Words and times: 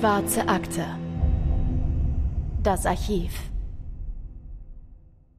Schwarze 0.00 0.48
Akte. 0.48 0.86
Das 2.62 2.86
Archiv. 2.86 3.32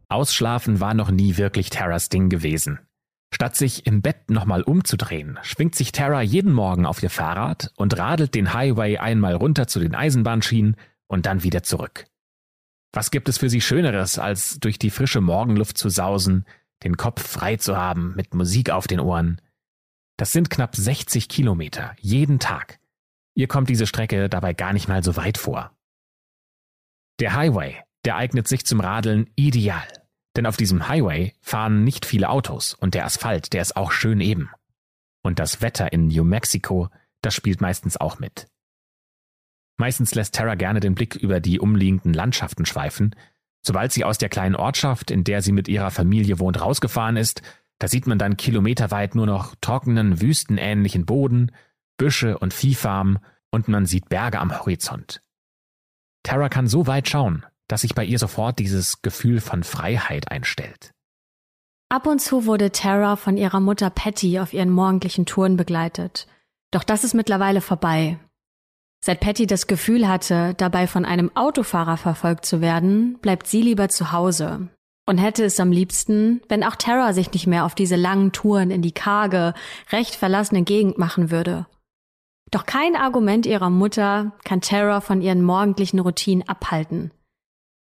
Ausschlafen 0.07 0.79
war 0.79 0.93
noch 0.93 1.09
nie 1.09 1.37
wirklich 1.37 1.71
Terras 1.71 2.09
Ding 2.09 2.29
gewesen. 2.29 2.77
Statt 3.33 3.55
sich 3.55 3.87
im 3.87 4.03
Bett 4.03 4.29
nochmal 4.29 4.61
umzudrehen, 4.61 5.39
schwingt 5.41 5.73
sich 5.73 5.93
Tara 5.93 6.21
jeden 6.21 6.53
Morgen 6.53 6.85
auf 6.85 7.01
ihr 7.01 7.09
Fahrrad 7.09 7.73
und 7.75 7.97
radelt 7.97 8.35
den 8.35 8.53
Highway 8.53 8.99
einmal 8.99 9.33
runter 9.33 9.65
zu 9.65 9.79
den 9.79 9.95
Eisenbahnschienen 9.95 10.75
und 11.07 11.25
dann 11.25 11.41
wieder 11.41 11.63
zurück. 11.63 12.05
Was 12.93 13.09
gibt 13.09 13.29
es 13.29 13.39
für 13.39 13.49
sie 13.49 13.61
Schöneres, 13.61 14.19
als 14.19 14.59
durch 14.59 14.77
die 14.77 14.91
frische 14.91 15.21
Morgenluft 15.21 15.75
zu 15.75 15.89
sausen, 15.89 16.45
den 16.83 16.97
Kopf 16.97 17.27
frei 17.27 17.55
zu 17.55 17.77
haben, 17.77 18.13
mit 18.15 18.35
Musik 18.35 18.69
auf 18.69 18.85
den 18.85 18.99
Ohren? 18.99 19.41
Das 20.17 20.31
sind 20.31 20.51
knapp 20.51 20.75
60 20.75 21.29
Kilometer, 21.29 21.95
jeden 21.99 22.37
Tag. 22.37 22.80
Ihr 23.35 23.47
kommt 23.47 23.69
diese 23.69 23.87
Strecke 23.87 24.29
dabei 24.29 24.53
gar 24.53 24.73
nicht 24.73 24.87
mal 24.87 25.03
so 25.03 25.15
weit 25.15 25.37
vor. 25.37 25.71
Der 27.19 27.33
Highway, 27.33 27.77
der 28.05 28.15
eignet 28.15 28.47
sich 28.47 28.65
zum 28.65 28.79
Radeln 28.79 29.29
ideal. 29.35 29.87
Denn 30.35 30.45
auf 30.45 30.57
diesem 30.57 30.87
Highway 30.87 31.33
fahren 31.41 31.83
nicht 31.83 32.05
viele 32.05 32.29
Autos 32.29 32.73
und 32.73 32.93
der 32.93 33.05
Asphalt, 33.05 33.53
der 33.53 33.61
ist 33.61 33.75
auch 33.75 33.91
schön 33.91 34.21
eben. 34.21 34.49
Und 35.23 35.39
das 35.39 35.61
Wetter 35.61 35.91
in 35.91 36.07
New 36.07 36.23
Mexico, 36.23 36.89
das 37.21 37.35
spielt 37.35 37.61
meistens 37.61 37.97
auch 37.97 38.19
mit. 38.19 38.47
Meistens 39.77 40.15
lässt 40.15 40.35
Tara 40.35 40.55
gerne 40.55 40.79
den 40.79 40.95
Blick 40.95 41.15
über 41.15 41.39
die 41.39 41.59
umliegenden 41.59 42.13
Landschaften 42.13 42.65
schweifen. 42.65 43.15
Sobald 43.65 43.91
sie 43.91 44.03
aus 44.03 44.17
der 44.17 44.29
kleinen 44.29 44.55
Ortschaft, 44.55 45.11
in 45.11 45.23
der 45.23 45.41
sie 45.41 45.51
mit 45.51 45.67
ihrer 45.67 45.91
Familie 45.91 46.39
wohnt, 46.39 46.61
rausgefahren 46.61 47.17
ist, 47.17 47.41
da 47.79 47.87
sieht 47.87 48.07
man 48.07 48.19
dann 48.19 48.37
kilometerweit 48.37 49.15
nur 49.15 49.25
noch 49.25 49.55
trockenen, 49.59 50.21
wüstenähnlichen 50.21 51.05
Boden, 51.05 51.51
Büsche 51.97 52.37
und 52.37 52.53
Viehfarmen 52.53 53.19
und 53.51 53.67
man 53.67 53.85
sieht 53.85 54.09
Berge 54.09 54.39
am 54.39 54.57
Horizont. 54.57 55.21
Tara 56.23 56.49
kann 56.49 56.67
so 56.67 56.87
weit 56.87 57.09
schauen, 57.09 57.45
dass 57.67 57.81
sich 57.81 57.95
bei 57.95 58.05
ihr 58.05 58.19
sofort 58.19 58.59
dieses 58.59 59.01
Gefühl 59.01 59.41
von 59.41 59.63
Freiheit 59.63 60.31
einstellt. 60.31 60.91
Ab 61.89 62.07
und 62.07 62.19
zu 62.19 62.45
wurde 62.45 62.71
Tara 62.71 63.15
von 63.15 63.37
ihrer 63.37 63.59
Mutter 63.59 63.89
Patty 63.89 64.39
auf 64.39 64.53
ihren 64.53 64.69
morgendlichen 64.69 65.25
Touren 65.25 65.57
begleitet. 65.57 66.27
Doch 66.71 66.83
das 66.83 67.03
ist 67.03 67.13
mittlerweile 67.13 67.59
vorbei. 67.59 68.17
Seit 69.03 69.19
Patty 69.19 69.47
das 69.47 69.67
Gefühl 69.67 70.07
hatte, 70.07 70.53
dabei 70.55 70.87
von 70.87 71.05
einem 71.05 71.35
Autofahrer 71.35 71.97
verfolgt 71.97 72.45
zu 72.45 72.61
werden, 72.61 73.17
bleibt 73.19 73.47
sie 73.47 73.61
lieber 73.61 73.89
zu 73.89 74.11
Hause 74.11 74.69
und 75.07 75.17
hätte 75.17 75.43
es 75.43 75.59
am 75.59 75.71
liebsten, 75.71 76.41
wenn 76.47 76.63
auch 76.63 76.75
Tara 76.75 77.11
sich 77.11 77.33
nicht 77.33 77.47
mehr 77.47 77.65
auf 77.65 77.75
diese 77.75 77.95
langen 77.95 78.31
Touren 78.31 78.69
in 78.71 78.81
die 78.81 78.93
karge, 78.93 79.53
recht 79.91 80.15
verlassene 80.15 80.63
Gegend 80.63 80.97
machen 80.97 81.31
würde. 81.31 81.65
Doch 82.51 82.65
kein 82.65 82.97
Argument 82.97 83.45
ihrer 83.45 83.69
Mutter 83.69 84.33
kann 84.43 84.59
Tara 84.59 84.99
von 84.99 85.21
ihren 85.21 85.41
morgendlichen 85.41 85.99
Routinen 85.99 86.47
abhalten. 86.47 87.11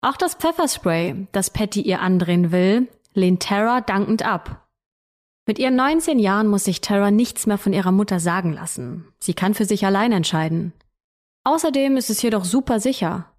Auch 0.01 0.17
das 0.17 0.35
Pfefferspray, 0.35 1.27
das 1.31 1.49
Patty 1.51 1.81
ihr 1.81 2.01
andrehen 2.01 2.51
will, 2.51 2.87
lehnt 3.13 3.43
Tara 3.43 3.81
dankend 3.81 4.23
ab. 4.23 4.67
Mit 5.47 5.59
ihren 5.59 5.77
19 5.77 6.19
Jahren 6.19 6.47
muss 6.47 6.65
sich 6.65 6.81
Tara 6.81 7.09
nichts 7.09 7.47
mehr 7.47 7.57
von 7.57 7.71
ihrer 7.71 7.93
Mutter 7.93 8.19
sagen 8.19 8.51
lassen. 8.51 9.05
Sie 9.19 9.33
kann 9.33 9.53
für 9.53 9.63
sich 9.63 9.85
allein 9.85 10.11
entscheiden. 10.11 10.73
Außerdem 11.45 11.95
ist 11.95 12.09
es 12.09 12.21
jedoch 12.21 12.43
super 12.43 12.81
sicher. 12.81 13.31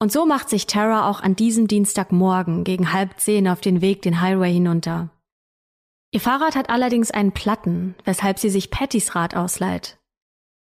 Und 0.00 0.12
so 0.12 0.24
macht 0.24 0.48
sich 0.48 0.68
Tara 0.68 1.10
auch 1.10 1.20
an 1.20 1.34
diesem 1.34 1.66
Dienstagmorgen 1.66 2.62
gegen 2.62 2.92
halb 2.92 3.18
zehn 3.18 3.48
auf 3.48 3.60
den 3.60 3.80
Weg 3.80 4.02
den 4.02 4.20
Highway 4.20 4.52
hinunter. 4.52 5.10
Ihr 6.12 6.20
Fahrrad 6.20 6.54
hat 6.54 6.70
allerdings 6.70 7.10
einen 7.10 7.32
Platten, 7.32 7.96
weshalb 8.04 8.38
sie 8.38 8.48
sich 8.48 8.70
Pattys 8.70 9.16
Rad 9.16 9.34
ausleiht. 9.34 9.97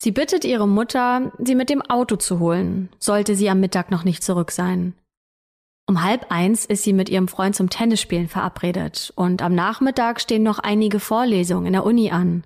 Sie 0.03 0.11
bittet 0.11 0.43
ihre 0.43 0.67
Mutter, 0.67 1.31
sie 1.39 1.55
mit 1.55 1.69
dem 1.69 1.81
Auto 1.81 2.17
zu 2.17 2.39
holen, 2.39 2.89
sollte 2.99 3.37
sie 3.37 3.49
am 3.49 3.61
Mittag 3.61 3.89
noch 3.89 4.03
nicht 4.03 4.21
zurück 4.21 4.51
sein. 4.51 4.95
Um 5.87 6.03
halb 6.03 6.25
eins 6.29 6.65
ist 6.65 6.83
sie 6.83 6.91
mit 6.91 7.07
ihrem 7.07 7.29
Freund 7.29 7.55
zum 7.55 7.69
Tennisspielen 7.69 8.27
verabredet 8.27 9.13
und 9.15 9.41
am 9.41 9.55
Nachmittag 9.55 10.19
stehen 10.19 10.43
noch 10.43 10.59
einige 10.59 10.99
Vorlesungen 10.99 11.67
in 11.67 11.71
der 11.71 11.85
Uni 11.85 12.11
an. 12.11 12.43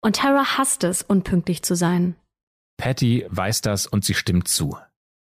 Und 0.00 0.14
Tara 0.14 0.58
hasst 0.58 0.84
es, 0.84 1.02
unpünktlich 1.02 1.64
zu 1.64 1.74
sein. 1.74 2.14
Patty 2.76 3.26
weiß 3.30 3.62
das 3.62 3.88
und 3.88 4.04
sie 4.04 4.14
stimmt 4.14 4.46
zu. 4.46 4.76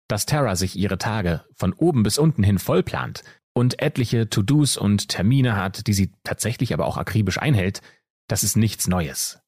Dass 0.07 0.27
Tara 0.27 0.55
sich 0.55 0.77
ihre 0.77 0.99
Tage 0.99 1.47
von 1.55 1.73
oben 1.73 2.03
bis 2.03 2.19
unten 2.19 2.43
hin 2.43 2.59
vollplant 2.59 3.23
und 3.55 3.81
etliche 3.81 4.29
To-Dos 4.29 4.77
und 4.77 5.09
Termine 5.09 5.57
hat, 5.57 5.87
die 5.87 5.95
sie 5.95 6.13
tatsächlich 6.25 6.75
aber 6.75 6.85
auch 6.85 6.99
akribisch 6.99 7.39
einhält, 7.39 7.81
das 8.27 8.45
ist 8.45 8.59
nichts 8.59 8.87
Neues. 8.87 9.41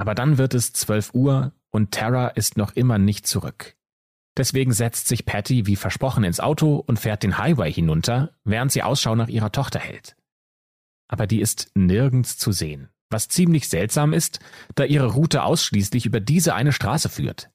Aber 0.00 0.14
dann 0.14 0.38
wird 0.38 0.54
es 0.54 0.72
zwölf 0.72 1.12
Uhr 1.12 1.52
und 1.68 1.90
Tara 1.90 2.28
ist 2.28 2.56
noch 2.56 2.72
immer 2.72 2.96
nicht 2.96 3.26
zurück. 3.26 3.76
Deswegen 4.38 4.72
setzt 4.72 5.08
sich 5.08 5.26
Patty 5.26 5.66
wie 5.66 5.76
versprochen 5.76 6.24
ins 6.24 6.40
Auto 6.40 6.76
und 6.76 6.98
fährt 6.98 7.22
den 7.22 7.36
Highway 7.36 7.70
hinunter, 7.70 8.32
während 8.42 8.72
sie 8.72 8.82
Ausschau 8.82 9.14
nach 9.14 9.28
ihrer 9.28 9.52
Tochter 9.52 9.78
hält. 9.78 10.16
Aber 11.08 11.26
die 11.26 11.42
ist 11.42 11.70
nirgends 11.74 12.38
zu 12.38 12.50
sehen, 12.50 12.88
was 13.10 13.28
ziemlich 13.28 13.68
seltsam 13.68 14.14
ist, 14.14 14.40
da 14.74 14.84
ihre 14.84 15.08
Route 15.08 15.42
ausschließlich 15.42 16.06
über 16.06 16.20
diese 16.20 16.54
eine 16.54 16.72
Straße 16.72 17.10
führt. 17.10 17.50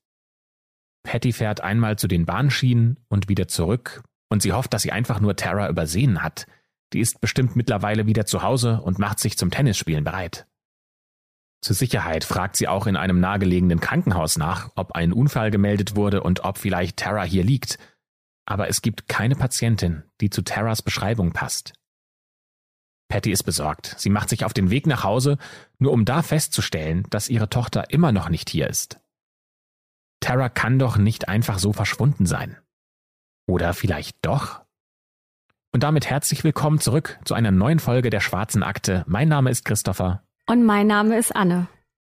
Patty 1.02 1.34
fährt 1.34 1.62
einmal 1.62 1.98
zu 1.98 2.08
den 2.08 2.28
Bahnschienen 2.28 3.00
und 3.08 3.28
wieder 3.28 3.48
zurück, 3.48 4.04
und 4.30 4.44
sie 4.44 4.54
hofft, 4.54 4.72
dass 4.72 4.84
sie 4.84 4.92
einfach 4.92 5.20
nur 5.20 5.36
Tara 5.36 5.68
übersehen 5.68 6.22
hat. 6.22 6.46
Die 6.94 7.00
ist 7.00 7.22
bestimmt 7.22 7.56
mittlerweile 7.56 8.06
wieder 8.06 8.28
zu 8.28 8.44
Hause 8.44 8.82
und 8.82 9.00
macht 9.00 9.20
sich 9.20 9.36
zum 9.36 9.50
Tennisspielen 9.50 10.04
bereit. 10.04 10.46
Zur 11.66 11.76
Sicherheit 11.76 12.26
fragt 12.26 12.58
sie 12.58 12.68
auch 12.68 12.86
in 12.86 12.96
einem 12.96 13.20
nahegelegenen 13.20 13.80
Krankenhaus 13.80 14.38
nach, 14.38 14.70
ob 14.76 14.92
ein 14.92 15.12
Unfall 15.12 15.50
gemeldet 15.50 15.96
wurde 15.96 16.22
und 16.22 16.44
ob 16.44 16.60
vielleicht 16.60 16.98
Tara 16.98 17.24
hier 17.24 17.44
liegt. 17.44 17.80
Aber 18.46 18.70
es 18.70 18.84
gibt 18.84 19.08
keine 19.08 19.36
Patientin, 19.36 20.04
die 20.22 20.30
zu 20.30 20.44
Taras 20.44 20.84
Beschreibung 20.84 21.34
passt. 21.34 21.74
Patty 23.08 23.32
ist 23.32 23.42
besorgt. 23.42 23.96
Sie 23.98 24.12
macht 24.12 24.30
sich 24.30 24.46
auf 24.46 24.54
den 24.54 24.70
Weg 24.70 24.86
nach 24.86 25.04
Hause, 25.04 25.40
nur 25.80 25.92
um 25.92 26.06
da 26.06 26.22
festzustellen, 26.22 27.08
dass 27.10 27.30
ihre 27.30 27.50
Tochter 27.50 27.90
immer 27.90 28.12
noch 28.12 28.30
nicht 28.30 28.52
hier 28.52 28.70
ist. 28.70 29.00
Tara 30.20 30.50
kann 30.50 30.78
doch 30.78 30.98
nicht 30.98 31.28
einfach 31.30 31.58
so 31.58 31.74
verschwunden 31.74 32.28
sein. 32.28 32.58
Oder 33.48 33.74
vielleicht 33.74 34.24
doch? 34.24 34.62
Und 35.74 35.82
damit 35.82 36.08
herzlich 36.12 36.44
willkommen 36.44 36.80
zurück 36.80 37.18
zu 37.26 37.34
einer 37.34 37.50
neuen 37.50 37.80
Folge 37.80 38.12
der 38.12 38.20
Schwarzen 38.20 38.62
Akte. 38.62 39.04
Mein 39.08 39.30
Name 39.30 39.50
ist 39.50 39.66
Christopher. 39.66 40.25
Und 40.48 40.64
mein 40.64 40.88
Name 40.88 41.18
ist 41.18 41.36
Anne. 41.36 41.68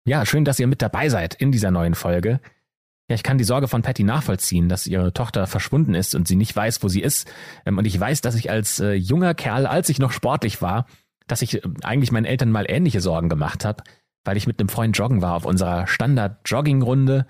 Ja, 0.05 0.25
schön, 0.25 0.45
dass 0.45 0.59
ihr 0.59 0.67
mit 0.67 0.83
dabei 0.83 1.09
seid 1.09 1.35
in 1.35 1.53
dieser 1.53 1.71
neuen 1.71 1.95
Folge. 1.95 2.41
Ja, 3.09 3.15
ich 3.15 3.25
kann 3.25 3.39
die 3.39 3.45
Sorge 3.45 3.67
von 3.67 3.83
Patty 3.83 4.05
nachvollziehen, 4.05 4.69
dass 4.69 4.87
ihre 4.87 5.13
Tochter 5.13 5.49
verschwunden 5.49 5.95
ist 5.95 6.15
und 6.15 6.29
sie 6.29 6.37
nicht 6.37 6.55
weiß, 6.55 6.83
wo 6.83 6.89
sie 6.89 7.01
ist. 7.01 7.31
Ähm, 7.67 7.77
und 7.77 7.85
ich 7.85 7.99
weiß, 7.99 8.21
dass 8.21 8.37
ich 8.37 8.51
als 8.51 8.79
äh, 8.79 8.93
junger 8.93 9.35
Kerl, 9.35 9.67
als 9.67 9.89
ich 9.89 9.99
noch 9.99 10.13
sportlich 10.13 10.63
war, 10.63 10.87
dass 11.27 11.43
ich 11.43 11.57
äh, 11.57 11.63
eigentlich 11.83 12.13
meinen 12.13 12.25
Eltern 12.25 12.53
mal 12.53 12.67
ähnliche 12.69 13.01
Sorgen 13.01 13.29
gemacht 13.29 13.65
habe, 13.65 13.83
weil 14.25 14.37
ich 14.37 14.47
mit 14.47 14.61
einem 14.61 14.69
Freund 14.69 14.97
joggen 14.97 15.23
war 15.23 15.35
auf 15.35 15.45
unserer 15.45 15.89
Standard-Jogging-Runde, 15.89 17.27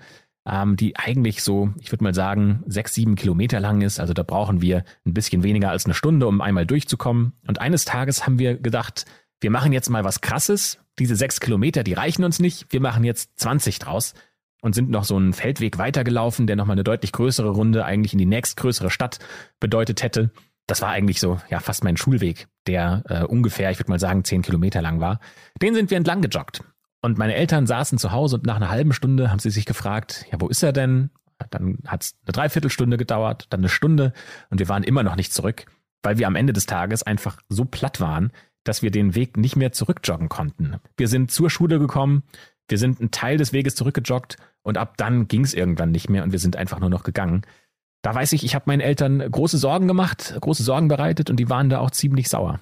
ähm, 0.47 0.75
die 0.75 0.97
eigentlich 0.97 1.41
so, 1.41 1.73
ich 1.79 1.91
würde 1.91 2.03
mal 2.03 2.13
sagen, 2.13 2.63
sechs, 2.67 2.93
sieben 2.93 3.15
Kilometer 3.15 3.59
lang 3.59 3.81
ist. 3.81 3.99
Also 3.99 4.13
da 4.13 4.21
brauchen 4.21 4.61
wir 4.61 4.83
ein 5.05 5.15
bisschen 5.15 5.41
weniger 5.41 5.71
als 5.71 5.85
eine 5.85 5.95
Stunde, 5.95 6.27
um 6.27 6.41
einmal 6.41 6.67
durchzukommen. 6.67 7.33
Und 7.47 7.59
eines 7.59 7.85
Tages 7.85 8.27
haben 8.27 8.37
wir 8.37 8.55
gedacht, 8.55 9.05
wir 9.39 9.49
machen 9.49 9.73
jetzt 9.73 9.89
mal 9.89 10.03
was 10.03 10.21
Krasses. 10.21 10.77
Diese 11.01 11.15
sechs 11.15 11.39
Kilometer, 11.39 11.83
die 11.83 11.93
reichen 11.93 12.23
uns 12.23 12.37
nicht. 12.37 12.67
Wir 12.69 12.79
machen 12.79 13.03
jetzt 13.03 13.31
20 13.39 13.79
draus 13.79 14.13
und 14.61 14.75
sind 14.75 14.91
noch 14.91 15.03
so 15.03 15.15
einen 15.15 15.33
Feldweg 15.33 15.79
weitergelaufen, 15.79 16.45
der 16.45 16.55
nochmal 16.55 16.75
eine 16.75 16.83
deutlich 16.83 17.11
größere 17.11 17.49
Runde 17.49 17.85
eigentlich 17.85 18.13
in 18.13 18.19
die 18.19 18.27
nächstgrößere 18.27 18.91
Stadt 18.91 19.17
bedeutet 19.59 20.03
hätte. 20.03 20.29
Das 20.67 20.83
war 20.83 20.89
eigentlich 20.89 21.19
so, 21.19 21.41
ja, 21.49 21.59
fast 21.59 21.83
mein 21.83 21.97
Schulweg, 21.97 22.47
der 22.67 23.01
äh, 23.09 23.23
ungefähr, 23.23 23.71
ich 23.71 23.79
würde 23.79 23.89
mal 23.89 23.99
sagen, 23.99 24.23
zehn 24.23 24.43
Kilometer 24.43 24.83
lang 24.83 24.99
war. 24.99 25.19
Den 25.59 25.73
sind 25.73 25.89
wir 25.89 25.97
entlang 25.97 26.21
gejoggt. 26.21 26.63
Und 27.01 27.17
meine 27.17 27.33
Eltern 27.33 27.65
saßen 27.65 27.97
zu 27.97 28.11
Hause 28.11 28.35
und 28.35 28.45
nach 28.45 28.57
einer 28.57 28.69
halben 28.69 28.93
Stunde 28.93 29.31
haben 29.31 29.39
sie 29.39 29.49
sich 29.49 29.65
gefragt, 29.65 30.27
ja, 30.31 30.39
wo 30.39 30.49
ist 30.49 30.61
er 30.61 30.71
denn? 30.71 31.09
Dann 31.49 31.79
hat 31.87 32.03
es 32.03 32.15
eine 32.27 32.33
Dreiviertelstunde 32.33 32.97
gedauert, 32.97 33.47
dann 33.49 33.61
eine 33.61 33.69
Stunde 33.69 34.13
und 34.51 34.59
wir 34.59 34.69
waren 34.69 34.83
immer 34.83 35.01
noch 35.01 35.15
nicht 35.15 35.33
zurück, 35.33 35.65
weil 36.03 36.19
wir 36.19 36.27
am 36.27 36.35
Ende 36.35 36.53
des 36.53 36.67
Tages 36.67 37.01
einfach 37.01 37.37
so 37.49 37.65
platt 37.65 37.99
waren, 37.99 38.31
dass 38.63 38.81
wir 38.81 38.91
den 38.91 39.15
Weg 39.15 39.37
nicht 39.37 39.55
mehr 39.55 39.71
zurückjoggen 39.71 40.29
konnten. 40.29 40.77
Wir 40.97 41.07
sind 41.07 41.31
zur 41.31 41.49
Schule 41.49 41.79
gekommen, 41.79 42.23
wir 42.67 42.77
sind 42.77 42.99
einen 42.99 43.11
Teil 43.11 43.37
des 43.37 43.53
Weges 43.53 43.75
zurückgejoggt 43.75 44.37
und 44.61 44.77
ab 44.77 44.97
dann 44.97 45.27
ging 45.27 45.43
es 45.43 45.53
irgendwann 45.53 45.91
nicht 45.91 46.09
mehr 46.09 46.23
und 46.23 46.31
wir 46.31 46.39
sind 46.39 46.55
einfach 46.55 46.79
nur 46.79 46.89
noch 46.89 47.03
gegangen. 47.03 47.41
Da 48.01 48.15
weiß 48.15 48.33
ich, 48.33 48.43
ich 48.43 48.55
habe 48.55 48.65
meinen 48.67 48.81
Eltern 48.81 49.19
große 49.19 49.57
Sorgen 49.57 49.87
gemacht, 49.87 50.35
große 50.39 50.63
Sorgen 50.63 50.87
bereitet 50.87 51.29
und 51.29 51.37
die 51.37 51.49
waren 51.49 51.69
da 51.69 51.79
auch 51.79 51.91
ziemlich 51.91 52.29
sauer. 52.29 52.59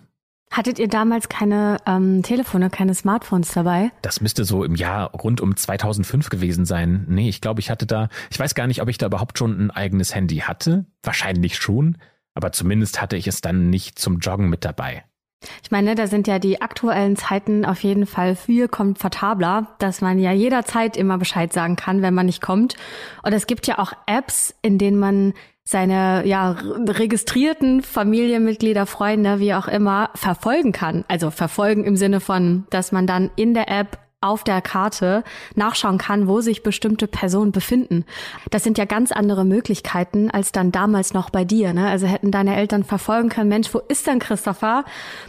Hattet 0.51 0.79
ihr 0.79 0.87
damals 0.87 1.29
keine 1.29 1.77
ähm, 1.85 2.23
Telefone, 2.23 2.71
keine 2.71 2.95
Smartphones 2.95 3.51
dabei? 3.53 3.91
Das 4.01 4.19
müsste 4.19 4.45
so 4.45 4.63
im 4.63 4.73
Jahr 4.73 5.11
rund 5.11 5.41
um 5.41 5.55
2005 5.55 6.29
gewesen 6.29 6.65
sein. 6.65 7.05
Nee, 7.07 7.29
ich 7.29 7.39
glaube, 7.39 7.59
ich 7.59 7.69
hatte 7.69 7.85
da, 7.85 8.09
ich 8.31 8.39
weiß 8.39 8.55
gar 8.55 8.65
nicht, 8.65 8.81
ob 8.81 8.89
ich 8.89 8.97
da 8.97 9.05
überhaupt 9.05 9.37
schon 9.37 9.59
ein 9.59 9.69
eigenes 9.69 10.15
Handy 10.15 10.37
hatte. 10.37 10.85
Wahrscheinlich 11.03 11.57
schon, 11.57 11.97
aber 12.33 12.51
zumindest 12.51 12.99
hatte 12.99 13.15
ich 13.15 13.27
es 13.27 13.41
dann 13.41 13.69
nicht 13.69 13.99
zum 13.99 14.17
Joggen 14.19 14.49
mit 14.49 14.65
dabei. 14.65 15.03
Ich 15.63 15.71
meine, 15.71 15.95
da 15.95 16.07
sind 16.07 16.27
ja 16.27 16.39
die 16.39 16.61
aktuellen 16.61 17.15
Zeiten 17.15 17.63
auf 17.65 17.81
jeden 17.83 18.05
Fall 18.05 18.35
viel 18.35 18.67
komfortabler, 18.67 19.67
dass 19.79 20.01
man 20.01 20.19
ja 20.19 20.31
jederzeit 20.31 20.97
immer 20.97 21.17
Bescheid 21.17 21.53
sagen 21.53 21.75
kann, 21.75 22.01
wenn 22.01 22.13
man 22.13 22.25
nicht 22.25 22.41
kommt. 22.41 22.75
Und 23.23 23.33
es 23.33 23.47
gibt 23.47 23.67
ja 23.67 23.79
auch 23.79 23.93
Apps, 24.05 24.53
in 24.61 24.77
denen 24.77 24.99
man 24.99 25.33
seine 25.63 26.25
ja 26.25 26.55
registrierten 26.59 27.83
Familienmitglieder, 27.83 28.87
Freunde, 28.87 29.39
wie 29.39 29.53
auch 29.53 29.67
immer, 29.67 30.09
verfolgen 30.15 30.71
kann. 30.71 31.05
Also 31.07 31.29
verfolgen 31.29 31.83
im 31.83 31.95
Sinne 31.95 32.19
von, 32.19 32.65
dass 32.71 32.91
man 32.91 33.05
dann 33.05 33.29
in 33.35 33.53
der 33.53 33.69
App 33.69 33.99
auf 34.21 34.43
der 34.43 34.61
Karte 34.61 35.23
nachschauen 35.55 35.97
kann, 35.97 36.27
wo 36.27 36.41
sich 36.41 36.63
bestimmte 36.63 37.07
Personen 37.07 37.51
befinden. 37.51 38.05
Das 38.51 38.63
sind 38.63 38.77
ja 38.77 38.85
ganz 38.85 39.11
andere 39.11 39.45
Möglichkeiten 39.45 40.29
als 40.29 40.51
dann 40.51 40.71
damals 40.71 41.13
noch 41.13 41.29
bei 41.29 41.45
dir. 41.45 41.73
Ne? 41.73 41.87
Also 41.87 42.07
hätten 42.07 42.31
deine 42.31 42.55
Eltern 42.55 42.83
verfolgen 42.83 43.29
können, 43.29 43.49
Mensch, 43.49 43.73
wo 43.73 43.79
ist 43.79 44.07
denn 44.07 44.19
Christopher? 44.19 44.83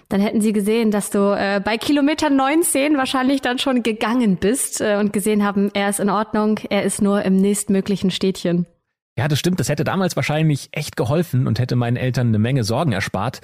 Dann 0.08 0.20
hätten 0.20 0.40
sie 0.40 0.52
gesehen, 0.52 0.90
dass 0.90 1.10
du 1.10 1.36
äh, 1.36 1.60
bei 1.64 1.78
Kilometer 1.78 2.30
19 2.30 2.96
wahrscheinlich 2.96 3.40
dann 3.42 3.58
schon 3.58 3.82
gegangen 3.82 4.36
bist 4.36 4.80
äh, 4.80 4.96
und 4.96 5.12
gesehen 5.12 5.44
haben, 5.44 5.70
er 5.72 5.88
ist 5.88 6.00
in 6.00 6.10
Ordnung, 6.10 6.58
er 6.68 6.82
ist 6.82 7.00
nur 7.00 7.22
im 7.22 7.36
nächstmöglichen 7.36 8.10
Städtchen. 8.10 8.66
Ja, 9.16 9.28
das 9.28 9.38
stimmt. 9.38 9.60
Das 9.60 9.68
hätte 9.68 9.84
damals 9.84 10.16
wahrscheinlich 10.16 10.70
echt 10.72 10.96
geholfen 10.96 11.46
und 11.46 11.58
hätte 11.58 11.76
meinen 11.76 11.96
Eltern 11.96 12.28
eine 12.28 12.38
Menge 12.38 12.64
Sorgen 12.64 12.92
erspart. 12.92 13.40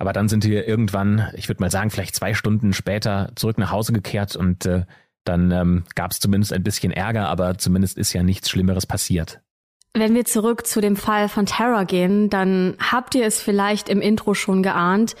Aber 0.00 0.14
dann 0.14 0.30
sind 0.30 0.44
wir 0.44 0.66
irgendwann, 0.66 1.30
ich 1.34 1.46
würde 1.48 1.62
mal 1.62 1.70
sagen, 1.70 1.90
vielleicht 1.90 2.14
zwei 2.14 2.32
Stunden 2.32 2.72
später 2.72 3.32
zurück 3.34 3.58
nach 3.58 3.70
Hause 3.70 3.92
gekehrt 3.92 4.34
und 4.34 4.64
äh, 4.64 4.86
dann 5.24 5.50
ähm, 5.50 5.84
gab 5.94 6.12
es 6.12 6.20
zumindest 6.20 6.54
ein 6.54 6.62
bisschen 6.62 6.90
Ärger, 6.90 7.28
aber 7.28 7.58
zumindest 7.58 7.98
ist 7.98 8.14
ja 8.14 8.22
nichts 8.22 8.48
Schlimmeres 8.48 8.86
passiert. 8.86 9.42
Wenn 9.92 10.14
wir 10.14 10.24
zurück 10.24 10.66
zu 10.66 10.80
dem 10.80 10.96
Fall 10.96 11.28
von 11.28 11.44
Terra 11.44 11.84
gehen, 11.84 12.30
dann 12.30 12.78
habt 12.80 13.14
ihr 13.14 13.26
es 13.26 13.42
vielleicht 13.42 13.90
im 13.90 14.00
Intro 14.00 14.32
schon 14.32 14.62
geahnt. 14.62 15.16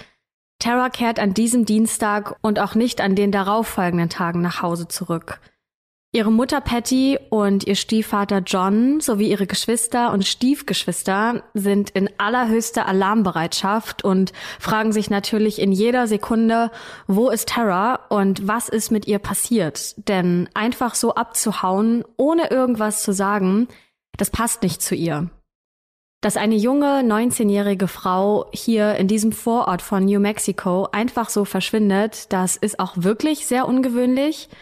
Terra 0.58 0.88
kehrt 0.88 1.18
an 1.18 1.34
diesem 1.34 1.66
Dienstag 1.66 2.36
und 2.40 2.58
auch 2.58 2.74
nicht 2.74 3.02
an 3.02 3.14
den 3.14 3.32
darauffolgenden 3.32 4.08
Tagen 4.08 4.40
nach 4.40 4.62
Hause 4.62 4.88
zurück. 4.88 5.40
Ihre 6.12 6.32
Mutter 6.32 6.60
Patty 6.60 7.20
und 7.28 7.68
ihr 7.68 7.76
Stiefvater 7.76 8.38
John 8.44 8.98
sowie 8.98 9.30
ihre 9.30 9.46
Geschwister 9.46 10.12
und 10.12 10.26
Stiefgeschwister 10.26 11.44
sind 11.54 11.90
in 11.90 12.10
allerhöchster 12.18 12.86
Alarmbereitschaft 12.88 14.02
und 14.02 14.32
fragen 14.58 14.90
sich 14.90 15.08
natürlich 15.08 15.60
in 15.60 15.70
jeder 15.70 16.08
Sekunde, 16.08 16.72
wo 17.06 17.30
ist 17.30 17.50
Tara 17.50 18.00
und 18.08 18.48
was 18.48 18.68
ist 18.68 18.90
mit 18.90 19.06
ihr 19.06 19.20
passiert? 19.20 19.94
Denn 20.08 20.48
einfach 20.52 20.96
so 20.96 21.14
abzuhauen, 21.14 22.02
ohne 22.16 22.50
irgendwas 22.50 23.04
zu 23.04 23.12
sagen, 23.12 23.68
das 24.16 24.30
passt 24.30 24.64
nicht 24.64 24.82
zu 24.82 24.96
ihr. 24.96 25.30
Dass 26.22 26.36
eine 26.36 26.56
junge 26.56 27.02
19-jährige 27.02 27.86
Frau 27.86 28.46
hier 28.52 28.96
in 28.96 29.06
diesem 29.06 29.30
Vorort 29.30 29.80
von 29.80 30.06
New 30.06 30.18
Mexico 30.18 30.88
einfach 30.90 31.28
so 31.28 31.44
verschwindet, 31.44 32.32
das 32.32 32.56
ist 32.56 32.80
auch 32.80 32.94
wirklich 32.96 33.46
sehr 33.46 33.68
ungewöhnlich– 33.68 34.48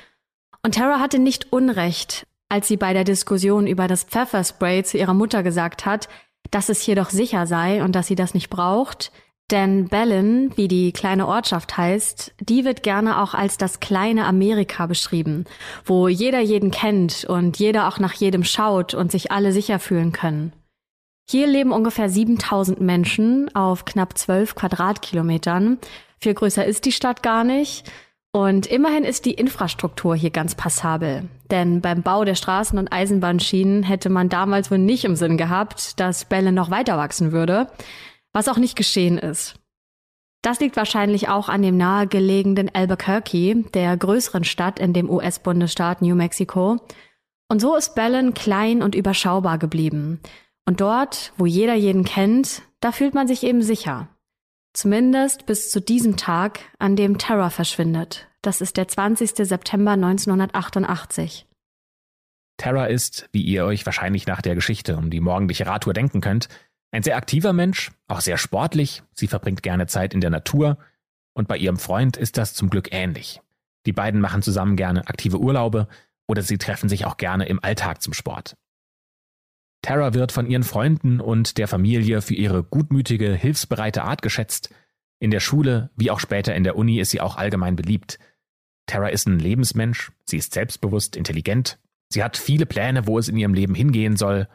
und 0.69 0.75
Tara 0.75 1.01
hatte 1.01 1.19
nicht 1.19 1.51
Unrecht, 1.51 2.27
als 2.51 2.69
sie 2.69 2.77
bei 2.77 2.93
der 2.93 3.05
Diskussion 3.05 3.67
über 3.67 3.89
das 3.89 4.05
Pfefferspray 4.05 4.85
zu 4.85 4.99
ihrer 4.99 5.15
Mutter 5.15 5.43
gesagt 5.43 5.87
hat, 5.87 6.11
dass 6.51 6.69
es 6.69 6.83
hier 6.83 6.95
doch 6.95 7.09
sicher 7.09 7.47
sei 7.47 7.83
und 7.83 7.95
dass 7.95 8.07
sie 8.07 8.17
das 8.17 8.35
nicht 8.35 8.51
braucht. 8.51 9.11
Denn 9.51 9.89
Bellin, 9.89 10.53
wie 10.57 10.69
die 10.69 10.93
kleine 10.93 11.27
Ortschaft 11.27 11.79
heißt, 11.79 12.35
die 12.41 12.67
wird 12.67 12.83
gerne 12.83 13.23
auch 13.23 13.33
als 13.33 13.57
das 13.57 13.81
kleine 13.81 14.27
Amerika 14.27 14.85
beschrieben, 14.85 15.47
wo 15.87 16.07
jeder 16.07 16.41
jeden 16.41 16.71
kennt 16.71 17.25
und 17.25 17.59
jeder 17.59 17.89
auch 17.89 17.99
nach 17.99 18.13
jedem 18.13 18.45
schaut 18.45 18.93
und 18.93 19.11
sich 19.11 19.33
alle 19.33 19.53
sicher 19.53 19.79
fühlen 19.79 20.13
können. 20.13 20.53
Hier 21.31 21.47
leben 21.47 21.73
ungefähr 21.73 22.11
7000 22.11 22.79
Menschen 22.79 23.49
auf 23.55 23.87
knapp 23.87 24.19
12 24.19 24.55
Quadratkilometern. 24.55 25.79
Viel 26.21 26.35
größer 26.35 26.67
ist 26.67 26.85
die 26.85 26.93
Stadt 26.93 27.23
gar 27.23 27.43
nicht. 27.43 27.91
Und 28.33 28.67
immerhin 28.67 29.05
ist 29.05 29.25
die 29.25 29.33
Infrastruktur 29.33 30.15
hier 30.15 30.31
ganz 30.31 30.55
passabel. 30.55 31.29
Denn 31.51 31.81
beim 31.81 32.03
Bau 32.03 32.25
der 32.25 32.35
Straßen 32.35 32.79
und 32.79 32.93
Eisenbahnschienen 32.93 33.83
hätte 33.83 34.11
man 34.11 34.29
damals 34.29 34.71
wohl 34.71 34.79
nicht 34.79 35.05
im 35.05 35.17
Sinn 35.17 35.39
gehabt, 35.39 35.99
dass 35.99 36.27
Bälle 36.27 36.53
noch 36.53 36.71
weiter 36.71 36.99
wachsen 36.99 37.33
würde, 37.33 37.69
was 38.33 38.49
auch 38.49 38.59
nicht 38.59 38.77
geschehen 38.77 39.19
ist. 39.19 39.55
Das 40.43 40.61
liegt 40.61 40.77
wahrscheinlich 40.77 41.29
auch 41.29 41.49
an 41.49 41.63
dem 41.63 41.77
nahegelegenen 41.77 42.73
Albuquerque, 42.73 43.65
der 43.75 43.97
größeren 43.97 44.45
Stadt 44.45 44.79
in 44.79 44.93
dem 44.93 45.11
US-Bundesstaat 45.11 46.03
New 46.03 46.15
Mexico. 46.15 46.79
Und 47.49 47.61
so 47.61 47.75
ist 47.77 47.95
Bellen 47.95 48.35
klein 48.35 48.83
und 48.83 48.95
überschaubar 48.95 49.59
geblieben. 49.59 50.21
Und 50.67 50.81
dort, 50.81 51.33
wo 51.39 51.47
jeder 51.47 51.75
jeden 51.75 52.05
kennt, 52.05 52.63
da 52.81 52.93
fühlt 52.93 53.15
man 53.15 53.27
sich 53.27 53.43
eben 53.43 53.63
sicher. 53.63 54.09
Zumindest 54.79 55.45
bis 55.45 55.73
zu 55.73 55.81
diesem 55.81 56.17
Tag, 56.17 56.61
an 56.79 56.95
dem 56.95 57.19
Terror 57.19 57.51
verschwindet. 57.51 58.29
Das 58.43 58.61
ist 58.61 58.77
der 58.77 58.87
20. 58.87 59.31
September 59.35 59.91
1988. 59.91 61.49
Terra 62.59 62.87
ist, 62.87 63.29
wie 63.33 63.43
ihr 63.43 63.65
euch 63.65 63.85
wahrscheinlich 63.87 64.29
nach 64.29 64.41
der 64.41 64.55
Geschichte 64.55 64.97
um 64.97 65.11
die 65.11 65.19
morgendliche 65.19 65.67
Radtour 65.67 65.95
denken 65.95 66.21
könnt, 66.21 66.49
ein 66.93 67.03
sehr 67.03 67.17
aktiver 67.17 67.53
Mensch, 67.53 67.91
auch 68.07 68.21
sehr 68.21 68.39
sportlich, 68.39 69.03
sie 69.15 69.27
verbringt 69.27 69.65
gerne 69.65 69.89
Zeit 69.89 70.15
in 70.15 70.21
der 70.21 70.31
Natur 70.31 70.79
und 71.35 71.49
bei 71.49 71.57
ihrem 71.57 71.79
Freund 71.79 72.17
ist 72.17 72.39
das 72.39 72.55
zum 72.55 72.71
Glück 72.71 72.93
ähnlich. 72.93 73.41
Die 73.85 73.93
beiden 73.93 74.21
machen 74.21 74.43
zusammen 74.43 74.77
gerne 74.77 75.09
aktive 75.09 75.41
Urlaube 75.41 75.89
oder 76.29 76.43
sie 76.43 76.57
treffen 76.57 76.89
sich 76.89 77.05
auch 77.05 77.17
gerne 77.17 77.47
im 77.47 77.59
Alltag 77.65 78.01
zum 78.01 78.13
Sport. 78.13 78.55
Tara 79.89 80.13
wird 80.13 80.33
von 80.33 80.47
ihren 80.47 80.65
Freunden 80.65 81.19
und 81.19 81.57
der 81.57 81.67
Familie 81.67 82.21
für 82.21 82.35
ihre 82.35 82.63
gutmütige, 82.63 83.33
hilfsbereite 83.33 84.05
Art 84.05 84.21
geschätzt. 84.21 84.69
In 85.19 85.31
der 85.31 85.41
Schule 85.41 85.89
wie 85.97 86.11
auch 86.11 86.21
später 86.21 86.55
in 86.55 86.63
der 86.63 86.77
Uni 86.77 87.01
ist 87.01 87.09
sie 87.09 87.23
auch 87.23 87.39
allgemein 87.39 87.75
beliebt. 87.75 88.19
Tara 88.85 89.09
ist 89.09 89.27
ein 89.27 89.39
Lebensmensch, 89.39 90.13
sie 90.27 90.37
ist 90.37 90.53
selbstbewusst, 90.53 91.17
intelligent, 91.17 91.79
sie 92.11 92.23
hat 92.23 92.37
viele 92.37 92.67
Pläne, 92.67 93.07
wo 93.07 93.19
es 93.19 93.31
in 93.31 93.39
ihrem 93.39 93.55
Leben 93.55 93.75
hingehen 93.75 94.19
soll, 94.19 94.47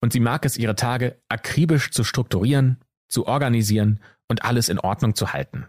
und 0.00 0.14
sie 0.14 0.20
mag 0.20 0.46
es, 0.46 0.56
ihre 0.56 0.74
Tage 0.74 1.20
akribisch 1.28 1.90
zu 1.90 2.02
strukturieren, 2.02 2.78
zu 3.10 3.26
organisieren 3.26 4.00
und 4.26 4.42
alles 4.42 4.70
in 4.70 4.78
Ordnung 4.78 5.14
zu 5.14 5.34
halten. 5.34 5.66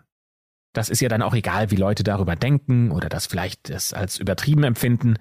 Das 0.72 0.88
ist 0.88 1.02
ihr 1.02 1.10
dann 1.10 1.24
auch 1.24 1.34
egal, 1.36 1.72
wie 1.72 1.76
Leute 1.76 2.04
darüber 2.04 2.38
denken 2.38 2.90
oder 2.90 3.10
das 3.10 3.26
vielleicht 3.26 3.70
es 3.70 3.92
als 3.92 4.18
übertrieben 4.18 4.64
empfinden. 4.64 5.16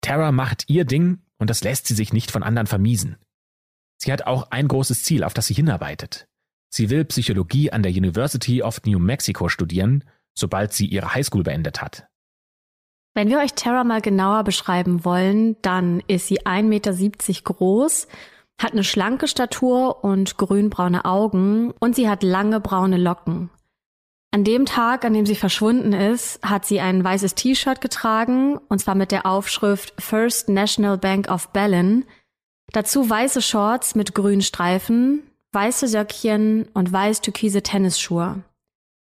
Tara 0.00 0.32
macht 0.32 0.64
ihr 0.68 0.84
Ding 0.84 1.20
und 1.38 1.50
das 1.50 1.62
lässt 1.62 1.86
sie 1.86 1.94
sich 1.94 2.12
nicht 2.12 2.32
von 2.32 2.42
anderen 2.42 2.66
vermiesen. 2.66 3.16
Sie 3.98 4.12
hat 4.12 4.26
auch 4.26 4.50
ein 4.50 4.68
großes 4.68 5.02
Ziel, 5.02 5.24
auf 5.24 5.34
das 5.34 5.46
sie 5.46 5.54
hinarbeitet. 5.54 6.26
Sie 6.70 6.90
will 6.90 7.04
Psychologie 7.04 7.72
an 7.72 7.82
der 7.82 7.92
University 7.92 8.62
of 8.62 8.80
New 8.84 8.98
Mexico 8.98 9.48
studieren, 9.48 10.04
sobald 10.34 10.72
sie 10.72 10.86
ihre 10.86 11.14
Highschool 11.14 11.42
beendet 11.42 11.82
hat. 11.82 12.06
Wenn 13.14 13.28
wir 13.28 13.38
euch 13.38 13.54
Tara 13.54 13.82
mal 13.84 14.00
genauer 14.00 14.44
beschreiben 14.44 15.04
wollen, 15.04 15.56
dann 15.62 16.02
ist 16.06 16.28
sie 16.28 16.42
1,70 16.42 16.62
Meter 16.62 16.92
groß, 17.42 18.06
hat 18.60 18.72
eine 18.72 18.84
schlanke 18.84 19.26
Statur 19.26 20.04
und 20.04 20.36
grünbraune 20.36 21.04
Augen 21.04 21.72
und 21.80 21.96
sie 21.96 22.08
hat 22.08 22.22
lange 22.22 22.60
braune 22.60 22.96
Locken. 22.96 23.50
An 24.30 24.44
dem 24.44 24.66
Tag, 24.66 25.04
an 25.04 25.14
dem 25.14 25.24
sie 25.24 25.36
verschwunden 25.36 25.94
ist, 25.94 26.42
hat 26.42 26.66
sie 26.66 26.80
ein 26.80 27.02
weißes 27.02 27.34
T-Shirt 27.34 27.80
getragen, 27.80 28.58
und 28.68 28.78
zwar 28.78 28.94
mit 28.94 29.10
der 29.10 29.24
Aufschrift 29.24 29.94
First 29.98 30.50
National 30.50 30.98
Bank 30.98 31.30
of 31.30 31.50
Bellin. 31.52 32.04
Dazu 32.72 33.08
weiße 33.08 33.40
Shorts 33.40 33.94
mit 33.94 34.14
grünen 34.14 34.42
Streifen, 34.42 35.22
weiße 35.52 35.88
Söckchen 35.88 36.68
und 36.74 36.92
weiß-türkise 36.92 37.62
Tennisschuhe. 37.62 38.42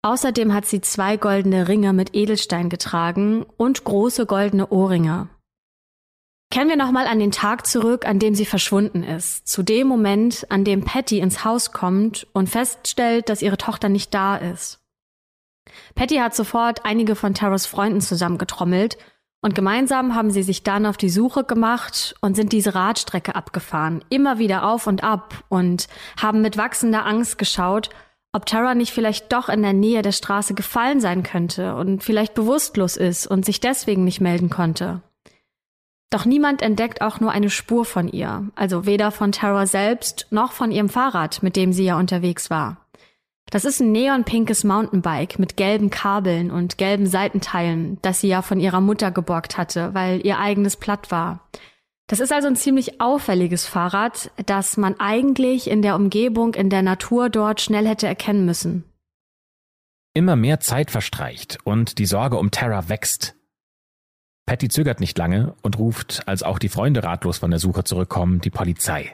Außerdem 0.04 0.54
hat 0.54 0.66
sie 0.66 0.82
zwei 0.82 1.18
goldene 1.18 1.68
Ringe 1.68 1.94
mit 1.94 2.16
Edelstein 2.16 2.70
getragen 2.70 3.46
und 3.58 3.84
große 3.84 4.26
goldene 4.26 4.70
Ohrringe. 4.70 5.30
Kehren 6.50 6.70
wir 6.70 6.76
nochmal 6.76 7.08
an 7.08 7.20
den 7.20 7.32
Tag 7.32 7.66
zurück, 7.66 8.06
an 8.06 8.20
dem 8.20 8.36
sie 8.36 8.46
verschwunden 8.46 9.04
ist. 9.04 9.48
Zu 9.48 9.64
dem 9.64 9.88
Moment, 9.88 10.48
an 10.50 10.66
dem 10.66 10.84
Patty 10.84 11.20
ins 11.20 11.46
Haus 11.46 11.72
kommt 11.72 12.28
und 12.34 12.50
feststellt, 12.50 13.30
dass 13.30 13.42
ihre 13.42 13.58
Tochter 13.58 13.88
nicht 13.88 14.14
da 14.14 14.36
ist. 14.36 14.80
Patty 15.96 16.16
hat 16.16 16.36
sofort 16.36 16.84
einige 16.84 17.16
von 17.16 17.34
Taras 17.34 17.68
Freunden 17.68 18.02
zusammengetrommelt 18.02 18.98
und 19.42 19.56
gemeinsam 19.56 20.16
haben 20.16 20.30
sie 20.30 20.44
sich 20.44 20.64
dann 20.64 20.86
auf 20.86 20.98
die 20.98 21.10
Suche 21.10 21.44
gemacht 21.44 22.16
und 22.22 22.36
sind 22.36 22.52
diese 22.54 22.76
Radstrecke 22.76 23.36
abgefahren, 23.36 24.04
immer 24.10 24.38
wieder 24.38 24.68
auf 24.68 24.86
und 24.86 25.04
ab 25.04 25.44
und 25.50 25.88
haben 26.22 26.42
mit 26.42 26.58
wachsender 26.58 27.06
Angst 27.06 27.38
geschaut, 27.38 27.90
ob 28.34 28.46
Tara 28.46 28.76
nicht 28.76 28.94
vielleicht 28.94 29.34
doch 29.34 29.50
in 29.50 29.64
der 29.64 29.74
Nähe 29.74 30.04
der 30.04 30.12
Straße 30.12 30.54
gefallen 30.54 31.02
sein 31.02 31.24
könnte 31.24 31.76
und 31.76 32.04
vielleicht 32.04 32.34
bewusstlos 32.34 32.98
ist 32.98 33.28
und 33.28 33.44
sich 33.44 33.60
deswegen 33.60 34.06
nicht 34.06 34.22
melden 34.22 34.50
konnte. 34.50 35.02
Doch 36.12 36.26
niemand 36.26 36.62
entdeckt 36.62 37.02
auch 37.02 37.20
nur 37.20 37.32
eine 37.32 37.50
Spur 37.50 37.86
von 37.86 38.10
ihr, 38.10 38.48
also 38.56 38.86
weder 38.86 39.12
von 39.12 39.32
Tara 39.32 39.66
selbst 39.66 40.28
noch 40.30 40.52
von 40.52 40.72
ihrem 40.72 40.90
Fahrrad, 40.90 41.42
mit 41.42 41.56
dem 41.56 41.74
sie 41.74 41.86
ja 41.86 41.98
unterwegs 41.98 42.50
war. 42.50 42.78
Das 43.52 43.66
ist 43.66 43.82
ein 43.82 43.92
neonpinkes 43.92 44.64
Mountainbike 44.64 45.38
mit 45.38 45.58
gelben 45.58 45.90
Kabeln 45.90 46.52
und 46.52 46.78
gelben 46.78 47.06
Seitenteilen, 47.06 47.98
das 48.02 48.22
sie 48.22 48.30
ja 48.30 48.42
von 48.42 48.62
ihrer 48.62 48.80
Mutter 48.80 49.12
geborgt 49.12 49.58
hatte, 49.58 49.94
weil 49.94 50.26
ihr 50.26 50.40
eigenes 50.40 50.78
platt 50.78 51.12
war. 51.12 51.50
Das 52.08 52.22
ist 52.22 52.32
also 52.32 52.48
ein 52.48 52.56
ziemlich 52.56 53.02
auffälliges 53.02 53.66
Fahrrad, 53.66 54.32
das 54.46 54.78
man 54.78 55.00
eigentlich 55.00 55.70
in 55.70 55.82
der 55.82 55.98
Umgebung, 55.98 56.54
in 56.54 56.70
der 56.70 56.82
Natur 56.82 57.30
dort 57.30 57.60
schnell 57.60 57.86
hätte 57.88 58.08
erkennen 58.08 58.46
müssen. 58.46 58.86
Immer 60.14 60.38
mehr 60.38 60.62
Zeit 60.62 60.90
verstreicht 60.90 61.58
und 61.66 61.98
die 62.00 62.06
Sorge 62.06 62.38
um 62.38 62.52
Tara 62.52 62.88
wächst. 62.88 63.36
Patty 64.46 64.70
zögert 64.70 65.02
nicht 65.02 65.18
lange 65.18 65.56
und 65.62 65.78
ruft, 65.78 66.24
als 66.26 66.42
auch 66.44 66.58
die 66.58 66.70
Freunde 66.70 67.04
ratlos 67.04 67.40
von 67.40 67.52
der 67.52 67.60
Suche 67.60 67.84
zurückkommen, 67.84 68.40
die 68.40 68.50
Polizei. 68.50 69.14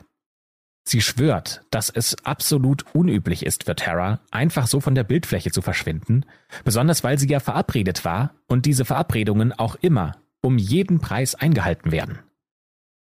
Sie 0.87 1.01
schwört, 1.01 1.65
dass 1.69 1.89
es 1.89 2.15
absolut 2.23 2.85
unüblich 2.95 3.45
ist 3.45 3.65
für 3.65 3.75
Tara, 3.75 4.21
einfach 4.31 4.67
so 4.67 4.79
von 4.79 4.95
der 4.95 5.03
Bildfläche 5.03 5.51
zu 5.51 5.61
verschwinden, 5.61 6.23
besonders 6.63 7.03
weil 7.03 7.19
sie 7.19 7.27
ja 7.27 7.41
verabredet 7.41 8.05
war 8.05 8.35
und 8.47 8.65
diese 8.65 8.85
Verabredungen 8.85 9.51
auch 9.51 9.75
immer 9.75 10.15
um 10.39 10.57
jeden 10.57 11.01
Preis 11.01 11.35
eingehalten 11.35 11.91
werden. 11.91 12.19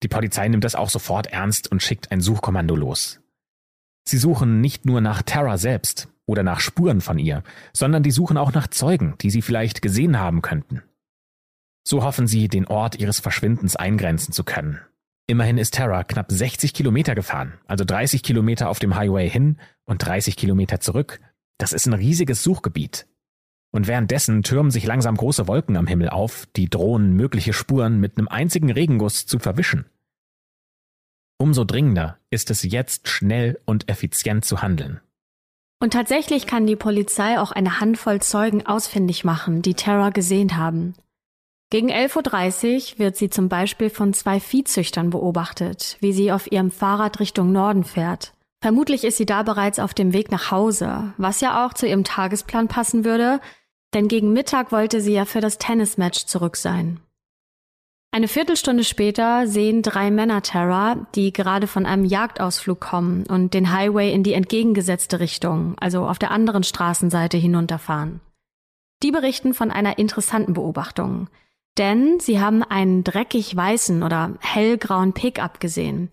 Die 0.02 0.08
Polizei 0.08 0.48
nimmt 0.48 0.64
das 0.64 0.76
auch 0.76 0.88
sofort 0.88 1.26
ernst 1.26 1.70
und 1.70 1.82
schickt 1.82 2.10
ein 2.10 2.22
Suchkommando 2.22 2.74
los. 2.74 3.20
Sie 4.06 4.16
suchen 4.16 4.62
nicht 4.62 4.86
nur 4.86 5.02
nach 5.02 5.20
Tara 5.20 5.58
selbst 5.58 6.08
oder 6.24 6.42
nach 6.42 6.60
Spuren 6.60 7.02
von 7.02 7.18
ihr, 7.18 7.42
sondern 7.74 8.02
die 8.02 8.12
suchen 8.12 8.38
auch 8.38 8.54
nach 8.54 8.68
Zeugen, 8.68 9.14
die 9.20 9.28
sie 9.28 9.42
vielleicht 9.42 9.82
gesehen 9.82 10.18
haben 10.18 10.40
könnten. 10.40 10.84
So 11.86 12.02
hoffen 12.02 12.28
sie, 12.28 12.48
den 12.48 12.66
Ort 12.66 12.98
ihres 12.98 13.20
Verschwindens 13.20 13.76
eingrenzen 13.76 14.32
zu 14.32 14.42
können. 14.42 14.80
Immerhin 15.30 15.58
ist 15.58 15.74
Tara 15.74 16.04
knapp 16.04 16.32
60 16.32 16.72
Kilometer 16.72 17.14
gefahren, 17.14 17.52
also 17.66 17.84
30 17.84 18.22
Kilometer 18.22 18.70
auf 18.70 18.78
dem 18.78 18.96
Highway 18.96 19.28
hin 19.28 19.58
und 19.84 19.98
30 19.98 20.38
Kilometer 20.38 20.80
zurück. 20.80 21.20
Das 21.58 21.74
ist 21.74 21.86
ein 21.86 21.92
riesiges 21.92 22.42
Suchgebiet. 22.42 23.06
Und 23.70 23.86
währenddessen 23.88 24.42
türmen 24.42 24.70
sich 24.70 24.86
langsam 24.86 25.18
große 25.18 25.46
Wolken 25.46 25.76
am 25.76 25.86
Himmel 25.86 26.08
auf, 26.08 26.46
die 26.56 26.70
drohen, 26.70 27.12
mögliche 27.12 27.52
Spuren 27.52 28.00
mit 28.00 28.16
einem 28.16 28.28
einzigen 28.28 28.72
Regenguss 28.72 29.26
zu 29.26 29.38
verwischen. 29.38 29.84
Umso 31.36 31.64
dringender 31.64 32.18
ist 32.30 32.50
es 32.50 32.62
jetzt 32.62 33.08
schnell 33.08 33.60
und 33.66 33.86
effizient 33.90 34.46
zu 34.46 34.62
handeln. 34.62 35.00
Und 35.78 35.92
tatsächlich 35.92 36.46
kann 36.46 36.66
die 36.66 36.74
Polizei 36.74 37.38
auch 37.38 37.52
eine 37.52 37.80
Handvoll 37.80 38.22
Zeugen 38.22 38.64
ausfindig 38.64 39.24
machen, 39.24 39.60
die 39.60 39.74
Tara 39.74 40.08
gesehen 40.08 40.56
haben. 40.56 40.94
Gegen 41.70 41.90
11.30 41.90 42.94
Uhr 42.94 42.98
wird 42.98 43.16
sie 43.16 43.28
zum 43.28 43.50
Beispiel 43.50 43.90
von 43.90 44.14
zwei 44.14 44.40
Viehzüchtern 44.40 45.10
beobachtet, 45.10 45.98
wie 46.00 46.12
sie 46.12 46.32
auf 46.32 46.50
ihrem 46.50 46.70
Fahrrad 46.70 47.20
Richtung 47.20 47.52
Norden 47.52 47.84
fährt. 47.84 48.32
Vermutlich 48.62 49.04
ist 49.04 49.18
sie 49.18 49.26
da 49.26 49.42
bereits 49.42 49.78
auf 49.78 49.92
dem 49.92 50.14
Weg 50.14 50.30
nach 50.30 50.50
Hause, 50.50 51.12
was 51.18 51.40
ja 51.40 51.66
auch 51.66 51.74
zu 51.74 51.86
ihrem 51.86 52.04
Tagesplan 52.04 52.68
passen 52.68 53.04
würde, 53.04 53.40
denn 53.94 54.08
gegen 54.08 54.32
Mittag 54.32 54.72
wollte 54.72 55.00
sie 55.00 55.12
ja 55.12 55.26
für 55.26 55.40
das 55.40 55.58
Tennismatch 55.58 56.24
zurück 56.24 56.56
sein. 56.56 57.00
Eine 58.10 58.28
Viertelstunde 58.28 58.84
später 58.84 59.46
sehen 59.46 59.82
drei 59.82 60.10
Männer 60.10 60.42
Tara, 60.42 61.06
die 61.14 61.32
gerade 61.32 61.66
von 61.66 61.84
einem 61.84 62.06
Jagdausflug 62.06 62.80
kommen 62.80 63.26
und 63.26 63.52
den 63.52 63.70
Highway 63.72 64.12
in 64.12 64.22
die 64.22 64.32
entgegengesetzte 64.32 65.20
Richtung, 65.20 65.74
also 65.78 66.06
auf 66.06 66.18
der 66.18 66.30
anderen 66.30 66.64
Straßenseite 66.64 67.36
hinunterfahren. 67.36 68.20
Die 69.02 69.10
berichten 69.10 69.52
von 69.52 69.70
einer 69.70 69.98
interessanten 69.98 70.54
Beobachtung. 70.54 71.28
Denn 71.78 72.18
sie 72.18 72.40
haben 72.40 72.62
einen 72.64 73.04
dreckig 73.04 73.54
weißen 73.54 74.02
oder 74.02 74.34
hellgrauen 74.40 75.12
Pickup 75.12 75.60
gesehen. 75.60 76.10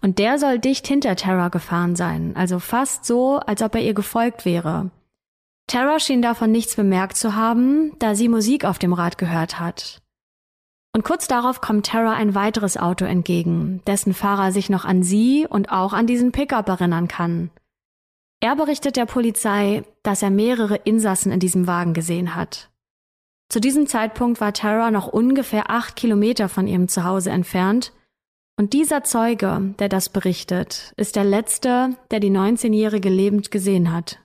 Und 0.00 0.18
der 0.18 0.38
soll 0.38 0.58
dicht 0.58 0.86
hinter 0.86 1.16
Tara 1.16 1.48
gefahren 1.48 1.96
sein, 1.96 2.34
also 2.34 2.58
fast 2.58 3.04
so, 3.04 3.36
als 3.36 3.62
ob 3.62 3.74
er 3.74 3.82
ihr 3.82 3.94
gefolgt 3.94 4.46
wäre. 4.46 4.90
Tara 5.66 6.00
schien 6.00 6.22
davon 6.22 6.50
nichts 6.50 6.76
bemerkt 6.76 7.16
zu 7.16 7.36
haben, 7.36 7.92
da 7.98 8.14
sie 8.14 8.28
Musik 8.28 8.64
auf 8.64 8.78
dem 8.78 8.94
Rad 8.94 9.18
gehört 9.18 9.60
hat. 9.60 10.02
Und 10.94 11.04
kurz 11.04 11.28
darauf 11.28 11.60
kommt 11.60 11.86
Tara 11.86 12.14
ein 12.14 12.34
weiteres 12.34 12.76
Auto 12.76 13.04
entgegen, 13.04 13.80
dessen 13.86 14.12
Fahrer 14.12 14.50
sich 14.52 14.70
noch 14.70 14.84
an 14.84 15.02
sie 15.02 15.46
und 15.48 15.70
auch 15.70 15.92
an 15.92 16.06
diesen 16.06 16.32
Pickup 16.32 16.68
erinnern 16.68 17.08
kann. 17.08 17.50
Er 18.40 18.56
berichtet 18.56 18.96
der 18.96 19.06
Polizei, 19.06 19.84
dass 20.02 20.22
er 20.22 20.30
mehrere 20.30 20.76
Insassen 20.76 21.32
in 21.32 21.38
diesem 21.38 21.66
Wagen 21.66 21.94
gesehen 21.94 22.34
hat. 22.34 22.71
Zu 23.52 23.60
diesem 23.60 23.86
Zeitpunkt 23.86 24.40
war 24.40 24.54
Tara 24.54 24.90
noch 24.90 25.08
ungefähr 25.08 25.68
acht 25.68 25.94
Kilometer 25.94 26.48
von 26.48 26.66
ihrem 26.66 26.88
Zuhause 26.88 27.28
entfernt. 27.28 27.92
Und 28.56 28.72
dieser 28.72 29.04
Zeuge, 29.04 29.74
der 29.78 29.90
das 29.90 30.08
berichtet, 30.08 30.94
ist 30.96 31.16
der 31.16 31.24
letzte, 31.24 31.98
der 32.10 32.18
die 32.18 32.30
19-Jährige 32.30 33.10
lebend 33.10 33.50
gesehen 33.50 33.92
hat. 33.92 34.20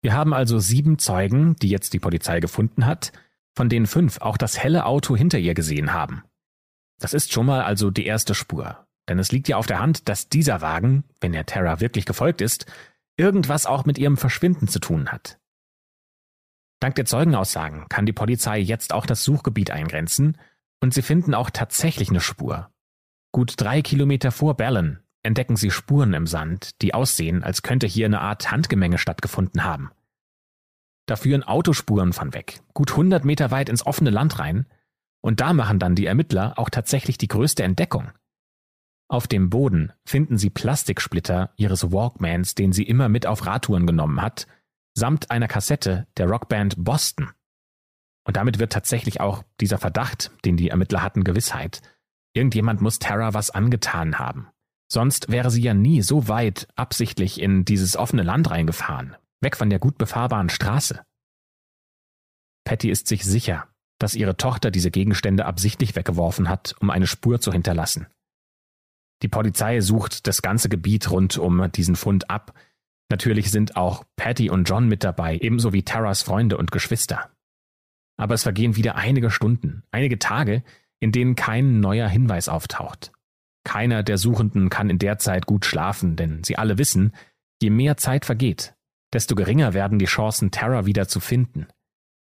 Wir 0.00 0.12
haben 0.12 0.32
also 0.32 0.60
sieben 0.60 1.00
Zeugen, 1.00 1.56
die 1.56 1.70
jetzt 1.70 1.92
die 1.92 1.98
Polizei 1.98 2.38
gefunden 2.38 2.86
hat, 2.86 3.10
von 3.56 3.68
denen 3.68 3.88
fünf 3.88 4.20
auch 4.20 4.36
das 4.36 4.62
helle 4.62 4.86
Auto 4.86 5.16
hinter 5.16 5.40
ihr 5.40 5.54
gesehen 5.54 5.92
haben. 5.92 6.22
Das 7.00 7.14
ist 7.14 7.32
schon 7.32 7.46
mal 7.46 7.62
also 7.62 7.90
die 7.90 8.06
erste 8.06 8.32
Spur. 8.32 8.86
Denn 9.08 9.18
es 9.18 9.32
liegt 9.32 9.48
ja 9.48 9.56
auf 9.56 9.66
der 9.66 9.80
Hand, 9.80 10.08
dass 10.08 10.28
dieser 10.28 10.60
Wagen, 10.60 11.02
wenn 11.20 11.34
er 11.34 11.46
Tara 11.46 11.80
wirklich 11.80 12.06
gefolgt 12.06 12.40
ist, 12.40 12.66
irgendwas 13.16 13.66
auch 13.66 13.86
mit 13.86 13.98
ihrem 13.98 14.16
Verschwinden 14.16 14.68
zu 14.68 14.78
tun 14.78 15.08
hat. 15.08 15.40
Dank 16.82 16.96
der 16.96 17.04
Zeugenaussagen 17.04 17.88
kann 17.88 18.06
die 18.06 18.12
Polizei 18.12 18.58
jetzt 18.58 18.92
auch 18.92 19.06
das 19.06 19.22
Suchgebiet 19.22 19.70
eingrenzen 19.70 20.36
und 20.80 20.92
sie 20.92 21.02
finden 21.02 21.32
auch 21.32 21.48
tatsächlich 21.48 22.10
eine 22.10 22.18
Spur. 22.20 22.72
Gut 23.30 23.54
drei 23.56 23.82
Kilometer 23.82 24.32
vor 24.32 24.56
Ballon 24.56 24.98
entdecken 25.22 25.54
sie 25.54 25.70
Spuren 25.70 26.12
im 26.12 26.26
Sand, 26.26 26.82
die 26.82 26.92
aussehen, 26.92 27.44
als 27.44 27.62
könnte 27.62 27.86
hier 27.86 28.06
eine 28.06 28.20
Art 28.20 28.50
Handgemenge 28.50 28.98
stattgefunden 28.98 29.62
haben. 29.62 29.92
Da 31.06 31.14
führen 31.14 31.44
Autospuren 31.44 32.12
von 32.12 32.34
weg, 32.34 32.62
gut 32.74 32.90
100 32.90 33.24
Meter 33.24 33.52
weit 33.52 33.68
ins 33.68 33.86
offene 33.86 34.10
Land 34.10 34.40
rein, 34.40 34.66
und 35.20 35.40
da 35.40 35.52
machen 35.52 35.78
dann 35.78 35.94
die 35.94 36.06
Ermittler 36.06 36.58
auch 36.58 36.68
tatsächlich 36.68 37.16
die 37.16 37.28
größte 37.28 37.62
Entdeckung. 37.62 38.10
Auf 39.06 39.28
dem 39.28 39.50
Boden 39.50 39.92
finden 40.04 40.36
sie 40.36 40.50
Plastiksplitter 40.50 41.52
ihres 41.54 41.92
Walkmans, 41.92 42.56
den 42.56 42.72
sie 42.72 42.82
immer 42.82 43.08
mit 43.08 43.24
auf 43.24 43.46
Radtouren 43.46 43.86
genommen 43.86 44.20
hat, 44.20 44.48
samt 44.94 45.30
einer 45.30 45.48
Kassette 45.48 46.06
der 46.16 46.26
Rockband 46.28 46.74
Boston. 46.78 47.30
Und 48.24 48.36
damit 48.36 48.58
wird 48.58 48.72
tatsächlich 48.72 49.20
auch 49.20 49.42
dieser 49.60 49.78
Verdacht, 49.78 50.30
den 50.44 50.56
die 50.56 50.68
Ermittler 50.68 51.02
hatten, 51.02 51.24
Gewissheit. 51.24 51.82
Irgendjemand 52.34 52.80
muss 52.80 52.98
Tara 52.98 53.34
was 53.34 53.50
angetan 53.50 54.18
haben. 54.18 54.48
Sonst 54.90 55.30
wäre 55.30 55.50
sie 55.50 55.62
ja 55.62 55.74
nie 55.74 56.02
so 56.02 56.28
weit 56.28 56.68
absichtlich 56.76 57.40
in 57.40 57.64
dieses 57.64 57.96
offene 57.96 58.22
Land 58.22 58.50
reingefahren, 58.50 59.16
weg 59.40 59.56
von 59.56 59.70
der 59.70 59.78
gut 59.78 59.98
befahrbaren 59.98 60.50
Straße. 60.50 61.02
Patty 62.64 62.90
ist 62.90 63.08
sich 63.08 63.24
sicher, 63.24 63.66
dass 63.98 64.14
ihre 64.14 64.36
Tochter 64.36 64.70
diese 64.70 64.90
Gegenstände 64.90 65.46
absichtlich 65.46 65.96
weggeworfen 65.96 66.48
hat, 66.48 66.74
um 66.80 66.90
eine 66.90 67.06
Spur 67.06 67.40
zu 67.40 67.52
hinterlassen. 67.52 68.06
Die 69.22 69.28
Polizei 69.28 69.80
sucht 69.80 70.26
das 70.26 70.42
ganze 70.42 70.68
Gebiet 70.68 71.10
rund 71.10 71.38
um 71.38 71.70
diesen 71.72 71.96
Fund 71.96 72.28
ab, 72.28 72.52
Natürlich 73.12 73.50
sind 73.50 73.76
auch 73.76 74.04
Patty 74.16 74.48
und 74.48 74.64
John 74.64 74.88
mit 74.88 75.04
dabei, 75.04 75.36
ebenso 75.42 75.74
wie 75.74 75.82
Taras 75.82 76.22
Freunde 76.22 76.56
und 76.56 76.72
Geschwister. 76.72 77.28
Aber 78.16 78.32
es 78.32 78.42
vergehen 78.42 78.74
wieder 78.74 78.96
einige 78.96 79.30
Stunden, 79.30 79.82
einige 79.90 80.18
Tage, 80.18 80.62
in 80.98 81.12
denen 81.12 81.34
kein 81.34 81.80
neuer 81.80 82.08
Hinweis 82.08 82.48
auftaucht. 82.48 83.12
Keiner 83.64 84.02
der 84.02 84.16
Suchenden 84.16 84.70
kann 84.70 84.88
in 84.88 84.98
der 84.98 85.18
Zeit 85.18 85.44
gut 85.44 85.66
schlafen, 85.66 86.16
denn 86.16 86.42
sie 86.42 86.56
alle 86.56 86.78
wissen, 86.78 87.12
je 87.60 87.68
mehr 87.68 87.98
Zeit 87.98 88.24
vergeht, 88.24 88.72
desto 89.12 89.34
geringer 89.34 89.74
werden 89.74 89.98
die 89.98 90.06
Chancen, 90.06 90.50
Tara 90.50 90.86
wieder 90.86 91.06
zu 91.06 91.20
finden. 91.20 91.66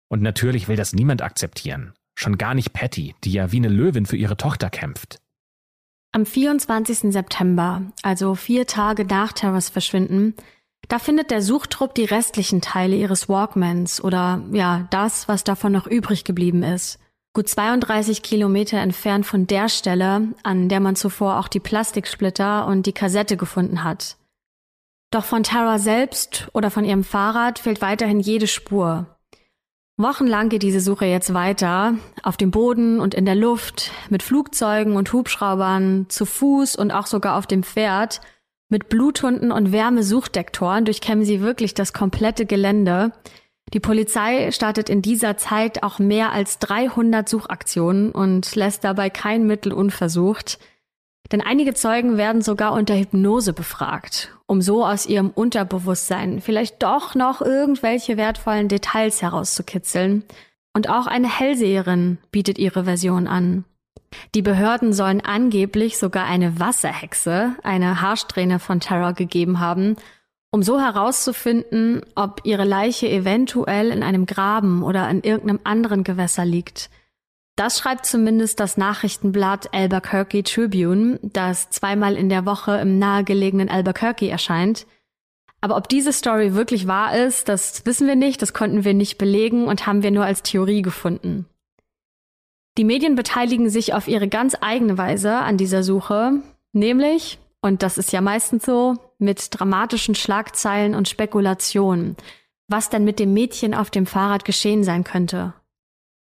Und 0.09 0.21
natürlich 0.21 0.67
will 0.67 0.75
das 0.75 0.91
niemand 0.91 1.21
akzeptieren, 1.21 1.93
schon 2.15 2.37
gar 2.37 2.53
nicht 2.53 2.73
Patty, 2.73 3.15
die 3.23 3.31
ja 3.31 3.53
wie 3.53 3.57
eine 3.59 3.69
Löwin 3.69 4.05
für 4.05 4.17
ihre 4.17 4.35
Tochter 4.35 4.69
kämpft. 4.69 5.21
Am 6.11 6.25
24. 6.25 7.13
September, 7.13 7.81
also 8.01 8.35
vier 8.35 8.67
Tage 8.67 9.05
nach 9.05 9.31
Taras 9.31 9.69
Verschwinden, 9.69 10.35
da 10.87 10.99
findet 10.99 11.31
der 11.31 11.41
Suchtrupp 11.41 11.95
die 11.95 12.05
restlichen 12.05 12.61
Teile 12.61 12.95
ihres 12.95 13.29
Walkmans 13.29 14.03
oder 14.03 14.41
ja, 14.51 14.87
das, 14.89 15.27
was 15.27 15.43
davon 15.43 15.71
noch 15.71 15.87
übrig 15.87 16.23
geblieben 16.23 16.63
ist. 16.63 16.99
Gut 17.33 17.47
32 17.47 18.23
Kilometer 18.23 18.77
entfernt 18.79 19.25
von 19.25 19.47
der 19.47 19.69
Stelle, 19.69 20.27
an 20.43 20.67
der 20.67 20.81
man 20.81 20.97
zuvor 20.97 21.39
auch 21.39 21.47
die 21.47 21.61
Plastiksplitter 21.61 22.67
und 22.67 22.87
die 22.87 22.91
Kassette 22.91 23.37
gefunden 23.37 23.85
hat. 23.85 24.17
Doch 25.11 25.23
von 25.23 25.43
Tara 25.43 25.79
selbst 25.79 26.49
oder 26.53 26.69
von 26.69 26.83
ihrem 26.83 27.05
Fahrrad 27.05 27.59
fehlt 27.59 27.81
weiterhin 27.81 28.19
jede 28.19 28.47
Spur. 28.47 29.05
Wochenlang 29.97 30.49
geht 30.49 30.63
diese 30.63 30.81
Suche 30.81 31.05
jetzt 31.05 31.33
weiter, 31.33 31.95
auf 32.23 32.35
dem 32.35 32.51
Boden 32.51 32.99
und 32.99 33.13
in 33.13 33.25
der 33.25 33.35
Luft, 33.35 33.91
mit 34.09 34.23
Flugzeugen 34.23 34.95
und 34.95 35.13
Hubschraubern, 35.13 36.07
zu 36.09 36.25
Fuß 36.25 36.75
und 36.75 36.91
auch 36.91 37.07
sogar 37.07 37.37
auf 37.37 37.47
dem 37.47 37.63
Pferd– 37.63 38.19
mit 38.71 38.89
Bluthunden 38.89 39.51
und 39.51 39.71
Wärmesuchdektoren 39.71 40.85
durchkämmen 40.85 41.25
sie 41.25 41.41
wirklich 41.41 41.73
das 41.73 41.91
komplette 41.91 42.45
Gelände. 42.45 43.11
Die 43.73 43.79
Polizei 43.79 44.49
startet 44.51 44.89
in 44.89 45.01
dieser 45.01 45.37
Zeit 45.37 45.83
auch 45.83 45.99
mehr 45.99 46.31
als 46.31 46.57
300 46.59 47.27
Suchaktionen 47.27 48.11
und 48.11 48.55
lässt 48.55 48.83
dabei 48.83 49.09
kein 49.09 49.45
Mittel 49.45 49.73
unversucht. 49.73 50.57
Denn 51.31 51.41
einige 51.41 51.73
Zeugen 51.73 52.17
werden 52.17 52.41
sogar 52.41 52.73
unter 52.73 52.97
Hypnose 52.97 53.53
befragt, 53.53 54.35
um 54.47 54.61
so 54.61 54.85
aus 54.85 55.05
ihrem 55.05 55.29
Unterbewusstsein 55.29 56.41
vielleicht 56.41 56.81
doch 56.81 57.13
noch 57.13 57.41
irgendwelche 57.41 58.17
wertvollen 58.17 58.69
Details 58.69 59.21
herauszukitzeln. 59.21 60.23
Und 60.73 60.89
auch 60.89 61.07
eine 61.07 61.29
Hellseherin 61.29 62.19
bietet 62.31 62.57
ihre 62.57 62.85
Version 62.85 63.27
an. 63.27 63.65
Die 64.35 64.41
Behörden 64.41 64.93
sollen 64.93 65.21
angeblich 65.21 65.97
sogar 65.97 66.25
eine 66.25 66.59
Wasserhexe, 66.59 67.55
eine 67.63 68.01
Haarsträhne 68.01 68.59
von 68.59 68.79
Terror 68.79 69.13
gegeben 69.13 69.59
haben, 69.59 69.95
um 70.51 70.63
so 70.63 70.79
herauszufinden, 70.79 72.01
ob 72.15 72.41
ihre 72.43 72.65
Leiche 72.65 73.09
eventuell 73.09 73.89
in 73.89 74.03
einem 74.03 74.25
Graben 74.25 74.83
oder 74.83 75.09
in 75.09 75.21
irgendeinem 75.21 75.61
anderen 75.63 76.03
Gewässer 76.03 76.45
liegt. 76.45 76.89
Das 77.55 77.79
schreibt 77.79 78.05
zumindest 78.05 78.59
das 78.59 78.77
Nachrichtenblatt 78.77 79.73
Albuquerque 79.73 80.43
Tribune, 80.43 81.19
das 81.21 81.69
zweimal 81.69 82.15
in 82.15 82.29
der 82.29 82.45
Woche 82.45 82.77
im 82.77 82.99
nahegelegenen 82.99 83.69
Albuquerque 83.69 84.29
erscheint. 84.29 84.87
Aber 85.61 85.77
ob 85.77 85.87
diese 85.87 86.11
Story 86.11 86.55
wirklich 86.55 86.87
wahr 86.87 87.15
ist, 87.15 87.47
das 87.47 87.85
wissen 87.85 88.07
wir 88.07 88.15
nicht, 88.15 88.41
das 88.41 88.53
konnten 88.53 88.83
wir 88.83 88.93
nicht 88.93 89.17
belegen 89.17 89.67
und 89.67 89.85
haben 89.85 90.01
wir 90.01 90.11
nur 90.11 90.25
als 90.25 90.41
Theorie 90.41 90.81
gefunden. 90.81 91.45
Die 92.77 92.85
Medien 92.85 93.15
beteiligen 93.15 93.69
sich 93.69 93.93
auf 93.93 94.07
ihre 94.07 94.27
ganz 94.27 94.55
eigene 94.61 94.97
Weise 94.97 95.35
an 95.35 95.57
dieser 95.57 95.83
Suche, 95.83 96.41
nämlich, 96.71 97.39
und 97.61 97.83
das 97.83 97.97
ist 97.97 98.13
ja 98.13 98.21
meistens 98.21 98.65
so, 98.65 98.95
mit 99.17 99.47
dramatischen 99.51 100.15
Schlagzeilen 100.15 100.95
und 100.95 101.09
Spekulationen, 101.09 102.15
was 102.67 102.89
denn 102.89 103.03
mit 103.03 103.19
dem 103.19 103.33
Mädchen 103.33 103.73
auf 103.73 103.89
dem 103.89 104.05
Fahrrad 104.05 104.45
geschehen 104.45 104.83
sein 104.83 105.03
könnte. 105.03 105.53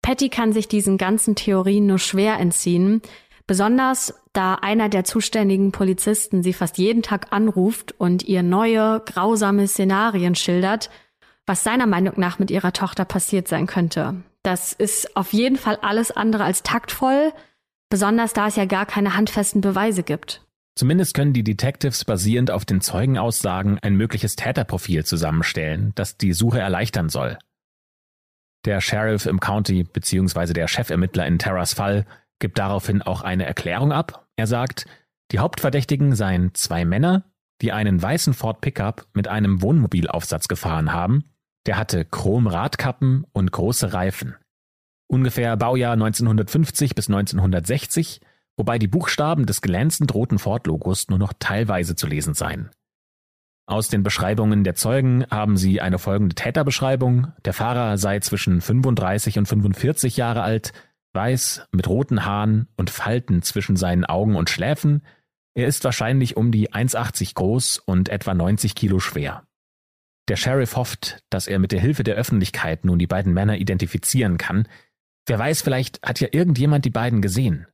Patty 0.02 0.30
kann 0.30 0.52
sich 0.52 0.68
diesen 0.68 0.98
ganzen 0.98 1.36
Theorien 1.36 1.86
nur 1.86 2.00
schwer 2.00 2.40
entziehen, 2.40 3.04
besonders 3.46 4.16
da 4.34 4.56
einer 4.56 4.90
der 4.90 5.04
zuständigen 5.04 5.72
Polizisten 5.72 6.42
sie 6.42 6.54
fast 6.54 6.80
jeden 6.80 7.04
Tag 7.04 7.28
anruft 7.32 7.94
und 8.00 8.24
ihr 8.24 8.42
neue, 8.42 9.02
grausame 9.06 9.68
Szenarien 9.68 10.34
schildert, 10.34 10.90
was 11.46 11.64
seiner 11.64 11.86
Meinung 11.86 12.14
nach 12.18 12.40
mit 12.40 12.50
ihrer 12.50 12.74
Tochter 12.74 13.06
passiert 13.06 13.48
sein 13.48 13.68
könnte. 13.68 14.24
Das 14.44 14.74
ist 14.74 15.16
auf 15.16 15.34
jeden 15.34 15.58
Fall 15.58 15.78
alles 15.82 16.12
andere 16.12 16.44
als 16.44 16.64
taktvoll, 16.64 17.32
besonders 17.90 18.34
da 18.34 18.48
es 18.48 18.56
ja 18.56 18.66
gar 18.66 18.86
keine 18.86 19.16
handfesten 19.16 19.62
Beweise 19.62 20.04
gibt. 20.04 20.46
Zumindest 20.76 21.14
können 21.14 21.34
die 21.34 21.44
Detectives 21.44 22.06
basierend 22.06 22.50
auf 22.50 22.66
den 22.66 22.82
Zeugenaussagen 22.82 23.78
ein 23.80 23.96
mögliches 23.96 24.36
Täterprofil 24.36 25.06
zusammenstellen, 25.06 25.92
das 25.96 26.18
die 26.18 26.34
Suche 26.34 26.60
erleichtern 26.60 27.10
soll. 27.10 27.38
Der 28.66 28.80
Sheriff 28.80 29.26
im 29.26 29.40
County 29.40 29.84
bzw. 29.84 30.54
der 30.54 30.68
Chefermittler 30.68 31.26
in 31.28 31.40
Terras 31.40 31.74
Fall 31.74 32.06
gibt 32.40 32.58
daraufhin 32.58 33.02
auch 33.02 33.22
eine 33.22 33.46
Erklärung 33.46 33.92
ab. 33.92 34.28
Er 34.36 34.48
sagt, 34.48 34.86
die 35.32 35.40
Hauptverdächtigen 35.40 36.16
seien 36.16 36.54
zwei 36.54 36.86
Männer, 36.86 37.26
die 37.62 37.72
einen 37.72 38.02
weißen 38.02 38.34
Ford 38.34 38.62
Pickup 38.62 39.08
mit 39.14 39.28
einem 39.28 39.62
Wohnmobilaufsatz 39.62 40.48
gefahren 40.48 40.94
haben. 40.94 41.26
Der 41.68 41.78
hatte 41.78 42.06
Chromradkappen 42.06 43.26
und 43.34 43.52
große 43.52 43.94
Reifen. 43.94 44.36
Ungefähr 45.08 45.58
Baujahr 45.58 45.94
1950 45.94 46.96
bis 46.96 47.10
1960, 47.10 48.22
wobei 48.58 48.80
die 48.80 48.88
Buchstaben 48.88 49.46
des 49.46 49.62
glänzend 49.62 50.14
roten 50.14 50.40
Ford-Logos 50.40 51.10
nur 51.10 51.20
noch 51.20 51.34
teilweise 51.38 51.96
zu 51.96 52.08
lesen 52.08 52.34
seien. 52.34 52.70
Aus 53.68 53.88
den 53.88 54.04
Beschreibungen 54.04 54.64
der 54.64 54.76
Zeugen 54.76 55.26
haben 55.30 55.56
sie 55.56 55.82
eine 55.82 56.00
folgende 56.00 56.36
Täterbeschreibung. 56.36 57.32
Der 57.46 57.54
Fahrer 57.54 57.98
sei 57.98 58.20
zwischen 58.20 58.60
35 58.60 59.38
und 59.38 59.46
45 59.46 60.18
Jahre 60.18 60.42
alt, 60.42 60.74
weiß, 61.14 61.68
mit 61.72 61.88
roten 61.88 62.26
Haaren 62.26 62.68
und 62.76 62.90
Falten 62.90 63.42
zwischen 63.44 63.76
seinen 63.76 64.06
Augen 64.06 64.36
und 64.36 64.50
Schläfen. 64.50 65.04
Er 65.54 65.68
ist 65.68 65.84
wahrscheinlich 65.84 66.38
um 66.38 66.52
die 66.52 66.72
1,80 66.72 67.36
groß 67.36 67.80
und 67.80 68.10
etwa 68.10 68.34
90 68.34 68.76
Kilo 68.76 69.00
schwer. 69.00 69.44
Der 70.32 70.38
Sheriff 70.38 70.78
hofft, 70.78 71.26
dass 71.30 71.46
er 71.46 71.60
mit 71.60 71.74
der 71.74 71.82
Hilfe 71.82 72.06
der 72.06 72.16
Öffentlichkeit 72.16 72.86
nun 72.86 72.98
die 72.98 73.06
beiden 73.06 73.34
Männer 73.34 73.58
identifizieren 73.58 74.38
kann. 74.38 74.66
Wer 75.26 75.38
weiß, 75.38 75.62
vielleicht 75.62 76.02
hat 76.04 76.22
ja 76.22 76.30
irgendjemand 76.32 76.86
die 76.86 76.90
beiden 76.90 77.22
gesehen. 77.22 77.68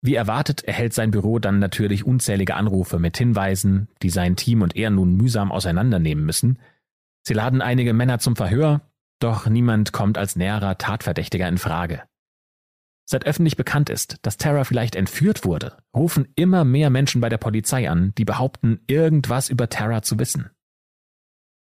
Wie 0.00 0.16
erwartet 0.16 0.64
erhält 0.64 0.94
sein 0.94 1.12
Büro 1.12 1.38
dann 1.38 1.60
natürlich 1.60 2.04
unzählige 2.04 2.56
Anrufe 2.56 2.98
mit 2.98 3.16
Hinweisen, 3.16 3.86
die 4.02 4.10
sein 4.10 4.34
Team 4.34 4.62
und 4.62 4.74
er 4.74 4.90
nun 4.90 5.16
mühsam 5.16 5.52
auseinandernehmen 5.52 6.26
müssen. 6.26 6.58
Sie 7.24 7.34
laden 7.34 7.62
einige 7.62 7.92
Männer 7.92 8.18
zum 8.18 8.34
Verhör, 8.34 8.80
doch 9.20 9.46
niemand 9.46 9.92
kommt 9.92 10.18
als 10.18 10.34
näherer 10.34 10.76
Tatverdächtiger 10.76 11.46
in 11.46 11.58
Frage. 11.58 12.02
Seit 13.08 13.26
öffentlich 13.26 13.56
bekannt 13.56 13.90
ist, 13.90 14.16
dass 14.22 14.38
Tara 14.38 14.64
vielleicht 14.64 14.96
entführt 14.96 15.44
wurde, 15.44 15.76
rufen 15.94 16.32
immer 16.34 16.64
mehr 16.64 16.90
Menschen 16.90 17.20
bei 17.20 17.28
der 17.28 17.38
Polizei 17.38 17.88
an, 17.88 18.12
die 18.18 18.24
behaupten, 18.24 18.80
irgendwas 18.88 19.50
über 19.50 19.68
Tara 19.68 20.02
zu 20.02 20.18
wissen. 20.18 20.50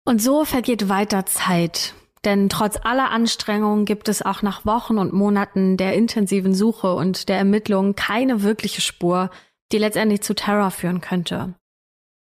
Und 0.05 0.21
so 0.21 0.45
vergeht 0.45 0.87
weiter 0.87 1.25
Zeit. 1.25 1.93
Denn 2.23 2.49
trotz 2.49 2.77
aller 2.83 3.11
Anstrengungen 3.11 3.85
gibt 3.85 4.07
es 4.07 4.21
auch 4.21 4.41
nach 4.41 4.65
Wochen 4.65 4.97
und 4.97 5.13
Monaten 5.13 5.77
der 5.77 5.93
intensiven 5.93 6.55
Suche 6.55 6.93
und 6.93 7.29
der 7.29 7.37
Ermittlungen 7.37 7.95
keine 7.95 8.41
wirkliche 8.43 8.81
Spur, 8.81 9.29
die 9.71 9.77
letztendlich 9.77 10.21
zu 10.21 10.33
Terror 10.33 10.71
führen 10.71 11.01
könnte. 11.01 11.53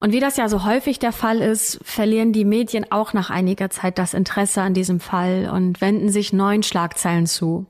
Und 0.01 0.13
wie 0.13 0.21
das 0.21 0.37
ja 0.37 0.49
so 0.49 0.65
häufig 0.65 0.99
der 0.99 1.13
Fall 1.13 1.41
ist, 1.41 1.79
verlieren 1.83 2.33
die 2.33 2.45
Medien 2.45 2.91
auch 2.91 3.13
nach 3.13 3.31
einiger 3.31 3.71
Zeit 3.71 3.99
das 3.99 4.15
Interesse 4.15 4.61
an 4.61 4.75
diesem 4.75 4.99
Fall 4.99 5.49
und 5.53 5.81
wenden 5.81 6.09
sich 6.09 6.33
neuen 6.33 6.63
Schlagzeilen 6.63 7.27
zu. 7.27 7.67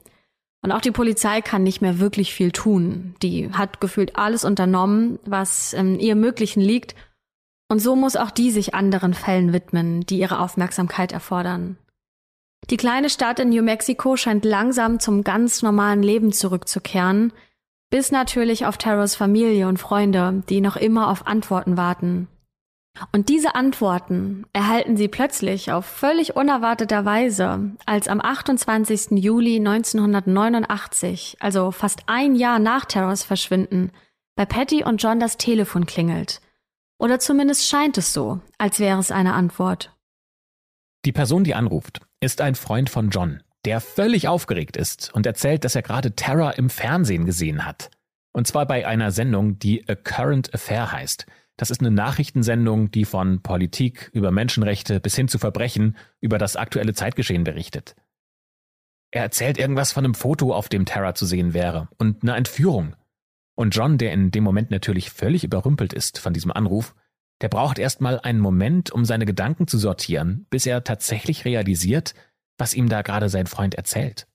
Und 0.63 0.73
auch 0.73 0.81
die 0.81 0.93
Polizei 0.93 1.43
kann 1.43 1.63
nicht 1.65 1.83
mehr 1.83 1.99
wirklich 1.99 2.33
viel 2.33 2.53
tun. 2.53 3.15
Die 3.23 3.53
hat 3.53 3.81
gefühlt 3.81 4.17
alles 4.17 4.45
unternommen, 4.45 5.19
was 5.27 5.73
in 5.73 5.99
ihr 5.99 6.15
Möglichen 6.15 6.61
liegt. 6.61 6.95
Und 7.73 7.79
so 7.79 7.97
muss 7.97 8.17
auch 8.17 8.31
die 8.31 8.51
sich 8.51 8.75
anderen 8.75 9.15
Fällen 9.15 9.55
widmen, 9.55 10.05
die 10.05 10.19
ihre 10.19 10.41
Aufmerksamkeit 10.41 11.11
erfordern. 11.11 11.79
Die 12.69 12.77
kleine 12.77 13.09
Stadt 13.09 13.41
in 13.41 13.49
New 13.49 13.63
Mexico 13.63 14.15
scheint 14.19 14.45
langsam 14.45 15.01
zum 15.01 15.25
ganz 15.25 15.63
normalen 15.63 16.03
Leben 16.03 16.33
zurückzukehren, 16.33 17.33
bis 17.89 18.13
natürlich 18.13 18.67
auf 18.67 18.77
Terrors 18.77 19.17
Familie 19.17 19.69
und 19.69 19.79
Freunde, 19.79 20.43
die 20.51 20.61
noch 20.61 20.77
immer 20.77 21.09
auf 21.09 21.27
Antworten 21.27 21.79
warten. 21.79 22.29
Und 23.11 23.31
diese 23.31 23.55
Antworten 23.55 24.45
erhalten 24.53 24.99
sie 24.99 25.09
plötzlich 25.09 25.73
auf 25.73 25.87
völlig 25.87 26.37
unerwarteter 26.37 27.07
Weise, 27.07 27.71
als 27.87 28.07
am 28.07 28.21
28. 28.21 29.13
Juli 29.13 29.57
1989, 29.57 31.39
also 31.41 31.71
fast 31.71 32.03
ein 32.05 32.35
Jahr 32.35 32.59
nach 32.59 32.85
Terrors 32.85 33.23
Verschwinden, 33.23 33.93
bei 34.37 34.45
Patty 34.45 34.85
und 34.85 35.03
John 35.03 35.21
das 35.21 35.39
Telefon 35.39 35.87
klingelt. 35.87 36.43
Oder 36.99 37.19
zumindest 37.19 37.69
scheint 37.69 37.99
es 37.99 38.13
so, 38.13 38.41
als 38.59 38.79
wäre 38.79 38.99
es 38.99 39.11
eine 39.11 39.35
Antwort. 39.35 39.97
Die 41.05 41.13
Person, 41.13 41.45
die 41.45 41.55
anruft, 41.55 42.01
ist 42.21 42.41
ein 42.41 42.55
Freund 42.55 42.89
von 42.89 43.11
John, 43.11 43.43
der 43.65 43.81
völlig 43.81 44.29
aufgeregt 44.29 44.77
ist 44.77 45.13
und 45.13 45.27
erzählt, 45.27 45.65
dass 45.65 45.75
er 45.75 45.83
gerade 45.83 46.15
Terror 46.15 46.57
im 46.59 46.71
Fernsehen 46.71 47.27
gesehen 47.27 47.67
hat. 47.67 47.91
Und 48.33 48.47
zwar 48.47 48.67
bei 48.67 48.87
einer 48.87 49.11
Sendung, 49.11 49.59
die 49.59 49.89
A 49.89 49.95
Current 49.95 50.55
Affair 50.55 50.93
heißt. 50.93 51.27
Das 51.57 51.71
ist 51.71 51.81
eine 51.81 51.91
Nachrichtensendung, 51.91 52.91
die 52.91 53.05
von 53.05 53.43
Politik 53.43 54.11
über 54.15 54.31
Menschenrechte 54.31 55.01
bis 55.01 55.15
hin 55.17 55.29
zu 55.29 55.39
Verbrechen 55.39 55.97
über 56.21 56.39
das 56.39 56.57
aktuelle 56.57 56.95
Zeitgeschehen 56.95 57.45
berichtet. 57.45 57.95
Er 59.11 59.23
erzählt 59.23 59.59
irgendwas 59.59 59.93
von 59.93 60.05
einem 60.05 60.15
Foto, 60.15 60.55
auf 60.55 60.71
dem 60.71 60.87
Terror 60.87 61.15
zu 61.15 61.27
sehen 61.27 61.53
wäre 61.53 61.89
und 61.99 62.23
einer 62.23 62.37
Entführung. 62.37 62.97
Und 63.55 63.75
John, 63.75 63.99
der 63.99 64.13
in 64.13 64.31
dem 64.31 64.45
Moment 64.45 64.71
natürlich 64.71 65.11
völlig 65.11 65.45
überrümpelt 65.45 65.93
ist 65.93 66.19
von 66.19 66.33
diesem 66.33 66.53
Anruf, 66.53 66.95
der 67.41 67.49
braucht 67.49 67.79
erstmal 67.79 68.21
einen 68.21 68.41
Moment, 68.41 68.91
um 68.93 69.05
seine 69.05 69.27
Gedanken 69.27 69.67
zu 69.67 69.77
sortieren, 69.77 70.47
bis 70.51 70.65
er 70.65 70.85
tatsächlich 70.85 71.45
realisiert, 71.45 72.15
was 72.57 72.75
ihm 72.75 72.89
da 72.89 73.03
gerade 73.03 73.29
sein 73.29 73.47
Freund 73.47 73.75
erzählt. 73.75 74.29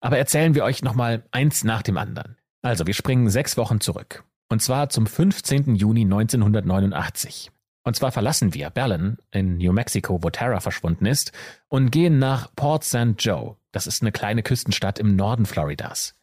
Aber 0.00 0.18
erzählen 0.18 0.54
wir 0.54 0.64
euch 0.64 0.82
nochmal 0.82 1.24
eins 1.30 1.64
nach 1.64 1.82
dem 1.82 1.98
anderen. 1.98 2.36
Also, 2.62 2.86
wir 2.86 2.94
springen 2.94 3.28
sechs 3.28 3.56
Wochen 3.56 3.80
zurück. 3.80 4.24
Und 4.48 4.62
zwar 4.62 4.88
zum 4.88 5.06
15. 5.06 5.74
Juni 5.74 6.02
1989. 6.02 7.50
Und 7.84 7.94
zwar 7.94 8.12
verlassen 8.12 8.54
wir 8.54 8.70
Berlin 8.70 9.18
in 9.30 9.58
New 9.58 9.72
Mexico, 9.72 10.22
wo 10.22 10.30
Tara 10.30 10.60
verschwunden 10.60 11.06
ist, 11.06 11.32
und 11.68 11.90
gehen 11.90 12.18
nach 12.18 12.54
Port 12.54 12.84
St. 12.84 13.14
Joe. 13.18 13.56
Das 13.72 13.86
ist 13.86 14.02
eine 14.02 14.12
kleine 14.12 14.42
Küstenstadt 14.42 14.98
im 14.98 15.16
Norden 15.16 15.46
Floridas. 15.46 16.17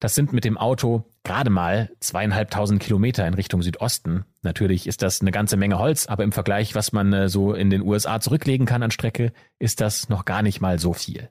Das 0.00 0.14
sind 0.14 0.32
mit 0.32 0.44
dem 0.44 0.56
Auto 0.56 1.04
gerade 1.24 1.50
mal 1.50 1.90
zweieinhalbtausend 2.00 2.82
Kilometer 2.82 3.26
in 3.26 3.34
Richtung 3.34 3.60
Südosten. 3.60 4.24
Natürlich 4.40 4.86
ist 4.86 5.02
das 5.02 5.20
eine 5.20 5.30
ganze 5.30 5.58
Menge 5.58 5.78
Holz, 5.78 6.06
aber 6.06 6.24
im 6.24 6.32
Vergleich, 6.32 6.74
was 6.74 6.92
man 6.92 7.12
äh, 7.12 7.28
so 7.28 7.52
in 7.52 7.68
den 7.68 7.82
USA 7.82 8.18
zurücklegen 8.18 8.66
kann 8.66 8.82
an 8.82 8.90
Strecke, 8.90 9.32
ist 9.58 9.82
das 9.82 10.08
noch 10.08 10.24
gar 10.24 10.42
nicht 10.42 10.62
mal 10.62 10.78
so 10.78 10.94
viel. 10.94 11.28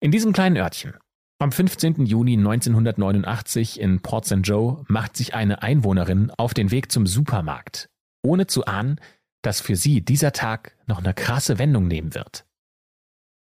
In 0.00 0.10
diesem 0.10 0.34
kleinen 0.34 0.58
Örtchen, 0.58 0.94
am 1.38 1.52
15. 1.52 2.04
Juni 2.04 2.36
1989 2.36 3.80
in 3.80 4.00
Port 4.00 4.26
St. 4.26 4.40
Joe, 4.42 4.84
macht 4.86 5.16
sich 5.16 5.34
eine 5.34 5.62
Einwohnerin 5.62 6.30
auf 6.36 6.52
den 6.52 6.70
Weg 6.70 6.92
zum 6.92 7.06
Supermarkt, 7.06 7.88
ohne 8.22 8.46
zu 8.46 8.66
ahnen, 8.66 9.00
dass 9.40 9.62
für 9.62 9.76
sie 9.76 10.02
dieser 10.02 10.32
Tag 10.32 10.76
noch 10.86 10.98
eine 10.98 11.14
krasse 11.14 11.58
Wendung 11.58 11.88
nehmen 11.88 12.14
wird. 12.14 12.44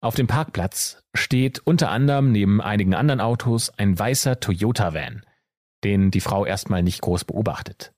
Auf 0.06 0.14
dem 0.14 0.28
Parkplatz 0.28 1.02
steht 1.16 1.58
unter 1.66 1.90
anderem 1.90 2.32
neben 2.32 2.62
einigen 2.62 2.94
anderen 2.94 3.20
Autos 3.20 3.72
ein 3.72 3.98
weißer 3.98 4.40
Toyota-Van, 4.40 5.26
den 5.84 6.12
die 6.12 6.22
Frau 6.22 6.46
erstmal 6.46 6.84
nicht 6.84 7.02
groß 7.02 7.26
beobachtet. 7.26 7.92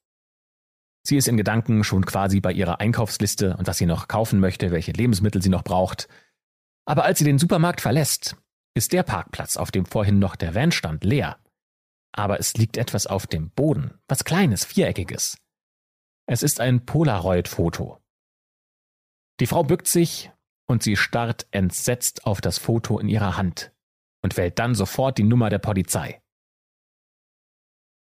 Sie 1.06 1.18
ist 1.18 1.28
in 1.28 1.36
Gedanken 1.36 1.84
schon 1.84 2.06
quasi 2.06 2.40
bei 2.40 2.54
ihrer 2.54 2.80
Einkaufsliste 2.80 3.58
und 3.58 3.68
was 3.68 3.78
sie 3.78 3.86
noch 3.86 4.08
kaufen 4.08 4.40
möchte, 4.40 4.72
welche 4.72 4.94
Lebensmittel 4.94 5.42
sie 5.42 5.50
noch 5.50 5.66
braucht. 5.66 6.08
Aber 6.86 7.04
als 7.04 7.20
sie 7.20 7.26
den 7.26 7.40
Supermarkt 7.40 7.82
verlässt, 7.82 8.38
ist 8.74 8.94
der 8.94 9.04
Parkplatz, 9.04 9.58
auf 9.58 9.72
dem 9.72 9.86
vorhin 9.86 10.18
noch 10.18 10.38
der 10.38 10.56
Van 10.56 10.72
stand, 10.72 11.04
leer. 11.04 11.38
Aber 12.14 12.40
es 12.40 12.54
liegt 12.54 12.78
etwas 12.78 13.06
auf 13.06 13.28
dem 13.28 13.50
Boden, 13.50 13.96
was 14.08 14.24
Kleines, 14.24 14.64
Viereckiges. 14.64 15.40
Es 16.26 16.42
ist 16.42 16.62
ein 16.62 16.86
Polaroid-Foto. 16.86 18.00
Die 19.42 19.48
Frau 19.48 19.64
bückt 19.64 19.88
sich 19.88 20.32
und 20.68 20.84
sie 20.84 20.96
starrt 20.96 21.48
entsetzt 21.52 22.26
auf 22.26 22.42
das 22.42 22.58
Foto 22.58 23.00
in 23.00 23.08
ihrer 23.08 23.38
Hand 23.38 23.72
und 24.22 24.38
wählt 24.38 24.60
dann 24.60 24.76
sofort 24.76 25.18
die 25.18 25.24
Nummer 25.24 25.50
der 25.50 25.60
Polizei. 25.60 26.22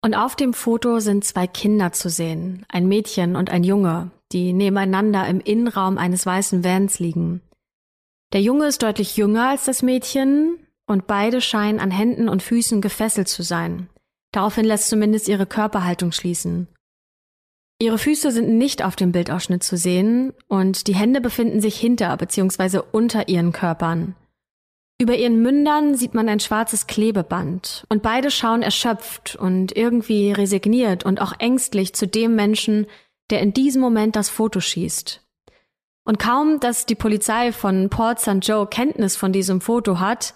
Und 0.05 0.15
auf 0.15 0.35
dem 0.35 0.53
Foto 0.53 0.99
sind 0.99 1.25
zwei 1.25 1.47
Kinder 1.47 1.93
zu 1.93 2.09
sehen, 2.09 2.65
ein 2.69 2.89
Mädchen 2.89 3.37
und 3.37 3.51
ein 3.51 3.63
Junge, 3.63 4.11
die 4.33 4.53
nebeneinander 4.53 5.29
im 5.29 5.41
Innenraum 5.41 5.99
eines 5.99 6.27
weißen 6.27 6.65
Vans 6.65 6.99
liegen. 6.99 7.41
Der 8.33 8.41
Junge 8.41 8.67
ist 8.67 8.83
deutlich 8.83 9.17
jünger 9.17 9.51
als 9.51 9.67
das 9.67 9.83
Mädchen 9.83 10.59
und 10.87 11.07
beide 11.07 11.41
scheinen 11.41 11.79
an 11.79 11.91
Händen 11.91 12.29
und 12.29 12.43
Füßen 12.43 12.81
gefesselt 12.81 13.29
zu 13.29 13.43
sein. 13.43 13.89
Daraufhin 14.33 14.65
lässt 14.65 14.89
zumindest 14.89 15.29
ihre 15.29 15.47
Körperhaltung 15.47 16.11
schließen. 16.11 16.67
Ihre 17.83 17.99
Füße 17.99 18.31
sind 18.31 18.59
nicht 18.59 18.85
auf 18.85 18.95
dem 18.95 19.11
Bildausschnitt 19.11 19.65
zu 19.65 19.77
sehen 19.77 20.35
und 20.47 20.87
die 20.87 20.95
Hände 20.95 21.21
befinden 21.21 21.61
sich 21.61 21.77
hinter 21.77 22.17
bzw. 22.17 22.79
unter 22.93 23.29
ihren 23.29 23.51
Körpern. 23.51 24.15
Über 25.01 25.17
ihren 25.17 25.43
Mündern 25.43 25.97
sieht 25.97 26.15
man 26.15 26.29
ein 26.29 26.39
schwarzes 26.39 26.87
Klebeband 26.87 27.85
und 27.89 28.01
beide 28.01 28.31
schauen 28.31 28.63
erschöpft 28.63 29.35
und 29.35 29.77
irgendwie 29.77 30.31
resigniert 30.31 31.05
und 31.05 31.21
auch 31.21 31.33
ängstlich 31.41 31.93
zu 31.93 32.07
dem 32.07 32.37
Menschen, 32.37 32.87
der 33.31 33.41
in 33.41 33.53
diesem 33.53 33.83
Moment 33.83 34.15
das 34.15 34.29
Foto 34.29 34.61
schießt. 34.61 35.21
Und 36.05 36.21
kaum, 36.21 36.61
dass 36.61 36.87
die 36.87 36.95
Polizei 36.95 37.51
von 37.51 37.91
Port 37.91 38.21
St. 38.21 38.39
Joe 38.43 38.69
Kenntnis 38.69 39.17
von 39.17 39.33
diesem 39.33 39.61
Foto 39.61 39.99
hat, 39.99 40.35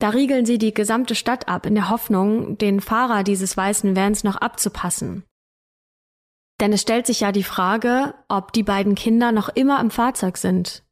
da 0.00 0.08
riegeln 0.08 0.44
sie 0.44 0.58
die 0.58 0.74
gesamte 0.74 1.14
Stadt 1.14 1.46
ab 1.46 1.66
in 1.66 1.76
der 1.76 1.88
Hoffnung, 1.88 2.58
den 2.58 2.80
Fahrer 2.80 3.22
dieses 3.22 3.56
weißen 3.56 3.94
Vans 3.94 4.24
noch 4.24 4.34
abzupassen. 4.34 5.22
Denn 6.60 6.74
es 6.74 6.82
stellt 6.82 7.06
sich 7.06 7.20
ja 7.20 7.32
die 7.32 7.42
Frage, 7.42 8.14
ob 8.28 8.52
die 8.52 8.62
beiden 8.62 8.94
Kinder 8.94 9.32
noch 9.32 9.48
immer 9.48 9.80
im 9.80 9.90
Fahrzeug 9.90 10.36
sind 10.36 10.84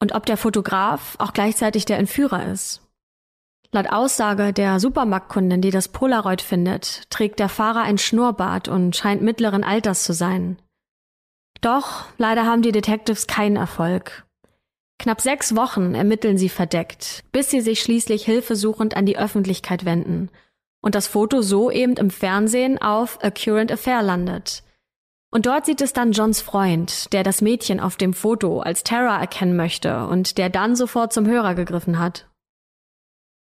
und 0.00 0.14
ob 0.14 0.26
der 0.26 0.36
Fotograf 0.36 1.16
auch 1.18 1.32
gleichzeitig 1.32 1.84
der 1.84 1.98
Entführer 1.98 2.46
ist. 2.46 2.80
Laut 3.72 3.88
Aussage 3.88 4.52
der 4.52 4.80
Supermarktkundin, 4.80 5.60
die 5.60 5.70
das 5.70 5.88
Polaroid 5.88 6.40
findet, 6.40 7.08
trägt 7.10 7.38
der 7.38 7.48
Fahrer 7.48 7.82
ein 7.82 7.98
Schnurrbart 7.98 8.68
und 8.68 8.96
scheint 8.96 9.22
mittleren 9.22 9.62
Alters 9.62 10.04
zu 10.04 10.12
sein. 10.12 10.60
Doch 11.60 12.04
leider 12.16 12.46
haben 12.46 12.62
die 12.62 12.72
Detectives 12.72 13.26
keinen 13.26 13.56
Erfolg. 13.56 14.24
Knapp 14.98 15.20
sechs 15.20 15.54
Wochen 15.56 15.94
ermitteln 15.94 16.36
sie 16.38 16.48
verdeckt, 16.48 17.24
bis 17.32 17.50
sie 17.50 17.60
sich 17.60 17.80
schließlich 17.80 18.24
hilfesuchend 18.24 18.96
an 18.96 19.06
die 19.06 19.18
Öffentlichkeit 19.18 19.84
wenden 19.84 20.30
und 20.80 20.94
das 20.94 21.06
Foto 21.06 21.42
so 21.42 21.70
eben 21.70 21.96
im 21.96 22.10
Fernsehen 22.10 22.80
auf 22.80 23.22
A 23.22 23.30
Current 23.30 23.70
Affair 23.70 24.02
landet. 24.02 24.62
Und 25.32 25.46
dort 25.46 25.66
sieht 25.66 25.80
es 25.80 25.92
dann 25.92 26.12
Johns 26.12 26.40
Freund, 26.40 27.12
der 27.12 27.22
das 27.22 27.40
Mädchen 27.40 27.78
auf 27.78 27.96
dem 27.96 28.14
Foto 28.14 28.60
als 28.60 28.82
Tara 28.82 29.20
erkennen 29.20 29.56
möchte 29.56 30.06
und 30.06 30.38
der 30.38 30.50
dann 30.50 30.74
sofort 30.74 31.12
zum 31.12 31.26
Hörer 31.26 31.54
gegriffen 31.54 31.98
hat. 31.98 32.26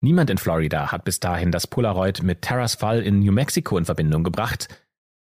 Niemand 0.01 0.31
in 0.31 0.39
Florida 0.39 0.93
hat 0.93 1.05
bis 1.05 1.21
dahin 1.21 1.51
das 1.51 1.67
Polaroid 1.67 2.23
mit 2.23 2.43
Taras 2.43 2.75
Fall 2.75 3.03
in 3.03 3.21
New 3.21 3.33
Mexico 3.33 3.79
in 3.79 3.85
Verbindung 3.85 4.25
gebracht. 4.25 4.69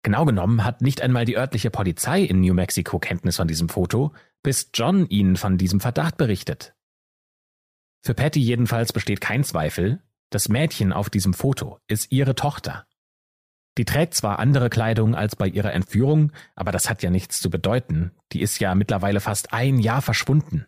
Genau 0.03 0.25
genommen 0.25 0.63
hat 0.63 0.81
nicht 0.81 1.01
einmal 1.01 1.25
die 1.25 1.37
örtliche 1.37 1.69
Polizei 1.69 2.21
in 2.21 2.39
New 2.41 2.53
Mexico 2.53 2.99
Kenntnis 2.99 3.37
von 3.37 3.47
diesem 3.47 3.67
Foto, 3.67 4.13
bis 4.41 4.69
John 4.73 5.05
ihnen 5.07 5.35
von 5.35 5.57
diesem 5.57 5.81
Verdacht 5.81 6.17
berichtet. 6.17 6.73
Für 8.01 8.13
Patty 8.13 8.39
jedenfalls 8.39 8.93
besteht 8.93 9.19
kein 9.19 9.43
Zweifel, 9.43 10.01
das 10.29 10.49
Mädchen 10.49 10.93
auf 10.93 11.09
diesem 11.09 11.33
Foto 11.33 11.79
ist 11.87 12.11
ihre 12.11 12.35
Tochter. 12.35 12.85
Die 13.77 13.85
trägt 13.85 14.13
zwar 14.13 14.39
andere 14.39 14.69
Kleidung 14.69 15.15
als 15.15 15.35
bei 15.35 15.47
ihrer 15.47 15.73
Entführung, 15.73 16.31
aber 16.55 16.71
das 16.71 16.89
hat 16.89 17.01
ja 17.01 17.09
nichts 17.09 17.39
zu 17.39 17.49
bedeuten. 17.49 18.11
Die 18.33 18.41
ist 18.41 18.59
ja 18.59 18.75
mittlerweile 18.75 19.21
fast 19.21 19.53
ein 19.53 19.79
Jahr 19.79 20.01
verschwunden. 20.01 20.65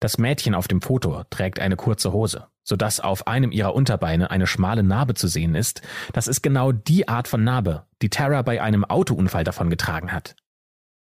Das 0.00 0.18
Mädchen 0.18 0.54
auf 0.54 0.68
dem 0.68 0.82
Foto 0.82 1.24
trägt 1.30 1.60
eine 1.60 1.76
kurze 1.76 2.12
Hose, 2.12 2.48
sodass 2.62 3.00
auf 3.00 3.26
einem 3.26 3.52
ihrer 3.52 3.74
Unterbeine 3.74 4.30
eine 4.30 4.46
schmale 4.46 4.82
Narbe 4.82 5.14
zu 5.14 5.28
sehen 5.28 5.54
ist. 5.54 5.82
Das 6.12 6.26
ist 6.26 6.42
genau 6.42 6.72
die 6.72 7.08
Art 7.08 7.28
von 7.28 7.42
Narbe, 7.42 7.86
die 8.02 8.10
Tara 8.10 8.42
bei 8.42 8.60
einem 8.60 8.84
Autounfall 8.84 9.44
davongetragen 9.44 10.12
hat. 10.12 10.36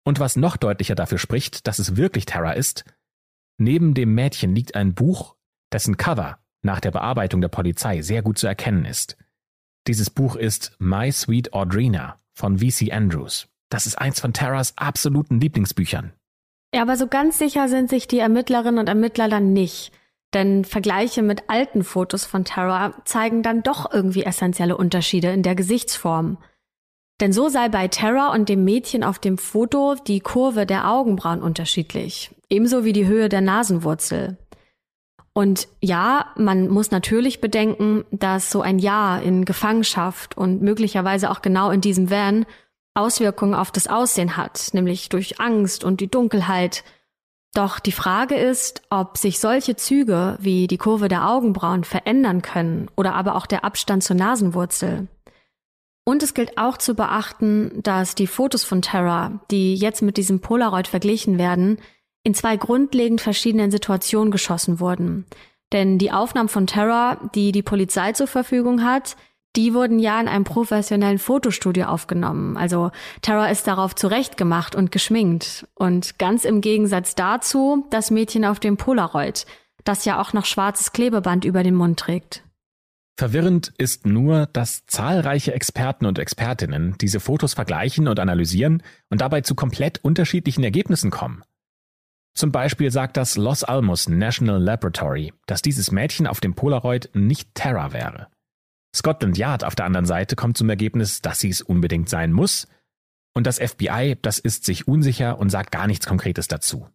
Und 0.06 0.20
was 0.20 0.38
noch 0.38 0.58
deutlicher 0.58 0.96
dafür 0.96 1.18
spricht, 1.18 1.68
dass 1.68 1.80
es 1.80 1.98
wirklich 1.98 2.26
Tara 2.26 2.54
ist, 2.54 2.86
neben 3.58 3.94
dem 3.94 4.16
Mädchen 4.16 4.56
liegt 4.56 4.76
ein 4.76 4.94
Buch, 4.96 5.36
dessen 5.72 5.98
Cover 5.98 6.40
nach 6.62 6.80
der 6.80 6.92
Bearbeitung 6.92 7.42
der 7.42 7.48
Polizei 7.48 8.02
sehr 8.02 8.22
gut 8.22 8.38
zu 8.38 8.48
erkennen 8.48 8.86
ist. 8.86 9.18
Dieses 9.88 10.10
Buch 10.10 10.36
ist 10.36 10.76
My 10.80 11.12
Sweet 11.12 11.54
Audrina 11.54 12.20
von 12.34 12.60
V.C. 12.60 12.92
Andrews. 12.92 13.48
Das 13.70 13.86
ist 13.86 13.98
eins 13.98 14.20
von 14.20 14.34
Terras 14.34 14.74
absoluten 14.78 15.40
Lieblingsbüchern. 15.40 16.14
Ja, 16.74 16.82
aber 16.82 16.98
so 16.98 17.08
ganz 17.08 17.38
sicher 17.38 17.70
sind 17.70 17.90
sich 17.90 18.08
die 18.08 18.20
Ermittlerinnen 18.20 18.80
und 18.80 18.90
Ermittler 18.90 19.30
dann 19.30 19.54
nicht. 19.54 19.92
Denn 20.34 20.66
Vergleiche 20.66 21.22
mit 21.22 21.50
alten 21.50 21.84
Fotos 21.84 22.26
von 22.26 22.44
Tara 22.44 22.94
zeigen 23.06 23.44
dann 23.44 23.64
doch 23.64 23.92
irgendwie 23.92 24.24
essentielle 24.24 24.76
Unterschiede 24.76 25.32
in 25.32 25.42
der 25.42 25.56
Gesichtsform. 25.56 26.38
Denn 27.22 27.32
so 27.32 27.50
sei 27.50 27.70
bei 27.70 27.88
Tara 27.88 28.34
und 28.34 28.50
dem 28.50 28.64
Mädchen 28.64 29.04
auf 29.04 29.20
dem 29.20 29.38
Foto 29.38 29.96
die 29.96 30.20
Kurve 30.20 30.66
der 30.66 30.92
Augenbrauen 30.92 31.42
unterschiedlich, 31.42 32.32
ebenso 32.50 32.84
wie 32.84 32.94
die 32.94 33.08
Höhe 33.08 33.30
der 33.30 33.42
Nasenwurzel. 33.42 34.38
Und 35.38 35.68
ja, 35.82 36.32
man 36.36 36.68
muss 36.68 36.90
natürlich 36.90 37.42
bedenken, 37.42 38.06
dass 38.10 38.50
so 38.50 38.62
ein 38.62 38.80
Jahr 38.80 39.22
in 39.22 39.46
Gefangenschaft 39.46 40.36
und 40.36 40.64
möglicherweise 40.64 41.30
auch 41.30 41.44
genau 41.44 41.70
in 41.70 41.80
diesem 41.80 42.10
Van 42.10 42.48
Auswirkungen 42.96 43.54
auf 43.54 43.70
das 43.70 43.86
Aussehen 43.86 44.36
hat, 44.36 44.70
nämlich 44.74 45.10
durch 45.10 45.40
Angst 45.40 45.84
und 45.84 46.02
die 46.02 46.10
Dunkelheit. 46.10 46.84
Doch 47.54 47.78
die 47.78 47.92
Frage 47.92 48.34
ist, 48.34 48.82
ob 48.90 49.20
sich 49.20 49.38
solche 49.38 49.76
Züge 49.76 50.40
wie 50.42 50.66
die 50.66 50.80
Kurve 50.80 51.08
der 51.08 51.30
Augenbrauen 51.30 51.84
verändern 51.84 52.42
können 52.42 52.90
oder 52.96 53.14
aber 53.14 53.36
auch 53.36 53.46
der 53.46 53.64
Abstand 53.64 54.02
zur 54.04 54.16
Nasenwurzel. 54.16 55.08
Und 56.04 56.24
es 56.24 56.34
gilt 56.34 56.58
auch 56.58 56.80
zu 56.80 56.96
beachten, 56.96 57.84
dass 57.84 58.16
die 58.16 58.26
Fotos 58.26 58.64
von 58.64 58.82
Terra, 58.82 59.40
die 59.52 59.76
jetzt 59.76 60.02
mit 60.02 60.18
diesem 60.18 60.40
Polaroid 60.40 60.88
verglichen 60.88 61.38
werden, 61.38 61.78
in 62.28 62.34
zwei 62.34 62.58
grundlegend 62.58 63.22
verschiedenen 63.22 63.72
Situationen 63.72 64.32
geschossen 64.32 64.82
wurden. 64.82 65.26
Denn 65.72 65.98
die 65.98 66.12
Aufnahmen 66.12 66.50
von 66.50 66.68
Terror, 66.68 67.18
die 67.34 67.54
die 67.54 67.62
Polizei 67.62 68.12
zur 68.12 68.28
Verfügung 68.28 68.84
hat, 68.84 69.16
die 69.56 69.74
wurden 69.74 69.98
ja 69.98 70.20
in 70.20 70.28
einem 70.28 70.44
professionellen 70.44 71.20
Fotostudio 71.20 71.86
aufgenommen. 71.86 72.58
Also 72.58 72.92
Terror 73.22 73.48
ist 73.48 73.66
darauf 73.66 73.96
zurechtgemacht 73.96 74.76
und 74.76 74.92
geschminkt. 74.92 75.68
Und 75.74 76.20
ganz 76.20 76.44
im 76.44 76.60
Gegensatz 76.60 77.16
dazu 77.16 77.88
das 77.92 78.12
Mädchen 78.12 78.44
auf 78.44 78.60
dem 78.60 78.76
Polaroid, 78.76 79.46
das 79.86 80.04
ja 80.04 80.20
auch 80.22 80.34
noch 80.34 80.46
schwarzes 80.46 80.92
Klebeband 80.92 81.46
über 81.46 81.64
den 81.64 81.76
Mund 81.76 81.98
trägt. 81.98 82.44
Verwirrend 83.18 83.72
ist 83.78 84.06
nur, 84.06 84.48
dass 84.48 84.86
zahlreiche 84.86 85.54
Experten 85.54 86.06
und 86.06 86.20
Expertinnen 86.20 86.96
diese 87.00 87.22
Fotos 87.22 87.54
vergleichen 87.54 88.10
und 88.10 88.20
analysieren 88.20 88.84
und 89.10 89.22
dabei 89.22 89.42
zu 89.42 89.56
komplett 89.56 90.04
unterschiedlichen 90.04 90.66
Ergebnissen 90.66 91.10
kommen. 91.10 91.42
Zum 92.38 92.52
Beispiel 92.52 92.92
sagt 92.92 93.18
das 93.18 93.36
Los 93.36 93.64
Alamos 93.64 94.08
National 94.08 94.62
Laboratory, 94.62 95.34
dass 95.48 95.64
dieses 95.64 95.92
Mädchen 95.92 96.28
auf 96.28 96.40
dem 96.40 96.54
Polaroid 96.54 97.10
nicht 97.16 97.56
Tara 97.56 97.94
wäre. 97.94 98.28
Scotland 98.96 99.40
Yard 99.40 99.64
auf 99.64 99.74
der 99.74 99.86
anderen 99.86 100.06
Seite 100.06 100.36
kommt 100.36 100.56
zum 100.56 100.70
Ergebnis, 100.70 101.24
dass 101.24 101.40
sie 101.40 101.50
es 101.50 101.64
unbedingt 101.64 102.10
sein 102.10 102.32
muss. 102.32 102.68
Und 103.34 103.48
das 103.48 103.58
FBI, 103.58 104.20
das 104.22 104.38
ist 104.38 104.66
sich 104.66 104.88
unsicher 104.88 105.40
und 105.40 105.50
sagt 105.50 105.72
gar 105.72 105.88
nichts 105.88 106.06
Konkretes 106.06 106.48
dazu. 106.48 106.88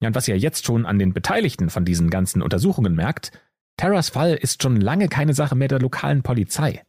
Ja, 0.00 0.08
und 0.08 0.16
was 0.16 0.26
ihr 0.26 0.36
jetzt 0.36 0.66
schon 0.66 0.84
an 0.84 0.98
den 0.98 1.12
Beteiligten 1.12 1.70
von 1.70 1.84
diesen 1.84 2.10
ganzen 2.10 2.42
Untersuchungen 2.42 2.96
merkt, 2.96 3.30
Terras 3.76 4.08
Fall 4.08 4.34
ist 4.34 4.64
schon 4.64 4.80
lange 4.80 5.08
keine 5.08 5.32
Sache 5.32 5.54
mehr 5.54 5.68
der 5.68 5.78
lokalen 5.78 6.24
Polizei. 6.24 6.82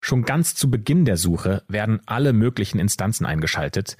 Schon 0.00 0.22
ganz 0.22 0.54
zu 0.54 0.70
Beginn 0.70 1.04
der 1.04 1.16
Suche 1.16 1.64
werden 1.66 2.02
alle 2.06 2.32
möglichen 2.32 2.78
Instanzen 2.78 3.26
eingeschaltet, 3.26 3.96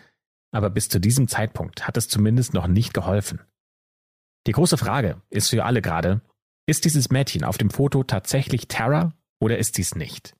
aber 0.52 0.70
bis 0.70 0.88
zu 0.88 1.00
diesem 1.00 1.28
Zeitpunkt 1.28 1.86
hat 1.86 1.96
es 1.96 2.08
zumindest 2.08 2.54
noch 2.54 2.66
nicht 2.66 2.94
geholfen. 2.94 3.40
Die 4.46 4.52
große 4.52 4.78
Frage 4.78 5.20
ist 5.30 5.50
für 5.50 5.64
alle 5.64 5.82
gerade, 5.82 6.22
ist 6.66 6.84
dieses 6.84 7.10
Mädchen 7.10 7.44
auf 7.44 7.58
dem 7.58 7.70
Foto 7.70 8.04
tatsächlich 8.04 8.68
Tara 8.68 9.12
oder 9.40 9.58
ist 9.58 9.74
sie 9.74 9.82
es 9.82 9.94
nicht? 9.94 10.34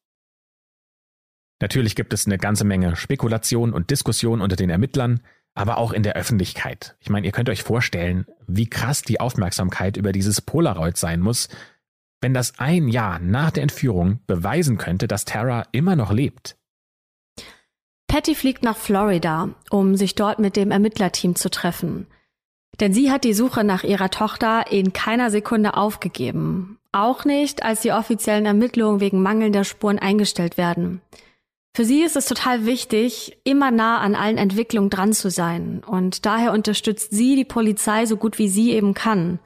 Natürlich 1.61 1.95
gibt 1.95 2.13
es 2.13 2.27
eine 2.27 2.39
ganze 2.39 2.65
Menge 2.65 2.97
Spekulation 2.97 3.73
und 3.73 3.91
Diskussion 3.91 4.41
unter 4.41 4.57
den 4.57 4.71
Ermittlern, 4.71 5.21
aber 5.55 5.79
auch 5.79 5.93
in 5.93 6.03
der 6.03 6.15
Öffentlichkeit. 6.15 6.97
Ich 7.01 7.11
meine, 7.11 7.27
ihr 7.27 7.33
könnt 7.33 7.51
euch 7.51 7.63
vorstellen, 7.63 8.27
wie 8.47 8.69
krass 8.69 9.03
die 9.03 9.21
Aufmerksamkeit 9.21 9.97
über 9.97 10.13
dieses 10.13 10.41
Polaroid 10.41 10.97
sein 10.97 11.21
muss, 11.21 11.49
wenn 12.23 12.35
das 12.35 12.59
ein 12.59 12.89
Jahr 12.89 13.19
nach 13.19 13.51
der 13.51 13.63
Entführung 13.63 14.21
beweisen 14.27 14.79
könnte, 14.79 15.09
dass 15.09 15.25
Tara 15.25 15.67
immer 15.73 15.97
noch 15.97 16.13
lebt. 16.13 16.57
Patty 18.11 18.35
fliegt 18.35 18.65
nach 18.65 18.77
Florida, 18.77 19.51
um 19.71 19.95
sich 19.95 20.17
dort 20.17 20.41
mit 20.41 20.57
dem 20.57 20.73
Ermittlerteam 20.73 21.37
zu 21.37 21.49
treffen. 21.49 22.09
Denn 22.81 22.93
sie 22.93 23.13
hat 23.13 23.23
die 23.23 23.35
Suche 23.35 23.63
nach 23.63 23.85
ihrer 23.85 24.11
Tochter 24.11 24.65
in 24.69 24.93
keiner 24.93 25.31
Sekunde 25.31 25.77
aufgegeben. 25.77 26.81
Auch 26.91 27.25
nicht, 27.25 27.63
als 27.63 27.83
die 27.83 27.93
offiziellen 27.93 28.47
Ermittlungen 28.47 28.99
wegen 28.99 29.23
mangelnder 29.23 29.63
Spuren 29.63 30.01
eingestellt 30.01 30.57
werden. 30.57 31.01
Für 31.77 31.85
sie 31.85 32.03
ist 32.03 32.17
es 32.17 32.27
total 32.27 32.67
wichtig, 32.67 33.39
immer 33.45 33.71
nah 33.71 33.99
an 33.99 34.17
allen 34.17 34.39
Entwicklungen 34.39 34.91
dran 34.91 35.13
zu 35.13 35.31
sein. 35.31 35.85
Und 35.87 36.27
daher 36.27 36.53
unterstützt 36.53 37.13
sie 37.13 37.37
die 37.37 37.45
Polizei 37.45 38.07
so 38.07 38.17
gut 38.17 38.39
wie 38.39 38.49
sie 38.49 38.73
eben 38.73 38.93
kann. 38.93 39.39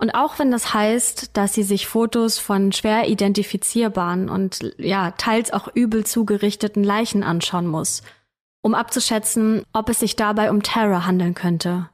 Und 0.00 0.14
auch 0.14 0.38
wenn 0.38 0.50
das 0.50 0.72
heißt, 0.72 1.36
dass 1.36 1.52
sie 1.52 1.62
sich 1.62 1.86
Fotos 1.86 2.38
von 2.38 2.72
schwer 2.72 3.06
identifizierbaren 3.06 4.30
und 4.30 4.74
ja, 4.78 5.10
teils 5.10 5.52
auch 5.52 5.68
übel 5.74 6.06
zugerichteten 6.06 6.82
Leichen 6.82 7.22
anschauen 7.22 7.66
muss, 7.66 8.02
um 8.62 8.74
abzuschätzen, 8.74 9.62
ob 9.74 9.90
es 9.90 10.00
sich 10.00 10.16
dabei 10.16 10.50
um 10.50 10.62
Terror 10.62 11.04
handeln 11.04 11.34
könnte. 11.34 11.90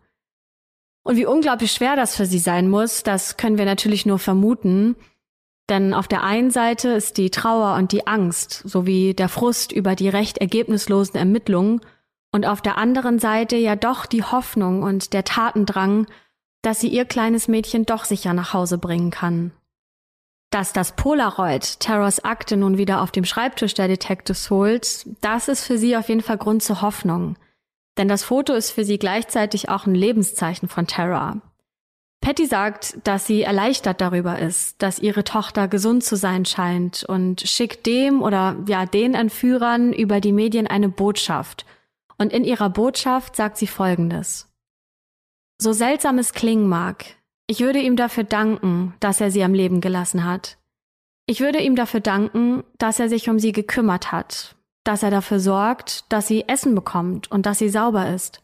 Und 1.03 1.17
wie 1.17 1.27
unglaublich 1.27 1.73
schwer 1.73 1.97
das 1.97 2.15
für 2.15 2.27
sie 2.27 2.39
sein 2.39 2.71
muss, 2.71 3.03
das 3.03 3.37
können 3.37 3.59
wir 3.59 3.65
natürlich 3.65 4.07
nur 4.07 4.21
vermuten. 4.21 4.95
Denn 5.69 5.93
auf 5.93 6.07
der 6.07 6.23
einen 6.23 6.53
Seite 6.53 6.91
ist 6.91 7.17
die 7.17 7.31
Trauer 7.31 7.75
und 7.75 7.91
die 7.91 8.07
Angst 8.07 8.63
sowie 8.65 9.15
der 9.15 9.29
Frust 9.29 9.73
über 9.73 9.97
die 9.97 10.09
recht 10.09 10.39
ergebnislosen 10.39 11.17
Ermittlungen 11.17 11.81
und 12.31 12.47
auf 12.47 12.63
der 12.63 12.79
anderen 12.79 13.19
Seite 13.19 13.57
ja 13.57 13.75
doch 13.75 14.07
die 14.07 14.23
Hoffnung 14.23 14.85
und 14.85 15.13
der 15.13 15.25
Tatendrang, 15.25 16.07
dass 16.63 16.81
sie 16.81 16.89
ihr 16.89 17.05
kleines 17.05 17.49
Mädchen 17.49 17.87
doch 17.87 18.05
sicher 18.05 18.33
nach 18.33 18.53
Hause 18.53 18.79
bringen 18.79 19.11
kann. 19.11 19.53
Dass 20.51 20.73
das 20.73 20.97
Polaroid 20.97 21.81
Terrors 21.81 22.25
Akte 22.25 22.57
nun 22.57 22.79
wieder 22.79 23.03
auf 23.03 23.11
dem 23.11 23.25
Schreibtisch 23.25 23.75
der 23.75 23.89
Detectives 23.89 24.51
holt, 24.51 25.07
das 25.21 25.49
ist 25.49 25.65
für 25.65 25.79
sie 25.79 25.97
auf 25.97 26.09
jeden 26.09 26.23
Fall 26.23 26.39
Grund 26.39 26.63
zur 26.63 26.83
Hoffnung. 26.83 27.37
Denn 27.99 28.09
das 28.09 28.25
Foto 28.25 28.53
ist 28.53 28.71
für 28.71 28.85
sie 28.85 28.99
gleichzeitig 28.99 29.69
auch 29.69 29.87
ein 29.87 29.95
Lebenszeichen 29.95 30.69
von 30.69 30.87
Terror. 30.87 31.41
Patty 32.21 32.47
sagt, 32.47 32.99
dass 33.05 33.27
sie 33.27 33.43
erleichtert 33.43 34.01
darüber 34.01 34.39
ist, 34.39 34.83
dass 34.83 34.99
ihre 34.99 35.25
Tochter 35.25 35.69
gesund 35.69 36.03
zu 36.03 36.17
sein 36.17 36.45
scheint 36.45 37.05
und 37.05 37.43
schickt 37.43 37.87
dem 37.87 38.23
oder 38.23 38.57
ja 38.67 38.85
den 38.85 39.15
Entführern 39.15 39.93
über 39.93 40.21
die 40.21 40.33
Medien 40.33 40.67
eine 40.67 40.89
Botschaft. 40.89 41.67
Und 42.19 42.33
in 42.33 42.45
ihrer 42.45 42.71
Botschaft 42.71 43.37
sagt 43.37 43.59
sie 43.59 43.67
Folgendes. 43.67 44.49
So 45.59 45.73
seltsam 45.73 46.19
es 46.19 46.33
klingen 46.33 46.69
mag, 46.69 47.17
ich 47.49 47.61
würde 47.61 47.81
ihm 47.81 47.97
dafür 47.97 48.25
danken, 48.25 48.95
dass 49.01 49.21
er 49.21 49.31
sie 49.31 49.43
am 49.43 49.55
Leben 49.55 49.81
gelassen 49.81 50.25
hat. 50.25 50.59
Ich 51.27 51.41
würde 51.41 51.61
ihm 51.61 51.77
dafür 51.77 52.01
danken, 52.01 52.65
dass 52.79 53.01
er 53.01 53.09
sich 53.09 53.29
um 53.29 53.39
sie 53.39 53.53
gekümmert 53.53 54.13
hat, 54.13 54.57
dass 54.85 55.03
er 55.03 55.11
dafür 55.11 55.41
sorgt, 55.41 56.05
dass 56.13 56.29
sie 56.29 56.49
Essen 56.49 56.75
bekommt 56.75 57.31
und 57.31 57.47
dass 57.47 57.59
sie 57.59 57.69
sauber 57.69 58.11
ist. 58.11 58.43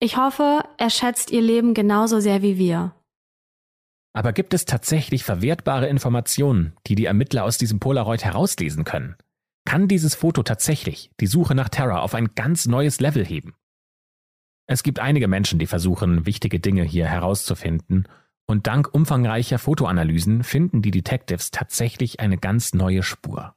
Ich 0.00 0.16
hoffe, 0.16 0.64
er 0.78 0.90
schätzt 0.90 1.30
ihr 1.30 1.42
Leben 1.42 1.74
genauso 1.74 2.20
sehr 2.20 2.42
wie 2.42 2.58
wir. 2.58 2.94
Aber 4.14 4.32
gibt 4.32 4.54
es 4.54 4.64
tatsächlich 4.64 5.24
verwertbare 5.24 5.88
Informationen, 5.88 6.72
die 6.86 6.94
die 6.94 7.04
Ermittler 7.04 7.44
aus 7.44 7.58
diesem 7.58 7.78
Polaroid 7.78 8.24
herauslesen 8.24 8.84
können? 8.84 9.16
Kann 9.64 9.86
dieses 9.86 10.14
Foto 10.14 10.42
tatsächlich 10.42 11.10
die 11.20 11.26
Suche 11.26 11.54
nach 11.54 11.68
Terror 11.68 12.02
auf 12.02 12.14
ein 12.14 12.34
ganz 12.34 12.66
neues 12.66 13.00
Level 13.00 13.24
heben? 13.24 13.54
Es 14.68 14.84
gibt 14.84 15.00
einige 15.00 15.26
Menschen, 15.26 15.58
die 15.58 15.66
versuchen, 15.66 16.26
wichtige 16.26 16.60
Dinge 16.60 16.84
hier 16.84 17.06
herauszufinden, 17.06 18.06
und 18.46 18.66
dank 18.66 18.94
umfangreicher 18.94 19.58
Fotoanalysen 19.58 20.42
finden 20.42 20.80
die 20.80 20.90
Detectives 20.90 21.50
tatsächlich 21.50 22.20
eine 22.20 22.38
ganz 22.38 22.72
neue 22.72 23.02
Spur. 23.02 23.56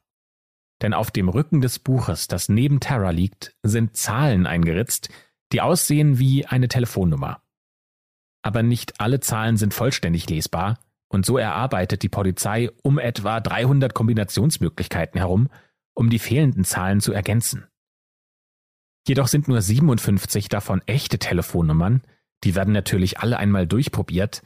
Denn 0.82 0.92
auf 0.92 1.10
dem 1.10 1.28
Rücken 1.28 1.60
des 1.60 1.78
Buches, 1.78 2.26
das 2.26 2.48
neben 2.48 2.80
Terror 2.80 3.12
liegt, 3.12 3.54
sind 3.62 3.96
Zahlen 3.96 4.46
eingeritzt, 4.46 5.08
die 5.52 5.60
aussehen 5.60 6.18
wie 6.18 6.46
eine 6.46 6.68
Telefonnummer 6.68 7.42
aber 8.42 8.62
nicht 8.62 9.00
alle 9.00 9.20
Zahlen 9.20 9.56
sind 9.56 9.72
vollständig 9.72 10.28
lesbar 10.28 10.78
und 11.08 11.24
so 11.24 11.38
erarbeitet 11.38 12.02
die 12.02 12.08
Polizei 12.08 12.70
um 12.82 12.98
etwa 12.98 13.40
300 13.40 13.94
Kombinationsmöglichkeiten 13.94 15.18
herum, 15.18 15.48
um 15.94 16.10
die 16.10 16.18
fehlenden 16.18 16.64
Zahlen 16.64 17.00
zu 17.00 17.12
ergänzen. 17.12 17.66
Jedoch 19.06 19.26
sind 19.26 19.48
nur 19.48 19.60
57 19.60 20.48
davon 20.48 20.80
echte 20.86 21.18
Telefonnummern, 21.18 22.02
die 22.44 22.54
werden 22.54 22.72
natürlich 22.72 23.18
alle 23.20 23.38
einmal 23.38 23.66
durchprobiert, 23.66 24.42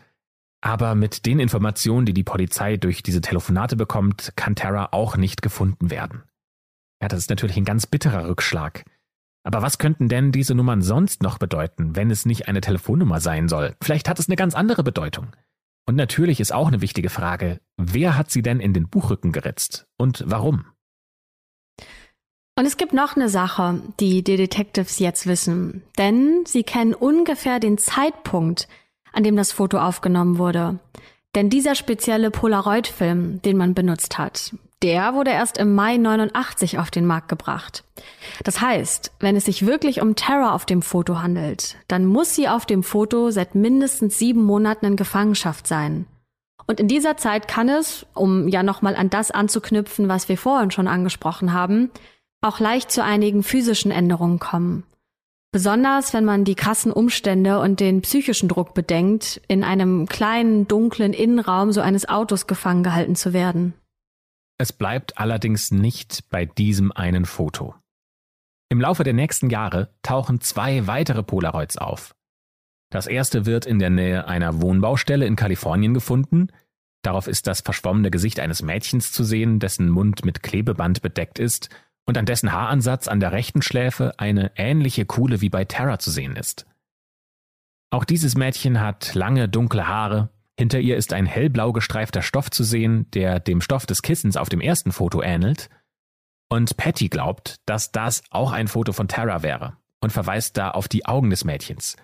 aber 0.62 0.94
mit 0.94 1.26
den 1.26 1.38
Informationen, 1.38 2.06
die 2.06 2.14
die 2.14 2.24
Polizei 2.24 2.76
durch 2.76 3.02
diese 3.02 3.20
Telefonate 3.20 3.76
bekommt, 3.76 4.32
kann 4.36 4.56
Tara 4.56 4.88
auch 4.92 5.16
nicht 5.16 5.42
gefunden 5.42 5.90
werden. 5.90 6.22
Ja, 7.00 7.08
das 7.08 7.20
ist 7.20 7.30
natürlich 7.30 7.56
ein 7.56 7.64
ganz 7.64 7.86
bitterer 7.86 8.28
Rückschlag. 8.28 8.84
Aber 9.44 9.62
was 9.62 9.78
könnten 9.78 10.08
denn 10.08 10.32
diese 10.32 10.54
Nummern 10.54 10.82
sonst 10.82 11.22
noch 11.22 11.38
bedeuten, 11.38 11.94
wenn 11.94 12.10
es 12.10 12.26
nicht 12.26 12.48
eine 12.48 12.60
Telefonnummer 12.60 13.20
sein 13.20 13.48
soll? 13.48 13.76
Vielleicht 13.80 14.08
hat 14.08 14.18
es 14.18 14.28
eine 14.28 14.36
ganz 14.36 14.54
andere 14.54 14.82
Bedeutung. 14.82 15.28
Und 15.86 15.94
natürlich 15.94 16.40
ist 16.40 16.52
auch 16.52 16.66
eine 16.66 16.80
wichtige 16.80 17.10
Frage, 17.10 17.60
wer 17.76 18.16
hat 18.16 18.30
sie 18.30 18.42
denn 18.42 18.58
in 18.58 18.72
den 18.72 18.88
Buchrücken 18.88 19.30
geritzt 19.30 19.86
und 19.96 20.24
warum? 20.26 20.64
Und 22.58 22.64
es 22.64 22.78
gibt 22.78 22.94
noch 22.94 23.16
eine 23.16 23.28
Sache, 23.28 23.82
die 24.00 24.24
die 24.24 24.36
Detectives 24.36 24.98
jetzt 24.98 25.26
wissen, 25.26 25.82
denn 25.98 26.44
sie 26.46 26.62
kennen 26.62 26.94
ungefähr 26.94 27.60
den 27.60 27.76
Zeitpunkt, 27.76 28.66
an 29.12 29.24
dem 29.24 29.36
das 29.36 29.52
Foto 29.52 29.78
aufgenommen 29.78 30.38
wurde. 30.38 30.78
Denn 31.34 31.50
dieser 31.50 31.74
spezielle 31.74 32.30
Polaroid-Film, 32.30 33.42
den 33.42 33.58
man 33.58 33.74
benutzt 33.74 34.16
hat, 34.16 34.54
der 34.82 35.12
wurde 35.12 35.32
erst 35.32 35.58
im 35.58 35.74
Mai 35.74 35.98
89 35.98 36.78
auf 36.78 36.90
den 36.90 37.04
Markt 37.04 37.28
gebracht. 37.28 37.84
Das 38.42 38.62
heißt, 38.62 39.12
wenn 39.20 39.36
es 39.36 39.44
sich 39.44 39.66
wirklich 39.66 40.00
um 40.00 40.16
Terror 40.16 40.54
auf 40.54 40.64
dem 40.64 40.80
Foto 40.80 41.20
handelt, 41.20 41.76
dann 41.88 42.06
muss 42.06 42.34
sie 42.34 42.48
auf 42.48 42.64
dem 42.64 42.82
Foto 42.82 43.30
seit 43.30 43.54
mindestens 43.54 44.18
sieben 44.18 44.44
Monaten 44.44 44.86
in 44.86 44.96
Gefangenschaft 44.96 45.66
sein. 45.66 46.06
Und 46.66 46.80
in 46.80 46.88
dieser 46.88 47.16
Zeit 47.16 47.48
kann 47.48 47.68
es, 47.68 48.06
um 48.14 48.48
ja 48.48 48.62
nochmal 48.62 48.96
an 48.96 49.10
das 49.10 49.30
anzuknüpfen, 49.30 50.08
was 50.08 50.28
wir 50.28 50.38
vorhin 50.38 50.70
schon 50.70 50.88
angesprochen 50.88 51.52
haben, 51.52 51.90
auch 52.46 52.60
leicht 52.60 52.90
zu 52.90 53.02
einigen 53.02 53.42
physischen 53.42 53.90
Änderungen 53.90 54.38
kommen. 54.38 54.84
Besonders 55.52 56.12
wenn 56.12 56.24
man 56.24 56.44
die 56.44 56.54
krassen 56.54 56.92
Umstände 56.92 57.60
und 57.60 57.80
den 57.80 58.02
psychischen 58.02 58.48
Druck 58.48 58.74
bedenkt, 58.74 59.40
in 59.48 59.64
einem 59.64 60.06
kleinen, 60.06 60.68
dunklen 60.68 61.12
Innenraum 61.12 61.72
so 61.72 61.80
eines 61.80 62.08
Autos 62.08 62.46
gefangen 62.46 62.82
gehalten 62.82 63.16
zu 63.16 63.32
werden. 63.32 63.74
Es 64.58 64.72
bleibt 64.72 65.18
allerdings 65.18 65.70
nicht 65.70 66.28
bei 66.30 66.46
diesem 66.46 66.92
einen 66.92 67.24
Foto. 67.24 67.74
Im 68.68 68.80
Laufe 68.80 69.04
der 69.04 69.12
nächsten 69.12 69.48
Jahre 69.50 69.94
tauchen 70.02 70.40
zwei 70.40 70.86
weitere 70.86 71.22
Polaroids 71.22 71.78
auf. 71.78 72.14
Das 72.90 73.06
erste 73.06 73.46
wird 73.46 73.66
in 73.66 73.78
der 73.78 73.90
Nähe 73.90 74.26
einer 74.26 74.60
Wohnbaustelle 74.60 75.26
in 75.26 75.36
Kalifornien 75.36 75.94
gefunden. 75.94 76.48
Darauf 77.02 77.28
ist 77.28 77.46
das 77.46 77.60
verschwommene 77.60 78.10
Gesicht 78.10 78.40
eines 78.40 78.62
Mädchens 78.62 79.12
zu 79.12 79.24
sehen, 79.24 79.58
dessen 79.58 79.88
Mund 79.88 80.24
mit 80.24 80.42
Klebeband 80.42 81.02
bedeckt 81.02 81.38
ist 81.38 81.70
und 82.06 82.16
an 82.16 82.26
dessen 82.26 82.52
Haaransatz 82.52 83.08
an 83.08 83.20
der 83.20 83.32
rechten 83.32 83.62
Schläfe 83.62 84.14
eine 84.18 84.52
ähnliche 84.56 85.04
Kuhle 85.04 85.40
wie 85.40 85.50
bei 85.50 85.64
Tara 85.64 85.98
zu 85.98 86.10
sehen 86.10 86.36
ist. 86.36 86.66
Auch 87.90 88.04
dieses 88.04 88.36
Mädchen 88.36 88.80
hat 88.80 89.14
lange 89.14 89.48
dunkle 89.48 89.86
Haare, 89.86 90.30
hinter 90.58 90.80
ihr 90.80 90.96
ist 90.96 91.12
ein 91.12 91.26
hellblau 91.26 91.72
gestreifter 91.72 92.22
Stoff 92.22 92.50
zu 92.50 92.64
sehen, 92.64 93.10
der 93.10 93.40
dem 93.40 93.60
Stoff 93.60 93.84
des 93.86 94.02
Kissens 94.02 94.36
auf 94.36 94.48
dem 94.48 94.60
ersten 94.60 94.90
Foto 94.90 95.22
ähnelt. 95.22 95.68
Und 96.48 96.76
Patty 96.76 97.08
glaubt, 97.08 97.56
dass 97.66 97.92
das 97.92 98.22
auch 98.30 98.52
ein 98.52 98.68
Foto 98.68 98.92
von 98.92 99.08
Tara 99.08 99.42
wäre 99.42 99.76
und 100.00 100.12
verweist 100.12 100.56
da 100.56 100.70
auf 100.70 100.88
die 100.88 101.04
Augen 101.04 101.30
des 101.30 101.44
Mädchens. 101.44 101.96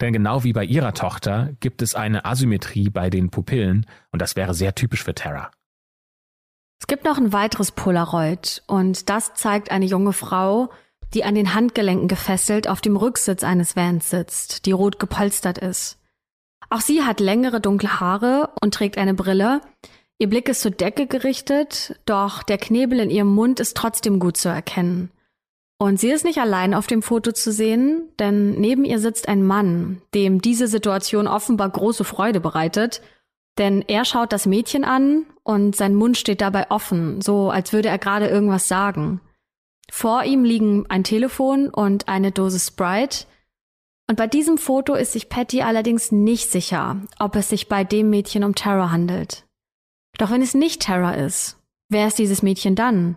Denn 0.00 0.12
genau 0.12 0.44
wie 0.44 0.52
bei 0.52 0.64
ihrer 0.64 0.92
Tochter 0.92 1.54
gibt 1.60 1.80
es 1.80 1.94
eine 1.94 2.24
Asymmetrie 2.24 2.90
bei 2.90 3.08
den 3.08 3.30
Pupillen 3.30 3.86
und 4.10 4.20
das 4.20 4.36
wäre 4.36 4.52
sehr 4.52 4.74
typisch 4.74 5.04
für 5.04 5.14
Tara. 5.14 5.50
Es 6.80 6.86
gibt 6.86 7.04
noch 7.04 7.18
ein 7.18 7.32
weiteres 7.32 7.72
Polaroid 7.72 8.62
und 8.66 9.08
das 9.08 9.34
zeigt 9.34 9.70
eine 9.70 9.86
junge 9.86 10.12
Frau, 10.12 10.70
die 11.14 11.24
an 11.24 11.34
den 11.34 11.54
Handgelenken 11.54 12.08
gefesselt 12.08 12.68
auf 12.68 12.80
dem 12.80 12.96
Rücksitz 12.96 13.42
eines 13.44 13.76
Vans 13.76 14.10
sitzt, 14.10 14.66
die 14.66 14.72
rot 14.72 14.98
gepolstert 14.98 15.58
ist. 15.58 15.98
Auch 16.68 16.80
sie 16.80 17.02
hat 17.02 17.20
längere 17.20 17.60
dunkle 17.60 18.00
Haare 18.00 18.50
und 18.60 18.74
trägt 18.74 18.98
eine 18.98 19.14
Brille. 19.14 19.60
Ihr 20.18 20.28
Blick 20.28 20.48
ist 20.48 20.62
zur 20.62 20.70
Decke 20.70 21.06
gerichtet, 21.06 21.98
doch 22.06 22.42
der 22.42 22.58
Knebel 22.58 23.00
in 23.00 23.10
ihrem 23.10 23.34
Mund 23.34 23.60
ist 23.60 23.76
trotzdem 23.76 24.18
gut 24.18 24.36
zu 24.36 24.48
erkennen. 24.48 25.10
Und 25.78 26.00
sie 26.00 26.10
ist 26.10 26.24
nicht 26.24 26.38
allein 26.38 26.72
auf 26.72 26.86
dem 26.86 27.02
Foto 27.02 27.32
zu 27.32 27.52
sehen, 27.52 28.08
denn 28.18 28.52
neben 28.52 28.84
ihr 28.84 28.98
sitzt 28.98 29.28
ein 29.28 29.42
Mann, 29.42 30.00
dem 30.14 30.40
diese 30.40 30.68
Situation 30.68 31.26
offenbar 31.28 31.68
große 31.68 32.04
Freude 32.04 32.40
bereitet, 32.40 33.02
denn 33.58 33.84
er 33.86 34.04
schaut 34.04 34.32
das 34.32 34.46
Mädchen 34.46 34.84
an 34.84 35.24
und 35.42 35.76
sein 35.76 35.94
Mund 35.94 36.16
steht 36.16 36.40
dabei 36.40 36.70
offen, 36.70 37.20
so 37.20 37.50
als 37.50 37.72
würde 37.72 37.88
er 37.88 37.98
gerade 37.98 38.28
irgendwas 38.28 38.68
sagen. 38.68 39.20
Vor 39.90 40.24
ihm 40.24 40.44
liegen 40.44 40.86
ein 40.88 41.04
Telefon 41.04 41.68
und 41.68 42.08
eine 42.08 42.32
Dose 42.32 42.58
Sprite, 42.58 43.26
und 44.08 44.16
bei 44.16 44.26
diesem 44.28 44.56
Foto 44.56 44.94
ist 44.94 45.12
sich 45.12 45.28
Patty 45.28 45.62
allerdings 45.62 46.12
nicht 46.12 46.50
sicher, 46.50 47.00
ob 47.18 47.34
es 47.34 47.48
sich 47.48 47.68
bei 47.68 47.82
dem 47.82 48.08
Mädchen 48.08 48.44
um 48.44 48.54
Tara 48.54 48.90
handelt. 48.90 49.44
Doch 50.18 50.30
wenn 50.30 50.42
es 50.42 50.54
nicht 50.54 50.82
Tara 50.82 51.14
ist, 51.14 51.58
wer 51.88 52.06
ist 52.06 52.18
dieses 52.18 52.42
Mädchen 52.42 52.76
dann? 52.76 53.16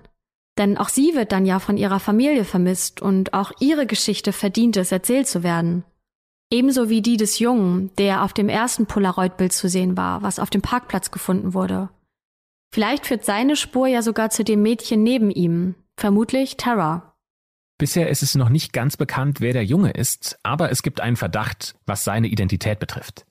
Denn 0.58 0.78
auch 0.78 0.90
sie 0.90 1.14
wird 1.14 1.32
dann 1.32 1.46
ja 1.46 1.60
von 1.60 1.78
ihrer 1.78 2.00
Familie 2.00 2.44
vermisst 2.44 3.02
und 3.02 3.34
auch 3.34 3.52
ihre 3.60 3.86
Geschichte 3.86 4.34
verdient 4.34 4.78
es, 4.78 4.92
erzählt 4.92 5.28
zu 5.28 5.44
werden. 5.44 5.86
Ebenso 6.52 6.90
wie 6.90 7.02
die 7.02 7.18
des 7.18 7.40
Jungen, 7.40 7.92
der 7.98 8.24
auf 8.24 8.34
dem 8.34 8.50
ersten 8.50 8.86
Polaroid-Bild 8.86 9.54
zu 9.54 9.70
sehen 9.70 9.98
war, 9.98 10.24
was 10.24 10.40
auf 10.40 10.50
dem 10.50 10.62
Parkplatz 10.62 11.12
gefunden 11.12 11.54
wurde. 11.54 11.90
Vielleicht 12.74 13.06
führt 13.06 13.26
seine 13.26 13.56
Spur 13.56 13.88
ja 13.88 14.02
sogar 14.02 14.30
zu 14.30 14.44
dem 14.44 14.62
Mädchen 14.62 15.04
neben 15.04 15.30
ihm, 15.32 15.76
Vermutlich 16.00 16.56
Tara. 16.56 17.14
Bisher 17.78 18.10
ist 18.10 18.24
es 18.24 18.36
noch 18.36 18.48
nicht 18.48 18.72
ganz 18.72 18.96
bekannt, 18.96 19.42
wer 19.42 19.52
der 19.52 19.66
Junge 19.66 19.92
ist, 19.92 20.40
aber 20.44 20.72
es 20.72 20.82
gibt 20.82 21.02
einen 21.02 21.18
Verdacht, 21.18 21.76
was 21.86 22.06
seine 22.06 22.28
Identität 22.28 22.80
betrifft. 22.80 23.26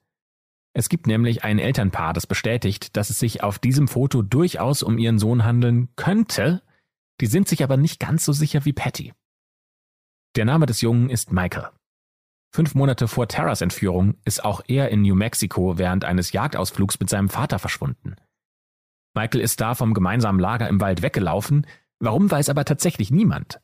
Es 0.74 0.90
gibt 0.90 1.06
nämlich 1.06 1.44
ein 1.44 1.58
Elternpaar, 1.58 2.12
das 2.12 2.26
bestätigt, 2.26 2.94
dass 2.98 3.08
es 3.08 3.18
sich 3.18 3.42
auf 3.42 3.58
diesem 3.58 3.88
Foto 3.88 4.20
durchaus 4.20 4.82
um 4.82 4.98
ihren 4.98 5.18
Sohn 5.18 5.46
handeln 5.46 5.88
könnte, 5.96 6.62
die 7.22 7.26
sind 7.26 7.48
sich 7.48 7.64
aber 7.64 7.78
nicht 7.78 8.00
ganz 8.00 8.26
so 8.26 8.34
sicher 8.34 8.66
wie 8.66 8.74
Patty. 8.74 9.14
Der 10.36 10.44
Name 10.44 10.66
des 10.66 10.82
Jungen 10.82 11.08
ist 11.08 11.32
Michael. 11.32 11.70
Fünf 12.50 12.74
Monate 12.74 13.08
vor 13.08 13.28
Terras 13.28 13.60
Entführung 13.60 14.14
ist 14.24 14.44
auch 14.44 14.62
er 14.66 14.88
in 14.88 15.02
New 15.02 15.14
Mexico 15.14 15.78
während 15.78 16.04
eines 16.04 16.32
Jagdausflugs 16.32 16.98
mit 16.98 17.10
seinem 17.10 17.28
Vater 17.28 17.58
verschwunden. 17.58 18.16
Michael 19.14 19.40
ist 19.40 19.60
da 19.60 19.74
vom 19.74 19.94
gemeinsamen 19.94 20.40
Lager 20.40 20.68
im 20.68 20.80
Wald 20.80 21.02
weggelaufen, 21.02 21.66
warum 21.98 22.30
weiß 22.30 22.48
aber 22.48 22.64
tatsächlich 22.64 23.10
niemand. 23.10 23.60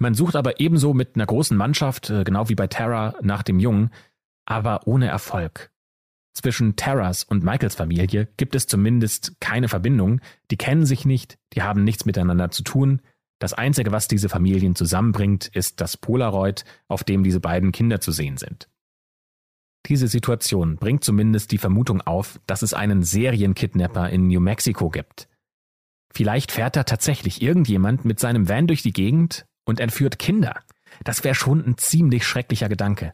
Man 0.00 0.14
sucht 0.14 0.36
aber 0.36 0.58
ebenso 0.60 0.92
mit 0.92 1.14
einer 1.14 1.26
großen 1.26 1.56
Mannschaft, 1.56 2.10
äh, 2.10 2.24
genau 2.24 2.48
wie 2.48 2.54
bei 2.54 2.66
Terra, 2.66 3.14
nach 3.22 3.42
dem 3.42 3.60
Jungen, 3.60 3.90
aber 4.44 4.86
ohne 4.86 5.06
Erfolg. 5.06 5.70
Zwischen 6.34 6.74
Terras 6.74 7.22
und 7.22 7.44
Michaels 7.44 7.76
Familie 7.76 8.26
gibt 8.36 8.56
es 8.56 8.66
zumindest 8.66 9.40
keine 9.40 9.68
Verbindung, 9.68 10.20
die 10.50 10.56
kennen 10.56 10.84
sich 10.84 11.04
nicht, 11.04 11.38
die 11.52 11.62
haben 11.62 11.84
nichts 11.84 12.06
miteinander 12.06 12.50
zu 12.50 12.64
tun, 12.64 13.00
das 13.38 13.52
Einzige, 13.52 13.92
was 13.92 14.08
diese 14.08 14.28
Familien 14.28 14.74
zusammenbringt, 14.74 15.48
ist 15.48 15.80
das 15.80 15.96
Polaroid, 15.96 16.64
auf 16.88 17.04
dem 17.04 17.24
diese 17.24 17.40
beiden 17.40 17.72
Kinder 17.72 18.00
zu 18.00 18.12
sehen 18.12 18.36
sind. 18.36 18.68
Diese 19.86 20.08
Situation 20.08 20.76
bringt 20.76 21.04
zumindest 21.04 21.52
die 21.52 21.58
Vermutung 21.58 22.00
auf, 22.00 22.40
dass 22.46 22.62
es 22.62 22.72
einen 22.72 23.02
Serienkidnapper 23.02 24.08
in 24.08 24.28
New 24.28 24.40
Mexico 24.40 24.88
gibt. 24.88 25.28
Vielleicht 26.10 26.52
fährt 26.52 26.76
da 26.76 26.84
tatsächlich 26.84 27.42
irgendjemand 27.42 28.04
mit 28.04 28.18
seinem 28.18 28.48
Van 28.48 28.66
durch 28.66 28.82
die 28.82 28.92
Gegend 28.92 29.46
und 29.64 29.80
entführt 29.80 30.18
Kinder. 30.18 30.60
Das 31.02 31.24
wäre 31.24 31.34
schon 31.34 31.62
ein 31.66 31.76
ziemlich 31.76 32.24
schrecklicher 32.24 32.68
Gedanke. 32.68 33.12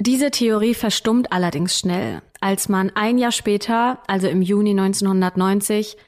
Diese 0.00 0.30
Theorie 0.30 0.72
verstummt 0.72 1.30
allerdings 1.30 1.78
schnell, 1.78 2.22
als 2.40 2.70
man 2.70 2.90
ein 2.96 3.18
Jahr 3.18 3.32
später, 3.32 4.02
also 4.06 4.28
im 4.28 4.40
Juni 4.40 4.70
1990, 4.70 5.98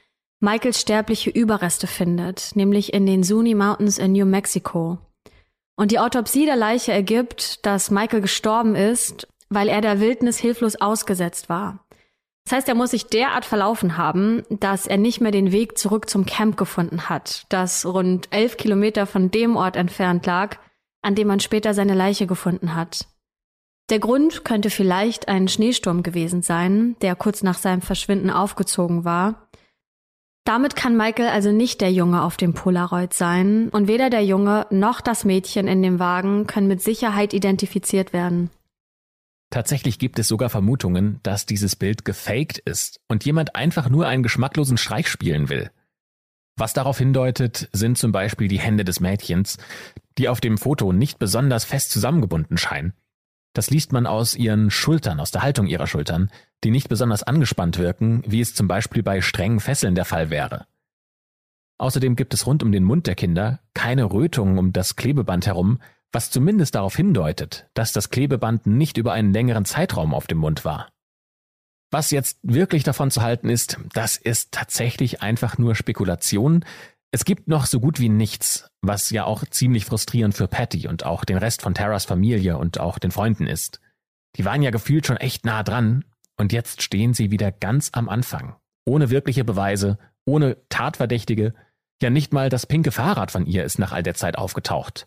Michaels 0.43 0.81
sterbliche 0.81 1.29
Überreste 1.29 1.87
findet, 1.87 2.51
nämlich 2.55 2.93
in 2.93 3.05
den 3.05 3.23
Zuni 3.23 3.55
Mountains 3.55 3.97
in 3.97 4.11
New 4.11 4.25
Mexico. 4.25 4.97
Und 5.77 5.91
die 5.91 5.99
Autopsie 5.99 6.45
der 6.45 6.57
Leiche 6.57 6.91
ergibt, 6.91 7.65
dass 7.65 7.91
Michael 7.91 8.19
gestorben 8.19 8.75
ist, 8.75 9.25
weil 9.47 9.69
er 9.69 9.79
der 9.79 10.01
Wildnis 10.01 10.37
hilflos 10.37 10.75
ausgesetzt 10.75 11.47
war. 11.47 11.85
Das 12.43 12.57
heißt, 12.57 12.67
er 12.67 12.75
muss 12.75 12.91
sich 12.91 13.07
derart 13.07 13.45
verlaufen 13.45 13.95
haben, 13.95 14.43
dass 14.49 14.85
er 14.85 14.97
nicht 14.97 15.21
mehr 15.21 15.31
den 15.31 15.53
Weg 15.53 15.77
zurück 15.77 16.09
zum 16.09 16.25
Camp 16.25 16.57
gefunden 16.57 17.07
hat, 17.07 17.45
das 17.47 17.85
rund 17.85 18.27
elf 18.31 18.57
Kilometer 18.57 19.05
von 19.05 19.31
dem 19.31 19.55
Ort 19.55 19.77
entfernt 19.77 20.25
lag, 20.25 20.57
an 21.01 21.15
dem 21.15 21.29
man 21.29 21.39
später 21.39 21.73
seine 21.73 21.95
Leiche 21.95 22.27
gefunden 22.27 22.75
hat. 22.75 23.07
Der 23.89 23.99
Grund 23.99 24.43
könnte 24.43 24.69
vielleicht 24.69 25.29
ein 25.29 25.47
Schneesturm 25.47 26.03
gewesen 26.03 26.41
sein, 26.41 26.97
der 27.01 27.15
kurz 27.15 27.43
nach 27.43 27.57
seinem 27.57 27.81
Verschwinden 27.81 28.29
aufgezogen 28.29 29.05
war. 29.05 29.47
Damit 30.45 30.75
kann 30.75 30.97
Michael 30.97 31.29
also 31.29 31.51
nicht 31.51 31.79
der 31.79 31.91
Junge 31.93 32.21
auf 32.21 32.35
dem 32.35 32.53
Polaroid 32.53 33.13
sein 33.13 33.69
und 33.69 33.87
weder 33.87 34.09
der 34.09 34.25
Junge 34.25 34.67
noch 34.71 34.99
das 34.99 35.23
Mädchen 35.23 35.67
in 35.67 35.81
dem 35.81 35.99
Wagen 35.99 36.47
können 36.47 36.67
mit 36.67 36.81
Sicherheit 36.81 37.33
identifiziert 37.33 38.11
werden. 38.11 38.49
Tatsächlich 39.49 39.99
gibt 39.99 40.19
es 40.19 40.27
sogar 40.27 40.49
Vermutungen, 40.49 41.19
dass 41.23 41.45
dieses 41.45 41.75
Bild 41.75 42.03
gefaked 42.03 42.57
ist 42.57 42.99
und 43.07 43.23
jemand 43.23 43.55
einfach 43.55 43.87
nur 43.87 44.07
einen 44.07 44.23
geschmacklosen 44.23 44.77
Streich 44.77 45.07
spielen 45.07 45.47
will. 45.47 45.69
Was 46.57 46.73
darauf 46.73 46.97
hindeutet, 46.97 47.69
sind 47.71 47.97
zum 47.97 48.11
Beispiel 48.11 48.47
die 48.47 48.59
Hände 48.59 48.83
des 48.83 48.99
Mädchens, 48.99 49.57
die 50.17 50.27
auf 50.27 50.41
dem 50.41 50.57
Foto 50.57 50.91
nicht 50.91 51.19
besonders 51.19 51.65
fest 51.65 51.91
zusammengebunden 51.91 52.57
scheinen. 52.57 52.93
Das 53.53 53.69
liest 53.69 53.93
man 53.93 54.07
aus 54.07 54.35
ihren 54.35 54.71
Schultern, 54.71 55.19
aus 55.19 55.31
der 55.31 55.43
Haltung 55.43 55.67
ihrer 55.67 55.87
Schultern, 55.87 56.31
die 56.63 56.71
nicht 56.71 56.89
besonders 56.89 57.23
angespannt 57.23 57.77
wirken, 57.77 58.23
wie 58.25 58.41
es 58.41 58.55
zum 58.55 58.67
Beispiel 58.67 59.03
bei 59.03 59.21
strengen 59.21 59.59
Fesseln 59.59 59.95
der 59.95 60.05
Fall 60.05 60.29
wäre. 60.29 60.65
Außerdem 61.77 62.15
gibt 62.15 62.33
es 62.33 62.47
rund 62.47 62.63
um 62.63 62.71
den 62.71 62.83
Mund 62.83 63.07
der 63.07 63.15
Kinder 63.15 63.59
keine 63.73 64.05
Rötungen 64.05 64.57
um 64.57 64.73
das 64.73 64.95
Klebeband 64.95 65.45
herum, 65.45 65.79
was 66.11 66.31
zumindest 66.31 66.75
darauf 66.75 66.95
hindeutet, 66.95 67.67
dass 67.73 67.91
das 67.91 68.09
Klebeband 68.09 68.65
nicht 68.67 68.97
über 68.97 69.13
einen 69.13 69.33
längeren 69.33 69.65
Zeitraum 69.65 70.13
auf 70.13 70.27
dem 70.27 70.37
Mund 70.37 70.63
war. 70.65 70.89
Was 71.91 72.09
jetzt 72.09 72.39
wirklich 72.41 72.83
davon 72.83 73.11
zu 73.11 73.21
halten 73.21 73.49
ist, 73.49 73.77
das 73.93 74.17
ist 74.17 74.51
tatsächlich 74.51 75.21
einfach 75.21 75.59
nur 75.59 75.75
Spekulation, 75.75 76.65
es 77.13 77.25
gibt 77.25 77.47
noch 77.47 77.67
so 77.67 77.79
gut 77.79 77.99
wie 77.99 78.09
nichts, 78.09 78.67
was 78.81 79.11
ja 79.11 79.25
auch 79.25 79.45
ziemlich 79.45 79.85
frustrierend 79.85 80.33
für 80.33 80.47
Patty 80.47 80.87
und 80.87 81.05
auch 81.05 81.25
den 81.25 81.37
Rest 81.37 81.61
von 81.61 81.75
Terras 81.75 82.05
Familie 82.05 82.57
und 82.57 82.79
auch 82.79 82.97
den 82.97 83.11
Freunden 83.11 83.45
ist. 83.45 83.79
Die 84.35 84.45
waren 84.45 84.63
ja 84.63 84.71
gefühlt 84.71 85.05
schon 85.05 85.17
echt 85.17 85.45
nah 85.45 85.61
dran 85.61 86.05
und 86.37 86.51
jetzt 86.51 86.81
stehen 86.81 87.13
sie 87.13 87.29
wieder 87.29 87.51
ganz 87.51 87.91
am 87.93 88.09
Anfang. 88.09 88.55
Ohne 88.85 89.11
wirkliche 89.11 89.43
Beweise, 89.43 89.99
ohne 90.25 90.57
Tatverdächtige, 90.69 91.53
ja 92.01 92.09
nicht 92.09 92.33
mal 92.33 92.49
das 92.49 92.65
pinke 92.65 92.91
Fahrrad 92.91 93.29
von 93.29 93.45
ihr 93.45 93.63
ist 93.63 93.77
nach 93.77 93.91
all 93.91 94.01
der 94.01 94.15
Zeit 94.15 94.35
aufgetaucht. 94.35 95.05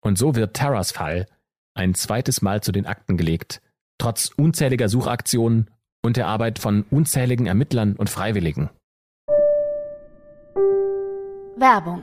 Und 0.00 0.16
so 0.16 0.36
wird 0.36 0.54
Terras 0.54 0.92
Fall 0.92 1.26
ein 1.74 1.94
zweites 1.94 2.40
Mal 2.40 2.62
zu 2.62 2.70
den 2.70 2.86
Akten 2.86 3.16
gelegt, 3.16 3.60
trotz 3.98 4.30
unzähliger 4.36 4.88
Suchaktionen 4.88 5.70
und 6.04 6.16
der 6.16 6.28
Arbeit 6.28 6.60
von 6.60 6.84
unzähligen 6.88 7.46
Ermittlern 7.46 7.96
und 7.96 8.10
Freiwilligen. 8.10 8.70
Werbung 11.56 12.02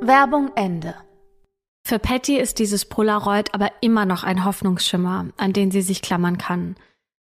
Werbung 0.00 0.50
Ende. 0.56 0.94
Für 1.86 1.98
Patty 1.98 2.38
ist 2.38 2.58
dieses 2.58 2.86
Polaroid 2.86 3.52
aber 3.52 3.70
immer 3.82 4.06
noch 4.06 4.24
ein 4.24 4.46
Hoffnungsschimmer, 4.46 5.26
an 5.36 5.52
den 5.52 5.70
sie 5.70 5.82
sich 5.82 6.00
klammern 6.00 6.38
kann. 6.38 6.76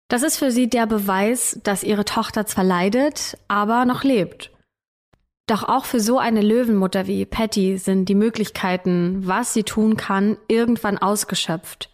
Das 0.08 0.22
ist 0.22 0.38
für 0.38 0.50
sie 0.50 0.70
der 0.70 0.86
Beweis, 0.86 1.60
dass 1.62 1.82
ihre 1.82 2.06
Tochter 2.06 2.46
zwar 2.46 2.64
leidet, 2.64 3.36
aber 3.46 3.84
noch 3.84 4.02
lebt. 4.02 4.50
Doch 5.46 5.64
auch 5.64 5.84
für 5.84 6.00
so 6.00 6.18
eine 6.18 6.40
Löwenmutter 6.40 7.06
wie 7.06 7.26
Patty 7.26 7.76
sind 7.76 8.08
die 8.08 8.14
Möglichkeiten, 8.14 9.26
was 9.26 9.52
sie 9.52 9.64
tun 9.64 9.98
kann, 9.98 10.38
irgendwann 10.48 10.96
ausgeschöpft. 10.96 11.93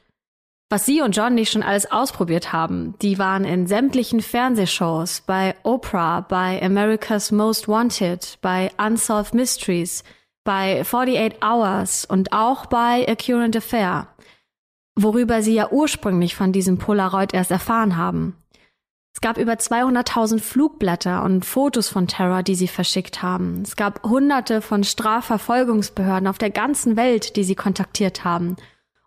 Was 0.73 0.87
sie 0.87 1.03
und 1.03 1.17
John 1.17 1.35
nicht 1.35 1.51
schon 1.51 1.65
alles 1.65 1.91
ausprobiert 1.91 2.53
haben, 2.53 2.95
die 3.03 3.19
waren 3.19 3.45
in 3.45 3.67
sämtlichen 3.67 4.21
Fernsehshows, 4.21 5.23
bei 5.23 5.57
Oprah, 5.65 6.21
bei 6.21 6.63
America's 6.63 7.33
Most 7.33 7.67
Wanted, 7.67 8.39
bei 8.41 8.71
Unsolved 8.79 9.35
Mysteries, 9.35 10.05
bei 10.45 10.81
48 10.83 11.43
Hours 11.43 12.05
und 12.05 12.33
auch 12.33 12.67
bei 12.67 13.05
A 13.09 13.17
Current 13.17 13.57
Affair, 13.57 14.07
worüber 14.95 15.43
sie 15.43 15.55
ja 15.55 15.73
ursprünglich 15.73 16.37
von 16.37 16.53
diesem 16.53 16.79
Polaroid 16.79 17.35
erst 17.35 17.51
erfahren 17.51 17.97
haben. 17.97 18.37
Es 19.13 19.21
gab 19.21 19.39
über 19.39 19.55
200.000 19.55 20.39
Flugblätter 20.39 21.25
und 21.25 21.45
Fotos 21.45 21.89
von 21.89 22.07
Terror, 22.07 22.45
die 22.45 22.55
sie 22.55 22.69
verschickt 22.69 23.25
haben. 23.25 23.63
Es 23.63 23.75
gab 23.75 24.05
hunderte 24.05 24.63
von 24.63 24.85
Strafverfolgungsbehörden 24.85 26.29
auf 26.29 26.39
der 26.39 26.51
ganzen 26.51 26.97
Welt, 26.97 27.35
die 27.35 27.43
sie 27.43 27.57
kontaktiert 27.57 28.23
haben 28.23 28.57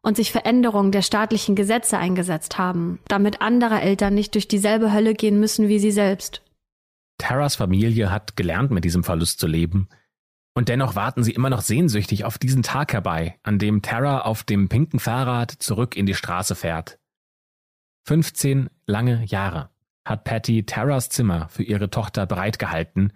und 0.04 0.18
sich 0.18 0.32
für 0.32 0.46
Änderungen 0.46 0.92
der 0.92 1.02
staatlichen 1.02 1.56
Gesetze 1.56 1.98
eingesetzt 1.98 2.58
haben, 2.58 3.00
damit 3.08 3.42
andere 3.42 3.82
Eltern 3.82 4.14
nicht 4.14 4.36
durch 4.36 4.48
dieselbe 4.48 4.94
Hölle 4.94 5.16
gehen 5.16 5.40
müssen 5.40 5.70
wie 5.70 5.80
sie 5.80 5.92
selbst. 5.92 6.44
Terras 7.18 7.56
Familie 7.56 8.12
hat 8.12 8.36
gelernt, 8.36 8.70
mit 8.70 8.84
diesem 8.84 9.04
Verlust 9.04 9.40
zu 9.40 9.48
leben. 9.48 9.88
Und 10.56 10.70
dennoch 10.70 10.96
warten 10.96 11.24
sie 11.24 11.32
immer 11.32 11.50
noch 11.50 11.62
sehnsüchtig 11.62 12.26
auf 12.26 12.38
diesen 12.38 12.62
Tag 12.62 12.94
herbei, 12.94 13.40
an 13.44 13.58
dem 13.58 13.82
Terra 13.82 14.22
auf 14.22 14.44
dem 14.44 14.70
pinken 14.70 15.00
Fahrrad 15.00 15.52
zurück 15.52 15.96
in 15.96 16.06
die 16.06 16.14
Straße 16.14 16.54
fährt. 16.54 17.00
15 18.06 18.70
lange 18.86 19.24
Jahre 19.26 19.70
hat 20.06 20.26
Patty 20.26 20.66
Terras 20.66 21.10
Zimmer 21.10 21.48
für 21.48 21.64
ihre 21.64 21.90
Tochter 21.90 22.26
bereitgehalten, 22.26 23.14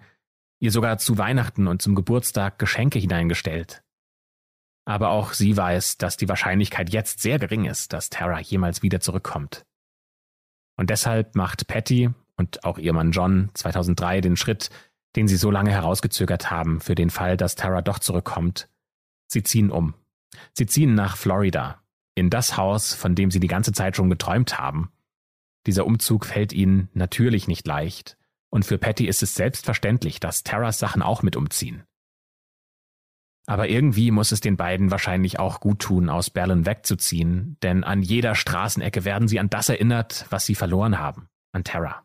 ihr 0.58 0.72
sogar 0.72 0.98
zu 0.98 1.18
Weihnachten 1.18 1.66
und 1.66 1.82
zum 1.82 1.94
Geburtstag 1.94 2.58
Geschenke 2.58 2.98
hineingestellt. 2.98 3.84
Aber 4.88 5.10
auch 5.10 5.34
sie 5.34 5.54
weiß, 5.54 5.98
dass 5.98 6.16
die 6.16 6.30
Wahrscheinlichkeit 6.30 6.88
jetzt 6.88 7.20
sehr 7.20 7.38
gering 7.38 7.66
ist, 7.66 7.92
dass 7.92 8.08
Tara 8.08 8.40
jemals 8.40 8.82
wieder 8.82 9.00
zurückkommt. 9.00 9.66
Und 10.78 10.88
deshalb 10.88 11.34
macht 11.34 11.66
Patty 11.66 12.08
und 12.38 12.64
auch 12.64 12.78
ihr 12.78 12.94
Mann 12.94 13.10
John 13.12 13.50
2003 13.52 14.22
den 14.22 14.36
Schritt, 14.36 14.70
den 15.14 15.28
sie 15.28 15.36
so 15.36 15.50
lange 15.50 15.72
herausgezögert 15.72 16.50
haben 16.50 16.80
für 16.80 16.94
den 16.94 17.10
Fall, 17.10 17.36
dass 17.36 17.54
Tara 17.54 17.82
doch 17.82 17.98
zurückkommt. 17.98 18.70
Sie 19.26 19.42
ziehen 19.42 19.70
um. 19.70 19.92
Sie 20.54 20.64
ziehen 20.64 20.94
nach 20.94 21.18
Florida, 21.18 21.82
in 22.14 22.30
das 22.30 22.56
Haus, 22.56 22.94
von 22.94 23.14
dem 23.14 23.30
sie 23.30 23.40
die 23.40 23.46
ganze 23.46 23.72
Zeit 23.72 23.94
schon 23.94 24.08
geträumt 24.08 24.58
haben. 24.58 24.90
Dieser 25.66 25.84
Umzug 25.84 26.24
fällt 26.24 26.54
ihnen 26.54 26.88
natürlich 26.94 27.46
nicht 27.46 27.66
leicht, 27.66 28.16
und 28.48 28.64
für 28.64 28.78
Patty 28.78 29.06
ist 29.06 29.22
es 29.22 29.34
selbstverständlich, 29.34 30.18
dass 30.18 30.44
Taras 30.44 30.78
Sachen 30.78 31.02
auch 31.02 31.22
mit 31.22 31.36
umziehen. 31.36 31.82
Aber 33.48 33.70
irgendwie 33.70 34.10
muss 34.10 34.30
es 34.30 34.42
den 34.42 34.58
beiden 34.58 34.90
wahrscheinlich 34.90 35.38
auch 35.38 35.60
gut 35.60 35.78
tun, 35.78 36.10
aus 36.10 36.28
Berlin 36.28 36.66
wegzuziehen, 36.66 37.56
denn 37.62 37.82
an 37.82 38.02
jeder 38.02 38.34
Straßenecke 38.34 39.06
werden 39.06 39.26
sie 39.26 39.40
an 39.40 39.48
das 39.48 39.70
erinnert, 39.70 40.26
was 40.28 40.44
sie 40.44 40.54
verloren 40.54 40.98
haben, 40.98 41.30
an 41.52 41.64
Terra. 41.64 42.04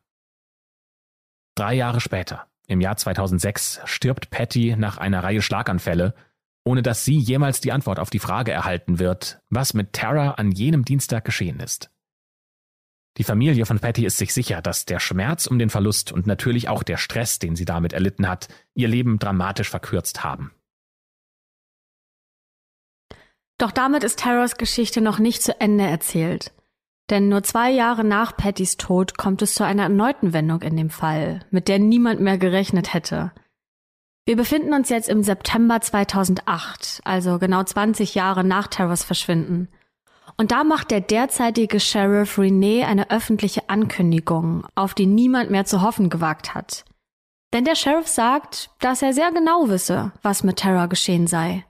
Drei 1.55 1.73
Jahre 1.73 1.99
später, 1.99 2.47
im 2.67 2.79
Jahr 2.79 2.95
2006, 2.95 3.81
stirbt 3.83 4.29
Patty 4.29 4.77
nach 4.77 4.97
einer 4.97 5.21
Reihe 5.21 5.41
Schlaganfälle, 5.41 6.15
ohne 6.63 6.81
dass 6.81 7.03
sie 7.03 7.17
jemals 7.17 7.59
die 7.59 7.73
Antwort 7.73 7.99
auf 7.99 8.09
die 8.09 8.19
Frage 8.19 8.53
erhalten 8.53 8.99
wird, 8.99 9.41
was 9.49 9.73
mit 9.73 9.91
Tara 9.91 10.35
an 10.35 10.53
jenem 10.53 10.85
Dienstag 10.85 11.25
geschehen 11.25 11.59
ist. 11.59 11.91
Die 13.17 13.25
Familie 13.25 13.65
von 13.65 13.79
Patty 13.79 14.05
ist 14.05 14.15
sich 14.15 14.33
sicher, 14.33 14.61
dass 14.61 14.85
der 14.85 15.01
Schmerz 15.01 15.47
um 15.47 15.59
den 15.59 15.69
Verlust 15.69 16.13
und 16.13 16.25
natürlich 16.25 16.69
auch 16.69 16.83
der 16.83 16.95
Stress, 16.95 17.37
den 17.39 17.57
sie 17.57 17.65
damit 17.65 17.91
erlitten 17.91 18.29
hat, 18.29 18.47
ihr 18.75 18.87
Leben 18.87 19.19
dramatisch 19.19 19.69
verkürzt 19.69 20.23
haben. 20.23 20.53
Doch 23.57 23.71
damit 23.71 24.03
ist 24.03 24.19
Taras 24.19 24.57
Geschichte 24.57 25.01
noch 25.01 25.19
nicht 25.19 25.41
zu 25.41 25.59
Ende 25.59 25.85
erzählt. 25.85 26.51
Denn 27.09 27.29
nur 27.29 27.43
zwei 27.43 27.69
Jahre 27.69 28.03
nach 28.03 28.35
Pattys 28.35 28.77
Tod 28.77 29.17
kommt 29.17 29.41
es 29.41 29.55
zu 29.55 29.63
einer 29.63 29.83
erneuten 29.83 30.33
Wendung 30.33 30.61
in 30.61 30.77
dem 30.77 30.89
Fall, 30.89 31.41
mit 31.51 31.67
der 31.67 31.79
niemand 31.79 32.21
mehr 32.21 32.37
gerechnet 32.37 32.93
hätte. 32.93 33.31
Wir 34.25 34.37
befinden 34.37 34.73
uns 34.73 34.87
jetzt 34.87 35.09
im 35.09 35.21
September 35.21 35.81
2008, 35.81 37.01
also 37.03 37.39
genau 37.39 37.61
20 37.61 38.15
Jahre 38.15 38.45
nach 38.45 38.67
Taras 38.67 39.03
Verschwinden. 39.03 39.67
Und 40.37 40.51
da 40.51 40.63
macht 40.63 40.91
der 40.91 41.01
derzeitige 41.01 41.79
Sheriff 41.81 42.39
Renee 42.39 42.85
eine 42.85 43.11
öffentliche 43.11 43.69
Ankündigung, 43.69 44.65
auf 44.75 44.93
die 44.93 45.05
niemand 45.05 45.51
mehr 45.51 45.65
zu 45.65 45.81
hoffen 45.81 46.09
gewagt 46.09 46.55
hat. 46.55 46.85
Denn 47.51 47.65
der 47.65 47.75
Sheriff 47.75 48.07
sagt, 48.07 48.71
dass 48.79 49.01
er 49.01 49.13
sehr 49.13 49.31
genau 49.31 49.67
wisse, 49.67 50.13
was 50.21 50.43
mit 50.43 50.57
Tara 50.57 50.85
geschehen 50.87 51.27
sei. 51.27 51.65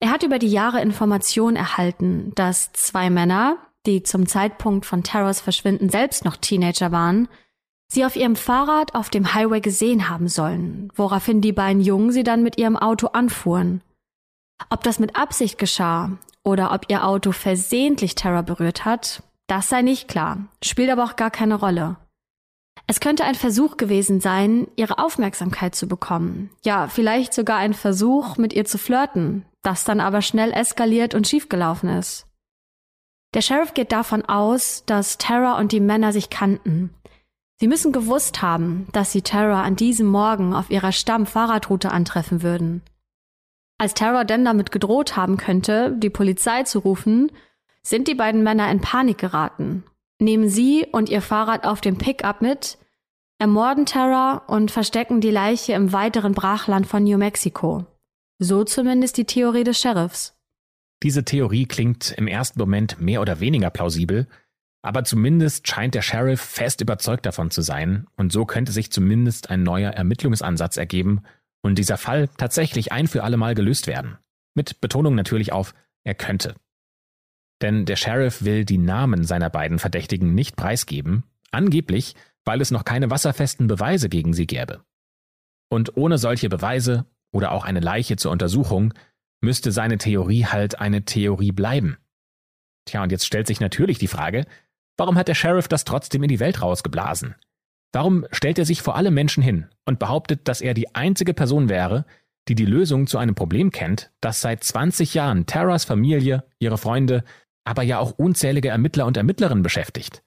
Er 0.00 0.10
hat 0.10 0.22
über 0.22 0.38
die 0.38 0.50
Jahre 0.50 0.82
Informationen 0.82 1.56
erhalten, 1.56 2.32
dass 2.34 2.72
zwei 2.72 3.08
Männer, 3.10 3.56
die 3.86 4.02
zum 4.02 4.26
Zeitpunkt 4.26 4.84
von 4.84 5.02
Taras 5.02 5.40
Verschwinden 5.40 5.88
selbst 5.88 6.24
noch 6.24 6.36
Teenager 6.36 6.92
waren, 6.92 7.28
sie 7.88 8.04
auf 8.04 8.16
ihrem 8.16 8.36
Fahrrad 8.36 8.94
auf 8.94 9.10
dem 9.10 9.32
Highway 9.32 9.60
gesehen 9.60 10.08
haben 10.08 10.28
sollen, 10.28 10.90
woraufhin 10.94 11.40
die 11.40 11.52
beiden 11.52 11.80
Jungen 11.80 12.12
sie 12.12 12.24
dann 12.24 12.42
mit 12.42 12.58
ihrem 12.58 12.76
Auto 12.76 13.08
anfuhren. 13.08 13.80
Ob 14.70 14.82
das 14.82 14.98
mit 14.98 15.16
Absicht 15.16 15.58
geschah 15.58 16.18
oder 16.42 16.72
ob 16.72 16.86
ihr 16.88 17.06
Auto 17.06 17.32
versehentlich 17.32 18.14
Terror 18.14 18.42
berührt 18.42 18.84
hat, 18.84 19.22
das 19.46 19.68
sei 19.68 19.82
nicht 19.82 20.08
klar, 20.08 20.46
spielt 20.62 20.90
aber 20.90 21.04
auch 21.04 21.16
gar 21.16 21.30
keine 21.30 21.54
Rolle. 21.54 21.96
Es 22.88 23.00
könnte 23.00 23.24
ein 23.24 23.34
Versuch 23.34 23.76
gewesen 23.76 24.20
sein, 24.20 24.68
ihre 24.76 24.98
Aufmerksamkeit 24.98 25.74
zu 25.74 25.88
bekommen. 25.88 26.50
Ja, 26.64 26.86
vielleicht 26.86 27.34
sogar 27.34 27.56
ein 27.56 27.74
Versuch, 27.74 28.36
mit 28.36 28.52
ihr 28.52 28.64
zu 28.64 28.78
flirten, 28.78 29.44
das 29.62 29.84
dann 29.84 30.00
aber 30.00 30.22
schnell 30.22 30.52
eskaliert 30.52 31.14
und 31.14 31.26
schiefgelaufen 31.26 31.88
ist. 31.88 32.26
Der 33.34 33.42
Sheriff 33.42 33.74
geht 33.74 33.90
davon 33.90 34.24
aus, 34.24 34.84
dass 34.86 35.18
Tara 35.18 35.58
und 35.58 35.72
die 35.72 35.80
Männer 35.80 36.12
sich 36.12 36.30
kannten. 36.30 36.94
Sie 37.58 37.66
müssen 37.68 37.90
gewusst 37.90 38.40
haben, 38.40 38.86
dass 38.92 39.12
sie 39.12 39.22
Tara 39.22 39.62
an 39.62 39.76
diesem 39.76 40.06
Morgen 40.06 40.54
auf 40.54 40.70
ihrer 40.70 40.92
Stamm-Fahrradroute 40.92 41.90
antreffen 41.90 42.42
würden. 42.42 42.82
Als 43.78 43.94
Tara 43.94 44.24
denn 44.24 44.44
damit 44.44 44.72
gedroht 44.72 45.16
haben 45.16 45.36
könnte, 45.36 45.92
die 45.98 46.10
Polizei 46.10 46.62
zu 46.62 46.78
rufen, 46.78 47.32
sind 47.82 48.08
die 48.08 48.14
beiden 48.14 48.42
Männer 48.42 48.70
in 48.70 48.80
Panik 48.80 49.18
geraten, 49.18 49.84
nehmen 50.20 50.48
sie 50.48 50.86
und 50.90 51.08
ihr 51.08 51.22
Fahrrad 51.22 51.64
auf 51.64 51.80
dem 51.80 51.98
Pickup 51.98 52.42
mit, 52.42 52.78
ermorden 53.38 53.86
Tara 53.86 54.38
und 54.46 54.70
verstecken 54.70 55.20
die 55.20 55.30
Leiche 55.30 55.74
im 55.74 55.92
weiteren 55.92 56.32
Brachland 56.32 56.86
von 56.86 57.04
New 57.04 57.18
Mexico. 57.18 57.86
So 58.38 58.64
zumindest 58.64 59.16
die 59.16 59.24
Theorie 59.24 59.64
des 59.64 59.78
Sheriffs. 59.78 60.34
Diese 61.02 61.24
Theorie 61.24 61.66
klingt 61.66 62.12
im 62.12 62.26
ersten 62.26 62.58
Moment 62.58 63.00
mehr 63.00 63.20
oder 63.20 63.40
weniger 63.40 63.70
plausibel, 63.70 64.26
aber 64.82 65.04
zumindest 65.04 65.68
scheint 65.68 65.94
der 65.94 66.02
Sheriff 66.02 66.40
fest 66.40 66.80
überzeugt 66.80 67.26
davon 67.26 67.50
zu 67.50 67.60
sein, 67.60 68.06
und 68.16 68.32
so 68.32 68.46
könnte 68.46 68.72
sich 68.72 68.92
zumindest 68.92 69.50
ein 69.50 69.62
neuer 69.62 69.90
Ermittlungsansatz 69.90 70.76
ergeben 70.76 71.22
und 71.62 71.76
dieser 71.76 71.96
Fall 71.96 72.28
tatsächlich 72.38 72.92
ein 72.92 73.08
für 73.08 73.24
alle 73.24 73.36
Mal 73.36 73.54
gelöst 73.54 73.86
werden. 73.86 74.16
Mit 74.54 74.80
Betonung 74.80 75.14
natürlich 75.14 75.52
auf 75.52 75.74
er 76.04 76.14
könnte. 76.14 76.54
Denn 77.62 77.86
der 77.86 77.96
Sheriff 77.96 78.44
will 78.44 78.64
die 78.64 78.78
Namen 78.78 79.24
seiner 79.24 79.50
beiden 79.50 79.78
Verdächtigen 79.78 80.34
nicht 80.34 80.56
preisgeben, 80.56 81.24
angeblich, 81.50 82.14
weil 82.44 82.60
es 82.60 82.70
noch 82.70 82.84
keine 82.84 83.10
wasserfesten 83.10 83.66
Beweise 83.66 84.08
gegen 84.08 84.34
sie 84.34 84.46
gäbe. 84.46 84.82
Und 85.68 85.96
ohne 85.96 86.18
solche 86.18 86.48
Beweise 86.48 87.06
oder 87.32 87.52
auch 87.52 87.64
eine 87.64 87.80
Leiche 87.80 88.16
zur 88.16 88.30
Untersuchung 88.32 88.94
müsste 89.40 89.72
seine 89.72 89.98
Theorie 89.98 90.46
halt 90.46 90.80
eine 90.80 91.04
Theorie 91.04 91.52
bleiben. 91.52 91.98
Tja, 92.86 93.02
und 93.02 93.10
jetzt 93.10 93.26
stellt 93.26 93.46
sich 93.46 93.60
natürlich 93.60 93.98
die 93.98 94.06
Frage, 94.06 94.46
warum 94.96 95.16
hat 95.16 95.28
der 95.28 95.34
Sheriff 95.34 95.68
das 95.68 95.84
trotzdem 95.84 96.22
in 96.22 96.28
die 96.28 96.40
Welt 96.40 96.62
rausgeblasen? 96.62 97.34
Warum 97.92 98.26
stellt 98.30 98.58
er 98.58 98.64
sich 98.64 98.82
vor 98.82 98.96
alle 98.96 99.10
Menschen 99.10 99.42
hin 99.42 99.66
und 99.86 99.98
behauptet, 99.98 100.48
dass 100.48 100.60
er 100.60 100.74
die 100.74 100.94
einzige 100.94 101.34
Person 101.34 101.68
wäre, 101.68 102.04
die 102.48 102.54
die 102.54 102.66
Lösung 102.66 103.06
zu 103.06 103.18
einem 103.18 103.34
Problem 103.34 103.70
kennt, 103.70 104.12
das 104.20 104.40
seit 104.40 104.62
20 104.62 105.14
Jahren 105.14 105.46
Terras 105.46 105.84
Familie, 105.84 106.44
ihre 106.58 106.78
Freunde, 106.78 107.24
aber 107.66 107.82
ja 107.82 107.98
auch 107.98 108.12
unzählige 108.12 108.68
Ermittler 108.68 109.06
und 109.06 109.16
Ermittlerinnen 109.16 109.62
beschäftigt? 109.62 110.22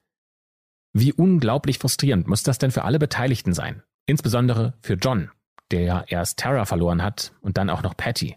Wie 0.92 1.12
unglaublich 1.12 1.78
frustrierend 1.78 2.26
muss 2.26 2.42
das 2.42 2.58
denn 2.58 2.70
für 2.70 2.84
alle 2.84 2.98
Beteiligten 2.98 3.54
sein, 3.54 3.82
insbesondere 4.06 4.74
für 4.80 4.94
John, 4.94 5.30
der 5.70 5.80
ja 5.82 6.04
erst 6.06 6.38
Tara 6.38 6.64
verloren 6.64 7.02
hat 7.02 7.32
und 7.40 7.56
dann 7.56 7.70
auch 7.70 7.82
noch 7.82 7.96
Patty. 7.96 8.36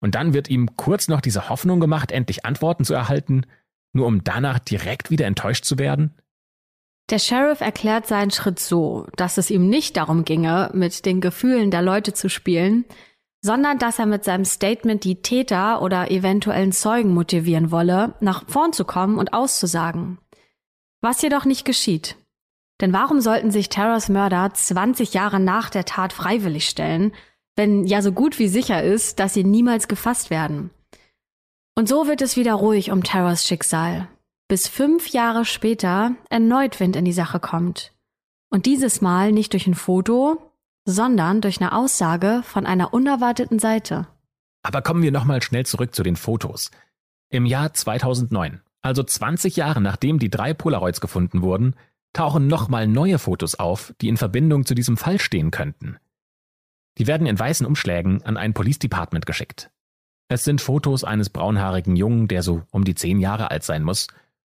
Und 0.00 0.14
dann 0.14 0.34
wird 0.34 0.48
ihm 0.50 0.76
kurz 0.76 1.08
noch 1.08 1.20
diese 1.20 1.48
Hoffnung 1.48 1.80
gemacht, 1.80 2.12
endlich 2.12 2.44
Antworten 2.44 2.84
zu 2.84 2.94
erhalten, 2.94 3.46
nur 3.92 4.06
um 4.06 4.22
danach 4.22 4.58
direkt 4.58 5.10
wieder 5.10 5.26
enttäuscht 5.26 5.64
zu 5.64 5.78
werden? 5.78 6.14
Der 7.08 7.18
Sheriff 7.18 7.60
erklärt 7.60 8.06
seinen 8.06 8.30
Schritt 8.30 8.58
so, 8.58 9.06
dass 9.16 9.38
es 9.38 9.50
ihm 9.50 9.68
nicht 9.68 9.96
darum 9.96 10.24
ginge, 10.24 10.70
mit 10.74 11.06
den 11.06 11.20
Gefühlen 11.20 11.70
der 11.70 11.82
Leute 11.82 12.12
zu 12.12 12.28
spielen, 12.28 12.84
sondern 13.42 13.78
dass 13.78 13.98
er 13.98 14.06
mit 14.06 14.24
seinem 14.24 14.44
Statement 14.44 15.04
die 15.04 15.22
Täter 15.22 15.82
oder 15.82 16.10
eventuellen 16.10 16.72
Zeugen 16.72 17.14
motivieren 17.14 17.70
wolle, 17.70 18.14
nach 18.20 18.44
vorn 18.48 18.72
zu 18.72 18.84
kommen 18.84 19.18
und 19.18 19.32
auszusagen. 19.32 20.18
Was 21.00 21.22
jedoch 21.22 21.44
nicht 21.44 21.64
geschieht. 21.64 22.16
Denn 22.80 22.92
warum 22.92 23.20
sollten 23.20 23.50
sich 23.50 23.68
Terrors 23.68 24.08
Mörder 24.08 24.52
20 24.52 25.14
Jahre 25.14 25.40
nach 25.40 25.70
der 25.70 25.84
Tat 25.84 26.12
freiwillig 26.12 26.68
stellen, 26.68 27.12
wenn 27.54 27.84
ja 27.84 28.02
so 28.02 28.12
gut 28.12 28.38
wie 28.38 28.48
sicher 28.48 28.82
ist, 28.82 29.18
dass 29.18 29.34
sie 29.34 29.44
niemals 29.44 29.88
gefasst 29.88 30.30
werden? 30.30 30.70
Und 31.74 31.88
so 31.88 32.06
wird 32.06 32.22
es 32.22 32.36
wieder 32.36 32.54
ruhig 32.54 32.90
um 32.90 33.02
Terrors 33.02 33.46
Schicksal, 33.46 34.08
bis 34.48 34.68
fünf 34.68 35.08
Jahre 35.08 35.44
später 35.44 36.14
erneut 36.30 36.80
Wind 36.80 36.96
in 36.96 37.04
die 37.04 37.12
Sache 37.12 37.40
kommt. 37.40 37.92
Und 38.50 38.66
dieses 38.66 39.00
Mal 39.00 39.32
nicht 39.32 39.52
durch 39.52 39.66
ein 39.66 39.74
Foto, 39.74 40.45
sondern 40.86 41.40
durch 41.42 41.60
eine 41.60 41.76
Aussage 41.76 42.42
von 42.44 42.64
einer 42.64 42.94
unerwarteten 42.94 43.58
Seite. 43.58 44.06
Aber 44.62 44.80
kommen 44.80 45.02
wir 45.02 45.12
nochmal 45.12 45.42
schnell 45.42 45.66
zurück 45.66 45.94
zu 45.94 46.02
den 46.02 46.16
Fotos. 46.16 46.70
Im 47.28 47.44
Jahr 47.44 47.74
2009, 47.74 48.62
also 48.82 49.02
20 49.02 49.56
Jahre 49.56 49.80
nachdem 49.80 50.18
die 50.18 50.30
drei 50.30 50.54
Polaroids 50.54 51.00
gefunden 51.00 51.42
wurden, 51.42 51.74
tauchen 52.12 52.46
nochmal 52.46 52.86
neue 52.86 53.18
Fotos 53.18 53.56
auf, 53.56 53.92
die 54.00 54.08
in 54.08 54.16
Verbindung 54.16 54.64
zu 54.64 54.74
diesem 54.74 54.96
Fall 54.96 55.20
stehen 55.20 55.50
könnten. 55.50 55.98
Die 56.98 57.06
werden 57.06 57.26
in 57.26 57.38
weißen 57.38 57.66
Umschlägen 57.66 58.22
an 58.22 58.36
ein 58.36 58.54
Police 58.54 58.78
Department 58.78 59.26
geschickt. 59.26 59.70
Es 60.28 60.44
sind 60.44 60.60
Fotos 60.60 61.04
eines 61.04 61.30
braunhaarigen 61.30 61.94
Jungen, 61.94 62.26
der 62.26 62.42
so 62.42 62.62
um 62.70 62.84
die 62.84 62.94
zehn 62.94 63.20
Jahre 63.20 63.50
alt 63.50 63.64
sein 63.64 63.82
muss, 63.82 64.08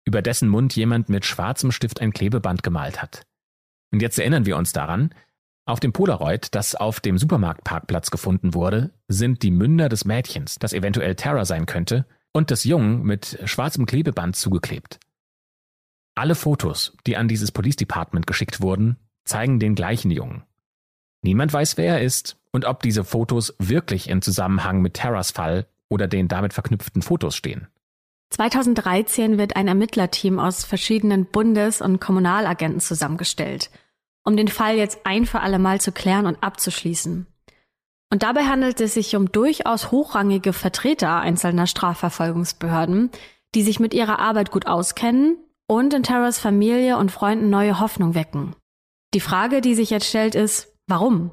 über 0.04 0.22
dessen 0.22 0.48
Mund 0.48 0.76
jemand 0.76 1.08
mit 1.08 1.24
schwarzem 1.24 1.72
Stift 1.72 2.00
ein 2.00 2.12
Klebeband 2.12 2.62
gemalt 2.62 3.02
hat. 3.02 3.26
Und 3.90 4.00
jetzt 4.00 4.18
erinnern 4.18 4.46
wir 4.46 4.56
uns 4.56 4.72
daran, 4.72 5.10
auf 5.68 5.80
dem 5.80 5.92
Polaroid, 5.92 6.54
das 6.54 6.74
auf 6.74 7.00
dem 7.00 7.18
Supermarktparkplatz 7.18 8.10
gefunden 8.10 8.54
wurde, 8.54 8.90
sind 9.06 9.42
die 9.42 9.50
Münder 9.50 9.88
des 9.88 10.04
Mädchens, 10.04 10.58
das 10.58 10.72
eventuell 10.72 11.14
Terror 11.14 11.44
sein 11.44 11.66
könnte, 11.66 12.06
und 12.32 12.50
des 12.50 12.64
Jungen 12.64 13.02
mit 13.02 13.38
schwarzem 13.44 13.84
Klebeband 13.84 14.36
zugeklebt. 14.36 14.98
Alle 16.14 16.34
Fotos, 16.34 16.96
die 17.06 17.16
an 17.16 17.28
dieses 17.28 17.52
Police 17.52 17.76
Department 17.76 18.26
geschickt 18.26 18.60
wurden, 18.60 18.96
zeigen 19.24 19.60
den 19.60 19.74
gleichen 19.74 20.10
Jungen. 20.10 20.42
Niemand 21.22 21.52
weiß, 21.52 21.76
wer 21.76 21.96
er 21.98 22.02
ist 22.02 22.38
und 22.50 22.64
ob 22.64 22.82
diese 22.82 23.04
Fotos 23.04 23.54
wirklich 23.58 24.08
in 24.08 24.22
Zusammenhang 24.22 24.80
mit 24.80 24.94
Terras 24.94 25.30
Fall 25.32 25.66
oder 25.88 26.08
den 26.08 26.28
damit 26.28 26.54
verknüpften 26.54 27.02
Fotos 27.02 27.36
stehen. 27.36 27.66
2013 28.30 29.38
wird 29.38 29.56
ein 29.56 29.68
Ermittlerteam 29.68 30.38
aus 30.38 30.64
verschiedenen 30.64 31.26
Bundes- 31.26 31.80
und 31.80 32.00
Kommunalagenten 32.00 32.80
zusammengestellt, 32.80 33.70
um 34.28 34.36
den 34.36 34.48
Fall 34.48 34.76
jetzt 34.76 35.00
ein 35.04 35.24
für 35.24 35.40
alle 35.40 35.58
Mal 35.58 35.80
zu 35.80 35.90
klären 35.90 36.26
und 36.26 36.42
abzuschließen. 36.42 37.26
Und 38.12 38.22
dabei 38.22 38.44
handelt 38.44 38.78
es 38.82 38.92
sich 38.92 39.16
um 39.16 39.32
durchaus 39.32 39.90
hochrangige 39.90 40.52
Vertreter 40.52 41.18
einzelner 41.20 41.66
Strafverfolgungsbehörden, 41.66 43.10
die 43.54 43.62
sich 43.62 43.80
mit 43.80 43.94
ihrer 43.94 44.18
Arbeit 44.18 44.50
gut 44.50 44.66
auskennen 44.66 45.38
und 45.66 45.94
in 45.94 46.02
Terras 46.02 46.38
Familie 46.38 46.98
und 46.98 47.10
Freunden 47.10 47.48
neue 47.48 47.80
Hoffnung 47.80 48.14
wecken. 48.14 48.54
Die 49.14 49.20
Frage, 49.20 49.62
die 49.62 49.74
sich 49.74 49.88
jetzt 49.88 50.06
stellt, 50.06 50.34
ist, 50.34 50.74
warum? 50.86 51.30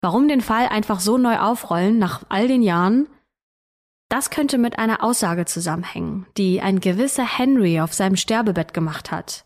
Warum 0.00 0.28
den 0.28 0.40
Fall 0.40 0.68
einfach 0.68 1.00
so 1.00 1.18
neu 1.18 1.36
aufrollen 1.36 1.98
nach 1.98 2.22
all 2.28 2.46
den 2.46 2.62
Jahren 2.62 3.08
das 4.10 4.30
könnte 4.30 4.58
mit 4.58 4.76
einer 4.76 5.04
Aussage 5.04 5.44
zusammenhängen, 5.46 6.26
die 6.36 6.60
ein 6.60 6.80
gewisser 6.80 7.24
Henry 7.24 7.80
auf 7.80 7.94
seinem 7.94 8.16
Sterbebett 8.16 8.74
gemacht 8.74 9.12
hat. 9.12 9.44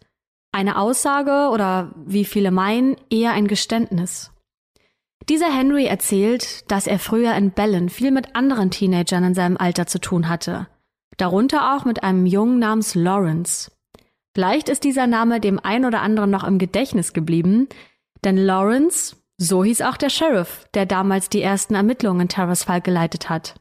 Eine 0.55 0.79
Aussage 0.79 1.51
oder 1.53 1.91
wie 1.97 2.25
viele 2.25 2.53
meinen, 2.53 2.97
eher 3.11 3.33
ein 3.33 3.49
Geständnis. 3.49 4.31
Dieser 5.29 5.53
Henry 5.53 5.87
erzählt, 5.87 6.71
dass 6.71 6.87
er 6.87 7.01
früher 7.01 7.35
in 7.35 7.51
Bellen 7.51 7.89
viel 7.89 8.13
mit 8.13 8.37
anderen 8.37 8.71
Teenagern 8.71 9.25
in 9.25 9.35
seinem 9.35 9.57
Alter 9.57 9.89
zu 9.89 9.99
tun 9.99 10.29
hatte. 10.29 10.69
Darunter 11.17 11.75
auch 11.75 11.85
mit 11.85 12.05
einem 12.05 12.25
Jungen 12.25 12.61
namens 12.61 12.95
Lawrence. 12.95 13.73
Vielleicht 14.33 14.69
ist 14.69 14.85
dieser 14.85 15.09
Name 15.09 15.41
dem 15.41 15.59
ein 15.59 15.85
oder 15.85 16.03
anderen 16.03 16.31
noch 16.31 16.45
im 16.45 16.61
Gedächtnis 16.61 17.13
geblieben, 17.13 17.69
denn 18.23 18.37
Lawrence, 18.37 19.17
so 19.37 19.65
hieß 19.65 19.83
auch 19.83 19.97
der 19.97 20.11
Sheriff, 20.11 20.69
der 20.75 20.87
damals 20.87 21.29
die 21.31 21.43
ersten 21.43 21.75
Ermittlungen 21.75 22.21
in 22.21 22.29
Terrors 22.29 22.63
Fall 22.63 22.81
geleitet 22.81 23.29
hat. 23.29 23.57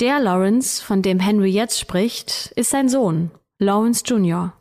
Der 0.00 0.18
Lawrence, 0.18 0.82
von 0.82 1.02
dem 1.02 1.20
Henry 1.20 1.50
jetzt 1.50 1.78
spricht, 1.78 2.52
ist 2.56 2.70
sein 2.70 2.88
Sohn, 2.88 3.30
Lawrence 3.60 4.02
Jr. 4.04 4.54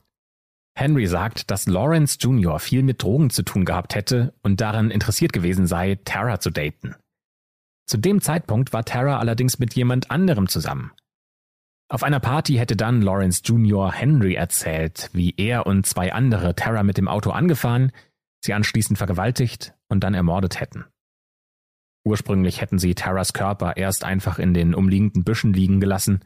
Henry 0.77 1.07
sagt, 1.07 1.49
dass 1.51 1.67
Lawrence 1.67 2.17
Jr. 2.19 2.59
viel 2.59 2.83
mit 2.83 3.01
Drogen 3.01 3.29
zu 3.29 3.43
tun 3.43 3.63
gehabt 3.63 3.95
hätte 3.95 4.33
und 4.43 4.59
daran 4.59 4.91
interessiert 4.91 5.31
gewesen 5.31 5.67
sei, 5.67 5.97
Tara 6.03 6.39
zu 6.39 6.51
daten. 6.51 6.95
Zu 7.87 7.97
dem 7.97 8.19
Zeitpunkt 8.19 8.73
war 8.73 8.83
Tara 8.83 9.19
allerdings 9.19 9.57
mit 9.57 9.73
jemand 9.75 10.11
anderem 10.11 10.47
zusammen. 10.47 10.91
Auf 11.87 12.03
einer 12.03 12.19
Party 12.19 12.55
hätte 12.55 12.75
dann 12.75 13.01
Lawrence 13.01 13.41
Jr. 13.45 13.91
Henry 13.91 14.33
erzählt, 14.33 15.09
wie 15.13 15.33
er 15.37 15.65
und 15.65 15.85
zwei 15.85 16.11
andere 16.11 16.55
Tara 16.55 16.83
mit 16.83 16.97
dem 16.97 17.07
Auto 17.07 17.29
angefahren, 17.29 17.91
sie 18.43 18.53
anschließend 18.53 18.97
vergewaltigt 18.97 19.73
und 19.87 20.03
dann 20.03 20.13
ermordet 20.13 20.59
hätten. 20.59 20.85
Ursprünglich 22.03 22.59
hätten 22.59 22.79
sie 22.79 22.95
Taras 22.95 23.33
Körper 23.33 23.77
erst 23.77 24.03
einfach 24.03 24.39
in 24.39 24.53
den 24.53 24.75
umliegenden 24.75 25.23
Büschen 25.23 25.53
liegen 25.53 25.79
gelassen, 25.79 26.19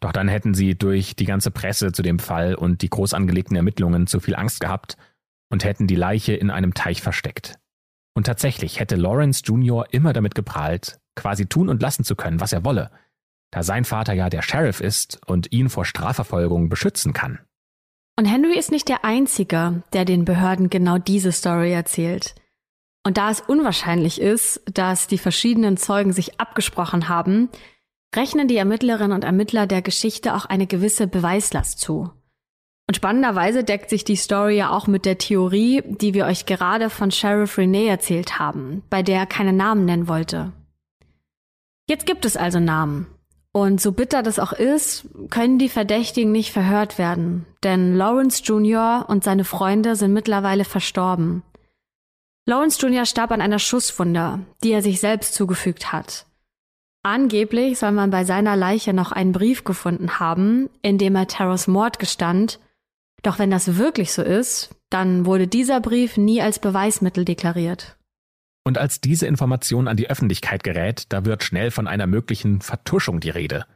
doch 0.00 0.12
dann 0.12 0.28
hätten 0.28 0.54
sie 0.54 0.74
durch 0.74 1.16
die 1.16 1.24
ganze 1.24 1.50
Presse 1.50 1.92
zu 1.92 2.02
dem 2.02 2.18
Fall 2.18 2.54
und 2.54 2.82
die 2.82 2.90
groß 2.90 3.14
angelegten 3.14 3.56
Ermittlungen 3.56 4.06
zu 4.06 4.20
viel 4.20 4.34
Angst 4.34 4.60
gehabt 4.60 4.96
und 5.50 5.64
hätten 5.64 5.86
die 5.86 5.94
Leiche 5.94 6.34
in 6.34 6.50
einem 6.50 6.74
Teich 6.74 7.02
versteckt. 7.02 7.58
Und 8.14 8.26
tatsächlich 8.26 8.80
hätte 8.80 8.96
Lawrence 8.96 9.42
Jr. 9.44 9.86
immer 9.90 10.12
damit 10.12 10.34
geprahlt, 10.34 10.98
quasi 11.14 11.46
tun 11.46 11.68
und 11.68 11.80
lassen 11.80 12.04
zu 12.04 12.16
können, 12.16 12.40
was 12.40 12.52
er 12.52 12.64
wolle, 12.64 12.90
da 13.52 13.62
sein 13.62 13.84
Vater 13.84 14.14
ja 14.14 14.30
der 14.30 14.42
Sheriff 14.42 14.80
ist 14.80 15.20
und 15.26 15.52
ihn 15.52 15.68
vor 15.68 15.84
Strafverfolgung 15.84 16.68
beschützen 16.68 17.12
kann. 17.12 17.38
Und 18.18 18.24
Henry 18.26 18.58
ist 18.58 18.70
nicht 18.70 18.88
der 18.88 19.04
Einzige, 19.04 19.82
der 19.92 20.04
den 20.04 20.24
Behörden 20.24 20.70
genau 20.70 20.98
diese 20.98 21.32
Story 21.32 21.72
erzählt. 21.72 22.34
Und 23.04 23.16
da 23.16 23.30
es 23.30 23.40
unwahrscheinlich 23.40 24.20
ist, 24.20 24.62
dass 24.72 25.06
die 25.06 25.18
verschiedenen 25.18 25.76
Zeugen 25.76 26.12
sich 26.12 26.40
abgesprochen 26.40 27.08
haben, 27.08 27.48
rechnen 28.14 28.48
die 28.48 28.56
Ermittlerinnen 28.56 29.12
und 29.12 29.24
Ermittler 29.24 29.66
der 29.66 29.82
Geschichte 29.82 30.34
auch 30.34 30.44
eine 30.44 30.66
gewisse 30.66 31.06
Beweislast 31.06 31.80
zu. 31.80 32.10
Und 32.88 32.96
spannenderweise 32.96 33.64
deckt 33.64 33.90
sich 33.90 34.04
die 34.04 34.16
Story 34.16 34.56
ja 34.56 34.70
auch 34.70 34.86
mit 34.86 35.06
der 35.06 35.18
Theorie, 35.18 35.82
die 35.86 36.14
wir 36.14 36.26
euch 36.26 36.46
gerade 36.46 36.90
von 36.90 37.10
Sheriff 37.10 37.56
Renee 37.56 37.86
erzählt 37.86 38.38
haben, 38.38 38.82
bei 38.90 39.02
der 39.02 39.20
er 39.20 39.26
keine 39.26 39.52
Namen 39.52 39.84
nennen 39.84 40.08
wollte. 40.08 40.52
Jetzt 41.88 42.06
gibt 42.06 42.24
es 42.24 42.36
also 42.36 42.60
Namen. 42.60 43.06
Und 43.52 43.80
so 43.80 43.92
bitter 43.92 44.22
das 44.22 44.38
auch 44.38 44.52
ist, 44.52 45.06
können 45.28 45.58
die 45.58 45.68
Verdächtigen 45.68 46.32
nicht 46.32 46.52
verhört 46.52 46.96
werden, 46.96 47.44
denn 47.62 47.94
Lawrence 47.94 48.42
Jr. 48.42 49.04
und 49.08 49.24
seine 49.24 49.44
Freunde 49.44 49.94
sind 49.94 50.14
mittlerweile 50.14 50.64
verstorben. 50.64 51.42
Lawrence 52.46 52.80
Jr. 52.80 53.04
starb 53.04 53.30
an 53.30 53.42
einer 53.42 53.58
Schusswunde, 53.58 54.40
die 54.64 54.72
er 54.72 54.82
sich 54.82 55.00
selbst 55.00 55.34
zugefügt 55.34 55.92
hat. 55.92 56.26
Angeblich 57.02 57.78
soll 57.78 57.92
man 57.92 58.10
bei 58.10 58.24
seiner 58.24 58.56
Leiche 58.56 58.92
noch 58.92 59.10
einen 59.10 59.32
Brief 59.32 59.64
gefunden 59.64 60.20
haben, 60.20 60.70
in 60.82 60.98
dem 60.98 61.16
er 61.16 61.26
Terrors 61.26 61.66
Mord 61.66 61.98
gestand. 61.98 62.60
Doch 63.22 63.38
wenn 63.38 63.50
das 63.50 63.76
wirklich 63.76 64.12
so 64.12 64.22
ist, 64.22 64.74
dann 64.88 65.26
wurde 65.26 65.48
dieser 65.48 65.80
Brief 65.80 66.16
nie 66.16 66.40
als 66.40 66.58
Beweismittel 66.60 67.24
deklariert. 67.24 67.96
Und 68.64 68.78
als 68.78 69.00
diese 69.00 69.26
Information 69.26 69.88
an 69.88 69.96
die 69.96 70.08
Öffentlichkeit 70.08 70.62
gerät, 70.62 71.06
da 71.08 71.24
wird 71.24 71.42
schnell 71.42 71.72
von 71.72 71.88
einer 71.88 72.06
möglichen 72.06 72.60
Vertuschung 72.60 73.18
die 73.18 73.30
Rede. 73.30 73.66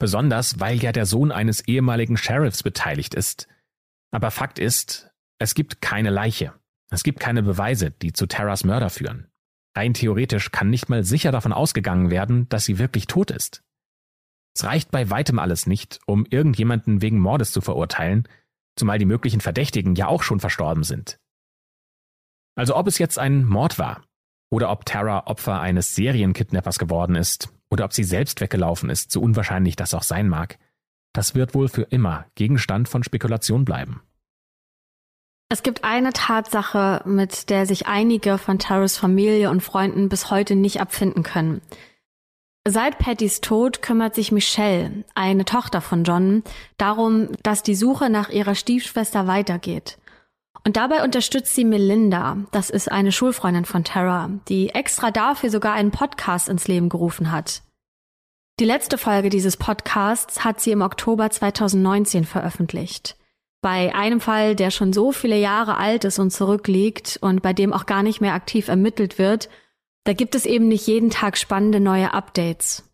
Besonders, 0.00 0.58
weil 0.58 0.82
ja 0.82 0.90
der 0.90 1.06
Sohn 1.06 1.30
eines 1.30 1.60
ehemaligen 1.68 2.16
Sheriffs 2.16 2.64
beteiligt 2.64 3.14
ist. 3.14 3.46
Aber 4.10 4.32
Fakt 4.32 4.58
ist, 4.58 5.10
es 5.38 5.54
gibt 5.54 5.80
keine 5.80 6.10
Leiche. 6.10 6.52
Es 6.90 7.04
gibt 7.04 7.20
keine 7.20 7.42
Beweise, 7.42 7.90
die 7.92 8.12
zu 8.12 8.26
Terras 8.26 8.64
Mörder 8.64 8.90
führen. 8.90 9.27
Rein 9.78 9.94
theoretisch 9.94 10.50
kann 10.50 10.70
nicht 10.70 10.88
mal 10.88 11.04
sicher 11.04 11.30
davon 11.30 11.52
ausgegangen 11.52 12.10
werden, 12.10 12.48
dass 12.48 12.64
sie 12.64 12.80
wirklich 12.80 13.06
tot 13.06 13.30
ist. 13.30 13.62
Es 14.56 14.64
reicht 14.64 14.90
bei 14.90 15.08
weitem 15.08 15.38
alles 15.38 15.68
nicht, 15.68 16.00
um 16.04 16.26
irgendjemanden 16.28 17.00
wegen 17.00 17.20
Mordes 17.20 17.52
zu 17.52 17.60
verurteilen, 17.60 18.26
zumal 18.74 18.98
die 18.98 19.04
möglichen 19.04 19.40
Verdächtigen 19.40 19.94
ja 19.94 20.08
auch 20.08 20.24
schon 20.24 20.40
verstorben 20.40 20.82
sind. 20.82 21.20
Also 22.56 22.74
ob 22.74 22.88
es 22.88 22.98
jetzt 22.98 23.20
ein 23.20 23.44
Mord 23.44 23.78
war, 23.78 24.02
oder 24.50 24.72
ob 24.72 24.84
Tara 24.84 25.28
Opfer 25.28 25.60
eines 25.60 25.94
Serienkidnappers 25.94 26.80
geworden 26.80 27.14
ist, 27.14 27.54
oder 27.70 27.84
ob 27.84 27.92
sie 27.92 28.02
selbst 28.02 28.40
weggelaufen 28.40 28.90
ist, 28.90 29.12
so 29.12 29.20
unwahrscheinlich 29.20 29.76
das 29.76 29.94
auch 29.94 30.02
sein 30.02 30.28
mag, 30.28 30.58
das 31.12 31.36
wird 31.36 31.54
wohl 31.54 31.68
für 31.68 31.82
immer 31.82 32.26
Gegenstand 32.34 32.88
von 32.88 33.04
Spekulation 33.04 33.64
bleiben. 33.64 34.02
Es 35.50 35.62
gibt 35.62 35.82
eine 35.82 36.12
Tatsache, 36.12 37.00
mit 37.06 37.48
der 37.48 37.64
sich 37.64 37.86
einige 37.86 38.36
von 38.36 38.58
Taras 38.58 38.98
Familie 38.98 39.50
und 39.50 39.62
Freunden 39.62 40.10
bis 40.10 40.30
heute 40.30 40.54
nicht 40.54 40.80
abfinden 40.80 41.22
können. 41.22 41.62
Seit 42.66 42.98
Pattys 42.98 43.40
Tod 43.40 43.80
kümmert 43.80 44.14
sich 44.14 44.30
Michelle, 44.30 45.04
eine 45.14 45.46
Tochter 45.46 45.80
von 45.80 46.04
John, 46.04 46.42
darum, 46.76 47.30
dass 47.42 47.62
die 47.62 47.74
Suche 47.74 48.10
nach 48.10 48.28
ihrer 48.28 48.54
Stiefschwester 48.54 49.26
weitergeht. 49.26 49.96
Und 50.64 50.76
dabei 50.76 51.02
unterstützt 51.02 51.54
sie 51.54 51.64
Melinda, 51.64 52.36
das 52.50 52.68
ist 52.68 52.92
eine 52.92 53.10
Schulfreundin 53.10 53.64
von 53.64 53.84
Tara, 53.84 54.28
die 54.48 54.68
extra 54.68 55.10
dafür 55.10 55.48
sogar 55.48 55.72
einen 55.72 55.92
Podcast 55.92 56.50
ins 56.50 56.68
Leben 56.68 56.90
gerufen 56.90 57.32
hat. 57.32 57.62
Die 58.60 58.66
letzte 58.66 58.98
Folge 58.98 59.30
dieses 59.30 59.56
Podcasts 59.56 60.44
hat 60.44 60.60
sie 60.60 60.72
im 60.72 60.82
Oktober 60.82 61.30
2019 61.30 62.24
veröffentlicht. 62.24 63.17
Bei 63.60 63.94
einem 63.94 64.20
Fall, 64.20 64.54
der 64.54 64.70
schon 64.70 64.92
so 64.92 65.10
viele 65.12 65.36
Jahre 65.36 65.76
alt 65.76 66.04
ist 66.04 66.18
und 66.18 66.30
zurückliegt 66.30 67.18
und 67.20 67.42
bei 67.42 67.52
dem 67.52 67.72
auch 67.72 67.86
gar 67.86 68.02
nicht 68.02 68.20
mehr 68.20 68.34
aktiv 68.34 68.68
ermittelt 68.68 69.18
wird, 69.18 69.48
da 70.04 70.12
gibt 70.12 70.34
es 70.34 70.46
eben 70.46 70.68
nicht 70.68 70.86
jeden 70.86 71.10
Tag 71.10 71.36
spannende 71.36 71.80
neue 71.80 72.14
Updates. 72.14 72.88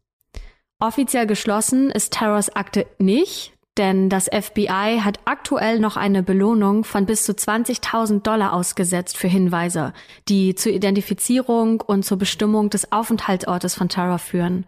Offiziell 0.80 1.26
geschlossen 1.26 1.90
ist 1.90 2.12
Terrors 2.14 2.54
Akte 2.56 2.86
nicht, 2.98 3.52
denn 3.76 4.08
das 4.08 4.26
FBI 4.26 5.00
hat 5.00 5.20
aktuell 5.24 5.80
noch 5.80 5.96
eine 5.96 6.22
Belohnung 6.22 6.84
von 6.84 7.06
bis 7.06 7.24
zu 7.24 7.32
20.000 7.32 8.22
Dollar 8.22 8.52
ausgesetzt 8.52 9.16
für 9.16 9.28
Hinweise, 9.28 9.92
die 10.28 10.54
zur 10.54 10.72
Identifizierung 10.72 11.80
und 11.80 12.04
zur 12.04 12.18
Bestimmung 12.18 12.70
des 12.70 12.92
Aufenthaltsortes 12.92 13.74
von 13.74 13.88
Terror 13.88 14.18
führen, 14.18 14.66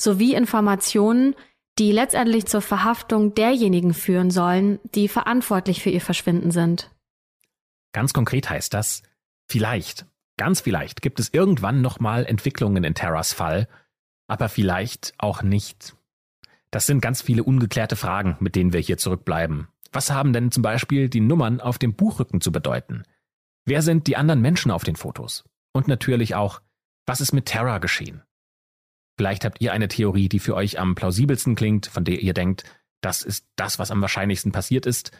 sowie 0.00 0.34
Informationen, 0.34 1.34
die 1.78 1.92
letztendlich 1.92 2.46
zur 2.46 2.60
Verhaftung 2.60 3.34
derjenigen 3.34 3.94
führen 3.94 4.30
sollen, 4.30 4.80
die 4.94 5.08
verantwortlich 5.08 5.82
für 5.82 5.90
ihr 5.90 6.00
Verschwinden 6.00 6.50
sind. 6.50 6.90
Ganz 7.92 8.12
konkret 8.12 8.50
heißt 8.50 8.74
das, 8.74 9.02
vielleicht, 9.46 10.06
ganz 10.36 10.60
vielleicht 10.60 11.02
gibt 11.02 11.20
es 11.20 11.32
irgendwann 11.32 11.80
nochmal 11.80 12.26
Entwicklungen 12.26 12.84
in 12.84 12.94
Terras 12.94 13.32
Fall, 13.32 13.68
aber 14.26 14.48
vielleicht 14.48 15.14
auch 15.18 15.42
nicht. 15.42 15.94
Das 16.70 16.86
sind 16.86 17.00
ganz 17.00 17.22
viele 17.22 17.44
ungeklärte 17.44 17.96
Fragen, 17.96 18.36
mit 18.40 18.54
denen 18.54 18.72
wir 18.72 18.80
hier 18.80 18.98
zurückbleiben. 18.98 19.68
Was 19.90 20.10
haben 20.10 20.32
denn 20.32 20.50
zum 20.50 20.62
Beispiel 20.62 21.08
die 21.08 21.20
Nummern 21.20 21.60
auf 21.60 21.78
dem 21.78 21.94
Buchrücken 21.94 22.42
zu 22.42 22.52
bedeuten? 22.52 23.04
Wer 23.64 23.82
sind 23.82 24.06
die 24.06 24.16
anderen 24.16 24.42
Menschen 24.42 24.70
auf 24.70 24.84
den 24.84 24.96
Fotos? 24.96 25.44
Und 25.72 25.88
natürlich 25.88 26.34
auch, 26.34 26.60
was 27.06 27.22
ist 27.22 27.32
mit 27.32 27.46
Terra 27.46 27.78
geschehen? 27.78 28.22
Vielleicht 29.18 29.44
habt 29.44 29.60
ihr 29.60 29.72
eine 29.72 29.88
Theorie, 29.88 30.28
die 30.28 30.38
für 30.38 30.54
euch 30.54 30.78
am 30.78 30.94
plausibelsten 30.94 31.56
klingt, 31.56 31.86
von 31.86 32.04
der 32.04 32.20
ihr 32.20 32.34
denkt, 32.34 32.62
das 33.00 33.22
ist 33.22 33.46
das, 33.56 33.80
was 33.80 33.90
am 33.90 34.00
wahrscheinlichsten 34.00 34.52
passiert 34.52 34.86
ist. 34.86 35.10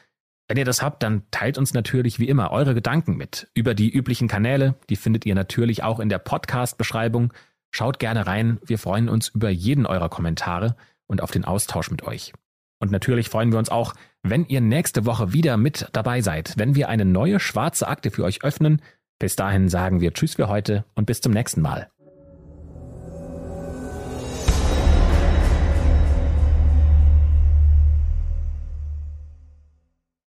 Wenn 0.46 0.56
ihr 0.56 0.64
das 0.64 0.82
habt, 0.82 1.02
dann 1.02 1.24
teilt 1.32 1.58
uns 1.58 1.74
natürlich 1.74 2.20
wie 2.20 2.28
immer 2.28 2.52
eure 2.52 2.74
Gedanken 2.74 3.16
mit. 3.16 3.50
Über 3.54 3.74
die 3.74 3.90
üblichen 3.90 4.28
Kanäle, 4.28 4.76
die 4.88 4.94
findet 4.94 5.26
ihr 5.26 5.34
natürlich 5.34 5.82
auch 5.82 5.98
in 5.98 6.08
der 6.08 6.18
Podcast-Beschreibung. 6.18 7.32
Schaut 7.72 7.98
gerne 7.98 8.26
rein, 8.28 8.58
wir 8.64 8.78
freuen 8.78 9.08
uns 9.08 9.28
über 9.28 9.50
jeden 9.50 9.84
eurer 9.84 10.08
Kommentare 10.08 10.76
und 11.08 11.20
auf 11.20 11.32
den 11.32 11.44
Austausch 11.44 11.90
mit 11.90 12.04
euch. 12.04 12.32
Und 12.78 12.92
natürlich 12.92 13.28
freuen 13.28 13.50
wir 13.50 13.58
uns 13.58 13.68
auch, 13.68 13.94
wenn 14.22 14.46
ihr 14.46 14.60
nächste 14.60 15.06
Woche 15.06 15.32
wieder 15.32 15.56
mit 15.56 15.88
dabei 15.92 16.20
seid, 16.20 16.54
wenn 16.56 16.76
wir 16.76 16.88
eine 16.88 17.04
neue 17.04 17.40
schwarze 17.40 17.88
Akte 17.88 18.12
für 18.12 18.22
euch 18.22 18.44
öffnen. 18.44 18.80
Bis 19.18 19.34
dahin 19.34 19.68
sagen 19.68 20.00
wir 20.00 20.14
Tschüss 20.14 20.36
für 20.36 20.48
heute 20.48 20.84
und 20.94 21.06
bis 21.06 21.20
zum 21.20 21.32
nächsten 21.32 21.60
Mal. 21.60 21.90